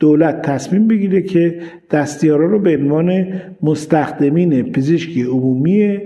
دولت 0.00 0.42
تصمیم 0.42 0.88
بگیره 0.88 1.22
که 1.22 1.58
دستیارا 1.90 2.46
رو 2.46 2.58
به 2.58 2.76
عنوان 2.76 3.26
مستخدمین 3.62 4.72
پزشکی 4.72 5.22
عمومی 5.22 5.98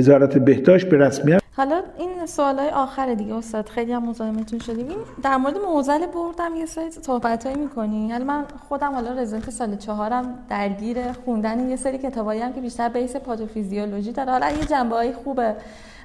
وزارت 0.00 0.38
بهداشت 0.38 0.88
به 0.88 0.96
رسمیت 0.96 1.40
حالا 1.56 1.82
این 1.98 2.26
سوالای 2.26 2.68
آخر 2.68 3.14
دیگه 3.14 3.34
استاد. 3.34 3.68
خیلی 3.68 3.92
هم 3.92 4.08
مزاحمتون 4.08 4.58
شدیم. 4.58 4.86
در 5.22 5.36
مورد 5.36 5.58
موضوع 5.58 6.06
برد 6.06 6.36
هم 6.36 6.56
یه 6.56 6.66
سری 6.66 6.90
صحبتایی 6.90 7.56
می‌کنی. 7.56 8.12
حالا 8.12 8.24
من 8.24 8.44
خودم 8.68 8.92
حالا 8.92 9.12
رزیدنت 9.12 9.50
سال 9.50 9.76
چهارم 9.76 10.38
درگیر 10.48 11.12
خوندن 11.12 11.68
یه 11.68 11.76
سری 11.76 11.98
کتابایی 11.98 12.40
هم 12.40 12.52
که 12.52 12.60
بیشتر 12.60 12.88
base 12.88 13.16
پاتوفیزیولوژی 13.16 14.12
داره. 14.12 14.32
حالا 14.32 14.50
یه 14.50 14.64
جنبه 14.64 15.12
خوبه. 15.24 15.56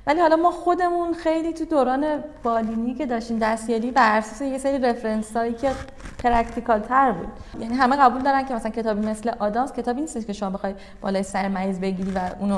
ولی 0.07 0.19
حالا 0.19 0.35
ما 0.35 0.51
خودمون 0.51 1.13
خیلی 1.13 1.53
تو 1.53 1.65
دوران 1.65 2.23
بالینی 2.43 2.93
که 2.93 3.05
داشتیم 3.05 3.39
دستیاری 3.39 3.91
بر 3.91 4.17
اساس 4.17 4.41
یه 4.41 4.57
سری 4.57 4.79
reference 4.79 5.37
هایی 5.37 5.53
که 5.53 5.71
practical 6.23 6.79
تر 6.79 7.11
بود. 7.11 7.27
یعنی 7.61 7.75
همه 7.75 7.95
قبول 7.95 8.21
دارن 8.21 8.45
که 8.45 8.53
مثلا 8.53 8.71
کتابی 8.71 9.07
مثل 9.07 9.31
آدامس 9.39 9.73
کتابی 9.73 10.01
نیست 10.01 10.27
که 10.27 10.33
شما 10.33 10.49
بخوای 10.49 10.73
بالای 11.01 11.23
سر 11.23 11.47
مریض 11.47 11.79
بگیری 11.79 12.11
و 12.11 12.19
اونو 12.39 12.57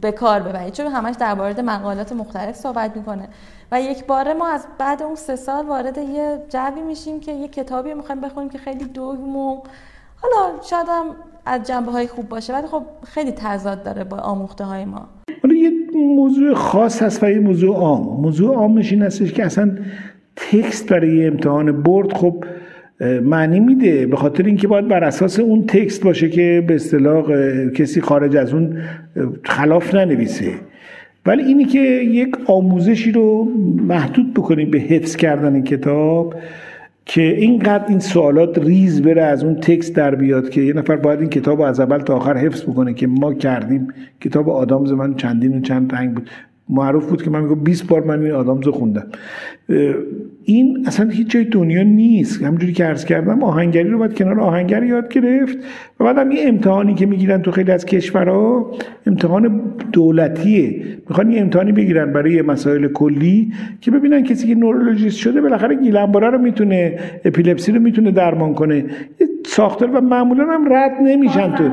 به 0.00 0.12
کار 0.12 0.40
ببرید 0.40 0.74
چون 0.74 0.86
همش 0.86 1.14
درباره 1.14 1.62
مقالات 1.62 2.12
مختلف 2.12 2.56
صحبت 2.56 2.96
می‌کنه. 2.96 3.28
و 3.72 3.80
یک 3.80 4.06
باره 4.06 4.34
ما 4.34 4.48
از 4.48 4.66
بعد 4.78 5.02
اون 5.02 5.14
سه 5.14 5.36
سال 5.36 5.66
وارد 5.66 5.98
یه 5.98 6.42
جوی 6.48 6.82
میشیم 6.82 7.20
که 7.20 7.32
یه 7.32 7.48
کتابی 7.48 7.94
می‌خوایم 7.94 8.20
بخونیم 8.20 8.50
که 8.50 8.58
خیلی 8.58 8.84
دوگم 8.84 9.36
و 9.36 9.62
حالا 10.22 10.62
شاید 10.62 10.86
هم 10.88 11.16
از 11.46 11.62
جنبه 11.62 11.92
های 11.92 12.06
خوب 12.06 12.28
باشه 12.28 12.52
ولی 12.52 12.66
خب 12.66 12.82
خیلی 13.04 13.32
تضاد 13.32 13.82
داره 13.82 14.04
با 14.04 14.16
آموخته 14.16 14.64
های 14.64 14.84
ما. 14.84 15.17
موضوع 15.98 16.54
خاص 16.54 17.02
هست 17.02 17.22
و 17.22 17.30
یه 17.30 17.38
موضوع 17.38 17.76
عام. 17.76 18.20
موضوع 18.22 18.54
عامش 18.54 18.92
این 18.92 19.02
هستش 19.02 19.32
که 19.32 19.44
اصلا 19.44 19.70
تکست 20.36 20.88
برای 20.88 21.26
امتحان 21.26 21.82
برد 21.82 22.12
خب 22.12 22.44
معنی 23.22 23.60
میده. 23.60 24.06
به 24.06 24.16
خاطر 24.16 24.44
اینکه 24.44 24.68
باید 24.68 24.88
بر 24.88 25.04
اساس 25.04 25.40
اون 25.40 25.66
تکست 25.66 26.04
باشه 26.04 26.28
که 26.28 26.64
به 26.66 26.74
اصطلاح 26.74 27.24
کسی 27.68 28.00
خارج 28.00 28.36
از 28.36 28.54
اون 28.54 28.78
خلاف 29.42 29.94
ننویسه. 29.94 30.52
ولی 31.26 31.42
اینی 31.42 31.64
که 31.64 31.78
یک 31.78 32.36
آموزشی 32.46 33.12
رو 33.12 33.48
محدود 33.88 34.34
بکنیم 34.34 34.70
به 34.70 34.78
حفظ 34.78 35.16
کردن 35.16 35.62
کتاب 35.62 36.34
که 37.08 37.22
اینقدر 37.22 37.84
این 37.88 37.98
سوالات 37.98 38.58
ریز 38.58 39.02
بره 39.02 39.22
از 39.22 39.44
اون 39.44 39.54
تکست 39.54 39.94
در 39.94 40.14
بیاد 40.14 40.50
که 40.50 40.60
یه 40.60 40.72
نفر 40.72 40.96
باید 40.96 41.20
این 41.20 41.28
کتاب 41.28 41.58
رو 41.58 41.64
از 41.64 41.80
اول 41.80 41.98
تا 41.98 42.16
آخر 42.16 42.36
حفظ 42.36 42.62
بکنه 42.62 42.94
که 42.94 43.06
ما 43.06 43.34
کردیم. 43.34 43.88
کتاب 44.20 44.50
آدامز 44.50 44.92
من 44.92 45.14
چندین 45.14 45.58
و 45.58 45.60
چند 45.60 45.94
رنگ 45.94 46.14
بود. 46.14 46.30
معروف 46.70 47.10
بود 47.10 47.22
که 47.22 47.30
من 47.30 47.42
میگم 47.42 47.60
20 47.60 47.86
بار 47.86 48.04
من 48.04 48.22
این 48.22 48.32
آدامز 48.32 48.66
رو 48.66 48.72
خوندم. 48.72 49.06
این 50.44 50.84
اصلا 50.86 51.08
هیچ 51.08 51.30
جای 51.30 51.44
دنیا 51.44 51.82
نیست. 51.82 52.42
همونجوری 52.42 52.72
که 52.72 52.84
عرض 52.84 53.04
کردم 53.04 53.42
آهنگری 53.42 53.88
رو 53.88 53.98
باید 53.98 54.14
کنار 54.14 54.40
آهنگری 54.40 54.86
یاد 54.86 55.08
گرفت 55.08 55.58
و 56.00 56.04
بعد 56.04 56.18
هم 56.18 56.28
این 56.28 56.48
امتحانی 56.48 56.94
که 56.94 57.06
می‌گیرن 57.06 57.42
تو 57.42 57.50
خیلی 57.50 57.70
از 57.70 57.86
کشورها 57.86 58.70
امتحان 59.06 59.60
دولتیه. 59.92 60.84
می‌خوان 61.08 61.32
یه 61.32 61.40
امتحانی 61.40 61.72
بگیرن 61.72 62.12
برای 62.12 62.42
مسائل 62.42 62.88
کلی 62.88 63.52
که 63.80 63.90
ببینن 63.90 64.22
کسی 64.22 64.48
که 64.48 64.54
نورولوژیست 64.54 65.16
شده 65.16 65.40
بالاخره 65.40 65.74
گیلنباره 65.74 66.30
رو 66.30 66.38
می‌تونه 66.38 66.98
اپیلپسی 67.24 67.72
رو 67.72 67.80
می‌تونه 67.80 68.10
درمان 68.10 68.54
کنه. 68.54 68.84
ساختار 69.46 69.90
و 69.90 70.00
معمولا 70.00 70.44
هم 70.44 70.72
رد 70.72 70.92
نمیشن 71.02 71.54
تو. 71.54 71.64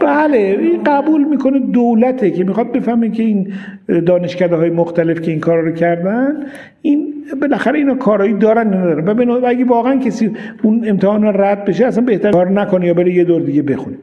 بله 0.00 0.58
این 0.60 0.82
قبول 0.82 1.24
می‌کنه 1.24 1.58
دولته 1.58 2.30
که 2.30 2.44
می‌خواد 2.44 2.72
بفهمه 2.72 3.10
که 3.10 3.22
این 3.22 3.52
دانشکده 4.06 4.56
های 4.56 4.70
مختلف 4.70 5.20
که 5.20 5.30
این 5.30 5.40
کار 5.40 5.60
رو 5.60 5.72
کردن 5.72 6.36
این 6.82 7.14
بالاخره 7.40 7.78
اینا 7.78 7.94
کارایی 7.94 8.34
دارن 8.34 8.66
ندارن. 8.66 9.28
و 9.28 9.46
اگه 9.46 9.64
واقعا 9.64 9.96
کسی 9.96 10.30
اون 10.62 10.84
امتحان 10.88 11.24
رد 11.24 11.64
بشه 11.64 11.86
اصلا 11.86 12.04
بهتر 12.04 12.30
کار 12.30 12.50
نکنه 12.50 12.86
یا 12.86 12.94
بره 12.94 13.14
یه 13.14 13.24
دور 13.24 13.42
دیگه 13.42 13.62
بخونه. 13.62 13.96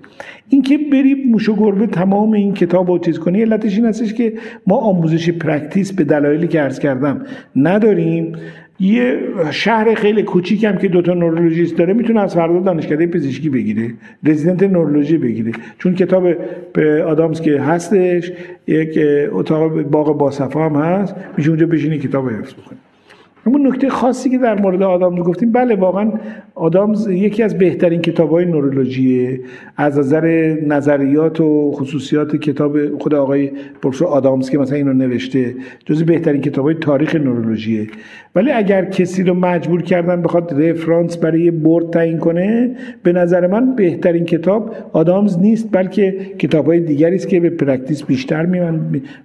اینکه 0.50 0.78
بری 0.78 1.26
موش 1.32 1.50
و 1.50 1.56
گربه 1.56 1.88
تمام 1.88 2.32
این 2.32 2.54
کتاب 2.54 2.92
رو 2.92 3.00
چیز 3.00 3.20
کنی 3.20 3.42
علتش 3.42 3.78
این 3.78 3.86
هستش 3.86 4.14
که 4.14 4.34
ما 4.68 4.78
آموزش 4.78 5.30
practice 5.30 5.94
به 5.94 6.04
دلایلی 6.04 6.48
که 6.48 6.62
عرض 6.62 6.80
کردم 6.80 7.22
نداریم. 7.56 8.34
یه 8.80 9.20
شهر 9.52 9.94
خیلی 9.94 10.24
کوچیک 10.24 10.64
هم 10.64 10.78
که 10.78 10.88
دوتا 10.88 11.14
نورولوژیست 11.14 11.78
داره 11.78 11.94
می‌تونه 11.94 12.22
از 12.22 12.36
فردا 12.36 12.60
دانشکده 12.60 13.08
پزشکی 13.08 13.50
بگیره 13.50 13.94
رزیدنت 14.24 14.64
نورولوژی 14.64 15.18
بگیره. 15.18 15.52
چون 15.78 15.96
کتاب 15.96 16.28
به 16.74 17.04
آدامس 17.04 17.42
که 17.42 17.62
هستش 17.62 18.32
یک 18.68 19.00
اتاق 19.32 19.82
باغ 19.82 20.18
باصفا 20.18 20.66
هم 20.66 20.76
هست 20.76 21.16
میشه 21.38 21.50
اونجا 21.50 21.66
بشینی 21.66 21.98
کتاب 21.98 22.30
حفظ 22.30 22.54
بکنی. 22.54 22.78
اما 23.48 23.58
نکته 23.58 23.90
خاصی 23.90 24.30
که 24.30 24.38
در 24.38 24.62
مورد 24.62 24.84
آدامز 24.84 25.20
گفتیم 25.20 25.52
بله 25.52 25.76
واقعا 25.76 26.12
آدامز 26.56 27.08
یکی 27.08 27.44
از 27.44 27.58
بهترین 27.58 28.02
کتاب 28.02 28.30
های 28.30 28.46
نورولوژیه 28.46 29.40
از 29.78 30.00
نظر 30.00 30.56
نظریات 30.68 31.42
و 31.42 31.72
خصوصیات 31.72 32.36
کتاب 32.36 32.98
خود 32.98 33.16
آقای 33.16 33.52
پروفسور 33.82 34.08
آدامز 34.08 34.50
که 34.50 34.58
مثلا 34.58 34.78
اینو 34.78 34.94
نوشته 34.94 35.56
جز 35.86 36.04
بهترین 36.04 36.42
کتاب 36.42 36.66
های 36.66 36.76
تاریخ 36.76 37.16
نورولوژیه. 37.16 37.88
ولی 38.36 38.52
اگر 38.52 38.86
کسی 38.86 39.24
رو 39.24 39.34
مجبور 39.34 39.82
کردن 39.82 40.22
بخواد 40.22 40.62
رفرانس 40.62 41.18
برای 41.18 41.52
برد 41.52 41.90
تعیین 41.90 42.18
کنه 42.18 42.76
به 43.04 43.14
نظر 43.14 43.48
من 43.48 43.76
بهترین 43.76 44.26
کتاب 44.26 44.76
آدامز 44.94 45.40
نیست 45.40 45.70
بلکه 45.72 46.12
کتاب 46.40 46.66
های 46.66 46.80
دیگری 46.80 47.16
است 47.16 47.28
که 47.28 47.40
به 47.40 47.50
practice 47.50 48.04
بیشتر 48.04 48.46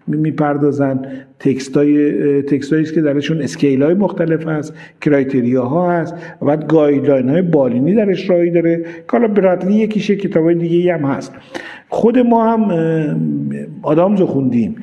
می‌پردازن. 0.06 1.02
text 1.40 2.42
ای 2.42 2.48
text 2.48 2.72
ایی 2.72 2.84
که 2.84 3.00
درشون 3.00 3.42
scale 3.42 3.82
های 3.82 3.94
مختلف 3.94 4.46
هست 4.46 4.74
criteria 5.00 5.64
ها 5.64 5.92
هست 5.92 6.14
و 6.42 6.46
بعد 6.46 6.66
guideline 6.66 7.28
های 7.28 7.42
بالینی 7.42 7.94
درش 7.94 8.30
رایی 8.30 8.50
داره. 8.50 8.84
حالا 9.06 9.28
برادلی 9.28 9.74
یکیشه 9.74 10.16
کتاب 10.16 10.44
های 10.44 10.54
دیگه 10.54 10.94
هم 10.94 11.04
هست. 11.04 11.32
خود 11.88 12.18
ما 12.18 12.52
هم 12.52 12.70
آدامز 13.82 14.20
خوندیم 14.20 14.76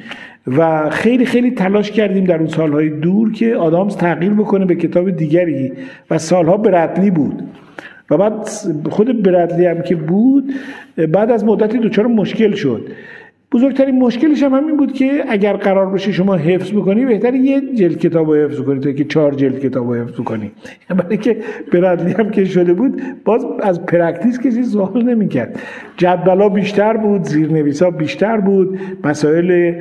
و 0.48 0.90
خیلی 0.90 1.26
خیلی 1.26 1.52
تلاش 1.52 1.92
کردیم 1.92 2.24
در 2.24 2.38
اون 2.38 2.48
سالهای 2.48 2.90
دور 2.90 3.32
که 3.32 3.56
آدامز 3.56 3.98
تغییر 3.98 4.34
بکنه 4.34 4.66
به 4.66 4.76
کتاب 4.76 5.10
دیگری 5.10 5.72
و 6.12 6.18
سالها 6.18 6.58
برادلی 6.58 7.12
بود. 7.12 7.44
و 8.10 8.18
بعد 8.18 8.50
خود 8.90 9.24
برادلی 9.24 9.66
هم 9.66 9.82
که 9.82 9.96
بود 9.96 10.54
بعد 11.12 11.32
از 11.32 11.46
مدتی 11.46 11.78
دچار 11.78 12.08
مشکل 12.08 12.52
شد. 12.52 12.88
بزرگترین 13.52 14.00
مشکلش 14.00 14.44
هم 14.44 14.54
همین 14.54 14.78
بود 14.78 14.94
که 14.94 15.24
اگر 15.30 15.54
قرار 15.54 15.86
باشه 15.86 16.12
شما 16.12 16.36
حفظ 16.36 16.72
بکنی 16.72 17.06
بهتر 17.06 17.36
یه 17.36 17.62
جلد 17.76 17.98
کتاب 17.98 18.30
رو 18.30 18.36
حفظ 18.36 18.60
کنی 18.60 18.80
تا 18.80 18.92
که 18.92 19.04
چهار 19.04 19.34
جلد 19.34 19.60
کتاب 19.60 19.94
رو 19.94 20.04
حفظ 20.04 20.16
کنی 20.16 20.52
برای 20.98 21.18
که 21.18 21.38
برادلی 21.74 22.12
هم 22.12 22.30
که 22.30 22.46
شده 22.46 22.74
بود 22.74 23.02
باز 23.26 23.46
از 23.60 23.86
practice 23.86 24.40
کسی 24.40 24.64
سوال 24.64 25.04
نمی‌کرد. 25.04 25.60
جدولا 25.98 26.50
بیشتر 26.50 26.98
بود 26.98 27.24
زیرنویسا 27.24 27.92
بیشتر 27.92 28.38
بود 28.38 28.80
مسائل 29.04 29.74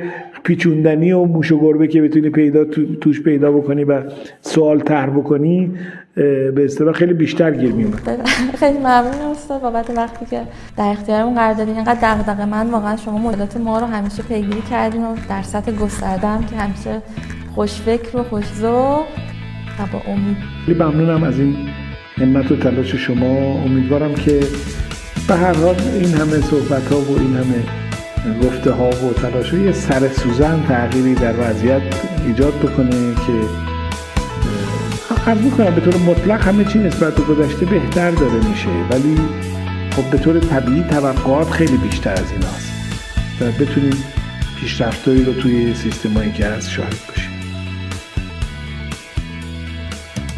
پیچوندنی 0.47 1.11
و 1.11 1.25
موش 1.25 1.51
و 1.51 1.59
گربه 1.59 1.87
که 1.87 2.01
بتونی 2.01 2.29
پیدا 2.29 2.65
توش 3.01 3.21
پیدا 3.21 3.51
بکنی 3.51 3.83
و 3.83 4.03
سوال 4.41 4.79
طرح 4.79 5.09
بکنی 5.09 5.71
به 6.15 6.65
اصطلاح 6.65 6.93
خیلی 6.93 7.13
بیشتر 7.13 7.51
گیر 7.51 7.71
میومد 7.71 8.27
خیلی 8.59 8.77
ممنون 8.77 9.31
استاد 9.31 9.61
بابت 9.61 9.89
وقتی 9.89 10.25
که 10.25 10.41
در 10.77 10.91
اختیارمون 10.91 11.35
قرار 11.35 11.53
دادین. 11.53 11.75
اینقدر 11.75 11.99
دغدغه 12.15 12.45
من 12.45 12.69
واقعا 12.69 12.95
شما 12.95 13.17
مدلات 13.17 13.57
ما 13.57 13.79
رو 13.79 13.85
همیشه 13.85 14.23
پیگیری 14.23 14.61
کردین 14.61 15.03
و 15.03 15.15
در 15.29 15.41
سطح 15.41 15.71
گسترده 15.71 16.27
هم 16.27 16.43
که 16.45 16.55
همیشه 16.55 17.01
خوش 17.55 17.73
فکر 17.73 18.17
و 18.17 18.23
خوش 18.23 18.45
ذوق 18.45 19.05
و 19.79 19.85
با 19.93 20.11
امید. 20.11 20.37
خیلی 20.65 20.79
ممنونم 20.79 21.23
از 21.23 21.39
این 21.39 21.55
همت 22.17 22.51
و 22.51 22.55
تلاش 22.55 22.95
شما. 22.95 23.63
امیدوارم 23.65 24.13
که 24.13 24.39
به 25.27 25.35
هر 25.35 25.53
حال 25.53 25.75
این 25.93 26.13
همه 26.13 26.41
صحبت 26.41 26.91
ها 26.91 26.99
و 26.99 27.19
این 27.19 27.35
همه 27.35 27.86
گفته 28.33 28.71
ها 28.71 28.89
و 28.89 29.13
تلاش 29.13 29.53
یه 29.53 29.71
سر 29.71 30.09
سوزن 30.09 30.63
تغییری 30.67 31.15
در 31.15 31.33
وضعیت 31.39 31.81
ایجاد 32.25 32.53
بکنه 32.59 33.15
که 33.15 33.67
عرض 35.27 35.51
کنم 35.57 35.75
به 35.75 35.81
طور 35.81 35.97
مطلق 35.97 36.41
همه 36.41 36.65
چی 36.65 36.79
نسبت 36.79 37.15
به 37.15 37.23
گذشته 37.23 37.65
بهتر 37.65 38.11
داره 38.11 38.47
میشه 38.49 38.69
ولی 38.89 39.17
خب 39.95 40.11
به 40.11 40.17
طور 40.17 40.39
طبیعی 40.39 40.83
توقعات 40.83 41.49
خیلی 41.49 41.77
بیشتر 41.77 42.11
از 42.11 42.31
این 42.31 42.43
هست 42.43 42.71
و 43.41 43.63
بتونیم 43.63 44.03
پیشرفتهایی 44.59 45.23
رو 45.23 45.33
توی 45.33 45.73
سیستمایی 45.73 46.31
که 46.31 46.45
هست 46.45 46.69
شاهد 46.69 46.95
باشیم. 47.07 47.31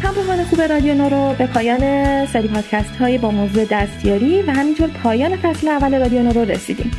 همراهان 0.00 0.44
خوب 0.44 0.60
رادیو 0.60 0.94
نورو 0.94 1.34
به 1.38 1.46
پایان 1.46 2.26
سری 2.26 2.48
پادکست 2.48 2.96
های 2.96 3.18
با 3.18 3.30
موضوع 3.30 3.64
دستیاری 3.70 4.42
و 4.42 4.50
همینطور 4.50 4.88
پایان 4.88 5.36
فصل 5.36 5.68
اول 5.68 6.00
رادیو 6.00 6.22
نورو 6.22 6.44
رسیدیم. 6.44 6.90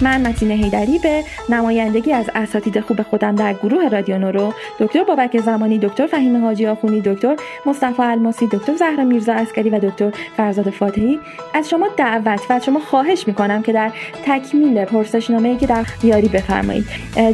من 0.00 0.26
متین 0.26 0.50
هیدری 0.50 0.98
به 0.98 1.24
نمایندگی 1.48 2.12
از 2.12 2.30
اساتید 2.34 2.80
خوب 2.80 3.02
خودم 3.02 3.34
در 3.34 3.54
گروه 3.54 3.88
رادیو 3.88 4.18
نورو 4.18 4.54
دکتر 4.78 5.04
بابک 5.04 5.40
زمانی 5.40 5.78
دکتر 5.78 6.06
فهیم 6.06 6.44
حاجی 6.44 6.66
آخونی 6.66 7.00
دکتر 7.00 7.36
مصطفی 7.66 8.02
الماسی 8.02 8.46
دکتر 8.46 8.76
زهرا 8.76 9.04
میرزا 9.04 9.32
اسکری 9.32 9.70
و 9.70 9.78
دکتر 9.78 10.10
فرزاد 10.36 10.70
فاتحی. 10.70 11.20
از 11.54 11.68
شما 11.68 11.88
دعوت 11.96 12.40
و 12.50 12.52
از 12.52 12.64
شما 12.64 12.80
خواهش 12.80 13.24
می‌کنم 13.26 13.62
که 13.62 13.72
در 13.72 13.90
تکمیل 14.26 14.84
پرسشنامه‌ای 14.84 15.56
که 15.56 15.66
در 15.66 15.84
یاری 16.02 16.28
بفرمایید. 16.28 16.86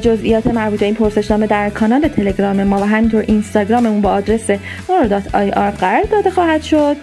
جزئیات 0.02 0.46
مربوط 0.46 0.80
به 0.80 0.86
این 0.86 0.94
پرسشنامه 0.94 1.46
در 1.46 1.70
کانال 1.70 2.08
تلگرام 2.08 2.64
ما 2.64 2.76
و 2.76 2.84
همینطور 2.84 3.24
اینستاگراممون 3.28 4.00
با 4.00 4.10
آدرس 4.10 4.50
noro.ir 4.50 5.80
قرار 5.80 6.02
داده 6.10 6.30
خواهد 6.30 6.62
شد. 6.62 6.96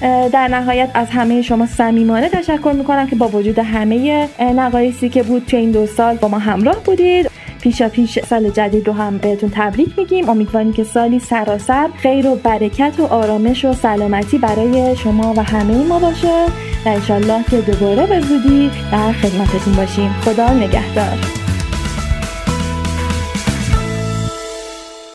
در 0.00 0.48
نهایت 0.48 0.90
از 0.94 1.10
همه 1.10 1.42
شما 1.42 1.66
صمیمانه 1.66 2.28
تشکر 2.28 2.72
می‌کنم 2.78 3.06
که 3.06 3.16
با 3.16 3.28
وجود 3.28 3.58
همه 3.58 4.28
نقایصی 4.40 5.08
که 5.08 5.22
بود 5.22 5.44
توی 5.46 5.58
این 5.58 5.70
دو 5.70 5.86
سال 5.86 6.16
با 6.16 6.28
ما 6.28 6.38
همراه 6.38 6.76
بودید. 6.84 7.30
پیشا 7.60 7.88
پیش 7.88 8.18
سال 8.18 8.50
جدید 8.50 8.86
رو 8.86 8.92
هم 8.92 9.18
بهتون 9.18 9.50
تبریک 9.54 9.88
میگیم. 9.98 10.28
امیدواریم 10.28 10.72
که 10.72 10.84
سالی 10.84 11.18
سراسر 11.18 11.88
خیر 11.96 12.26
و 12.26 12.34
برکت 12.34 12.92
و 12.98 13.04
آرامش 13.04 13.64
و 13.64 13.72
سلامتی 13.72 14.38
برای 14.38 14.96
شما 14.96 15.34
و 15.36 15.42
همه 15.42 15.74
ما 15.74 15.98
باشه 15.98 16.46
و 16.84 16.88
انشالله 16.88 17.44
که 17.50 17.56
دوباره 17.56 18.06
به 18.06 18.20
زودی 18.20 18.70
در 18.92 19.12
خدمتتون 19.12 19.74
باشیم. 19.74 20.10
خدا 20.24 20.54
نگهدار. 20.54 21.47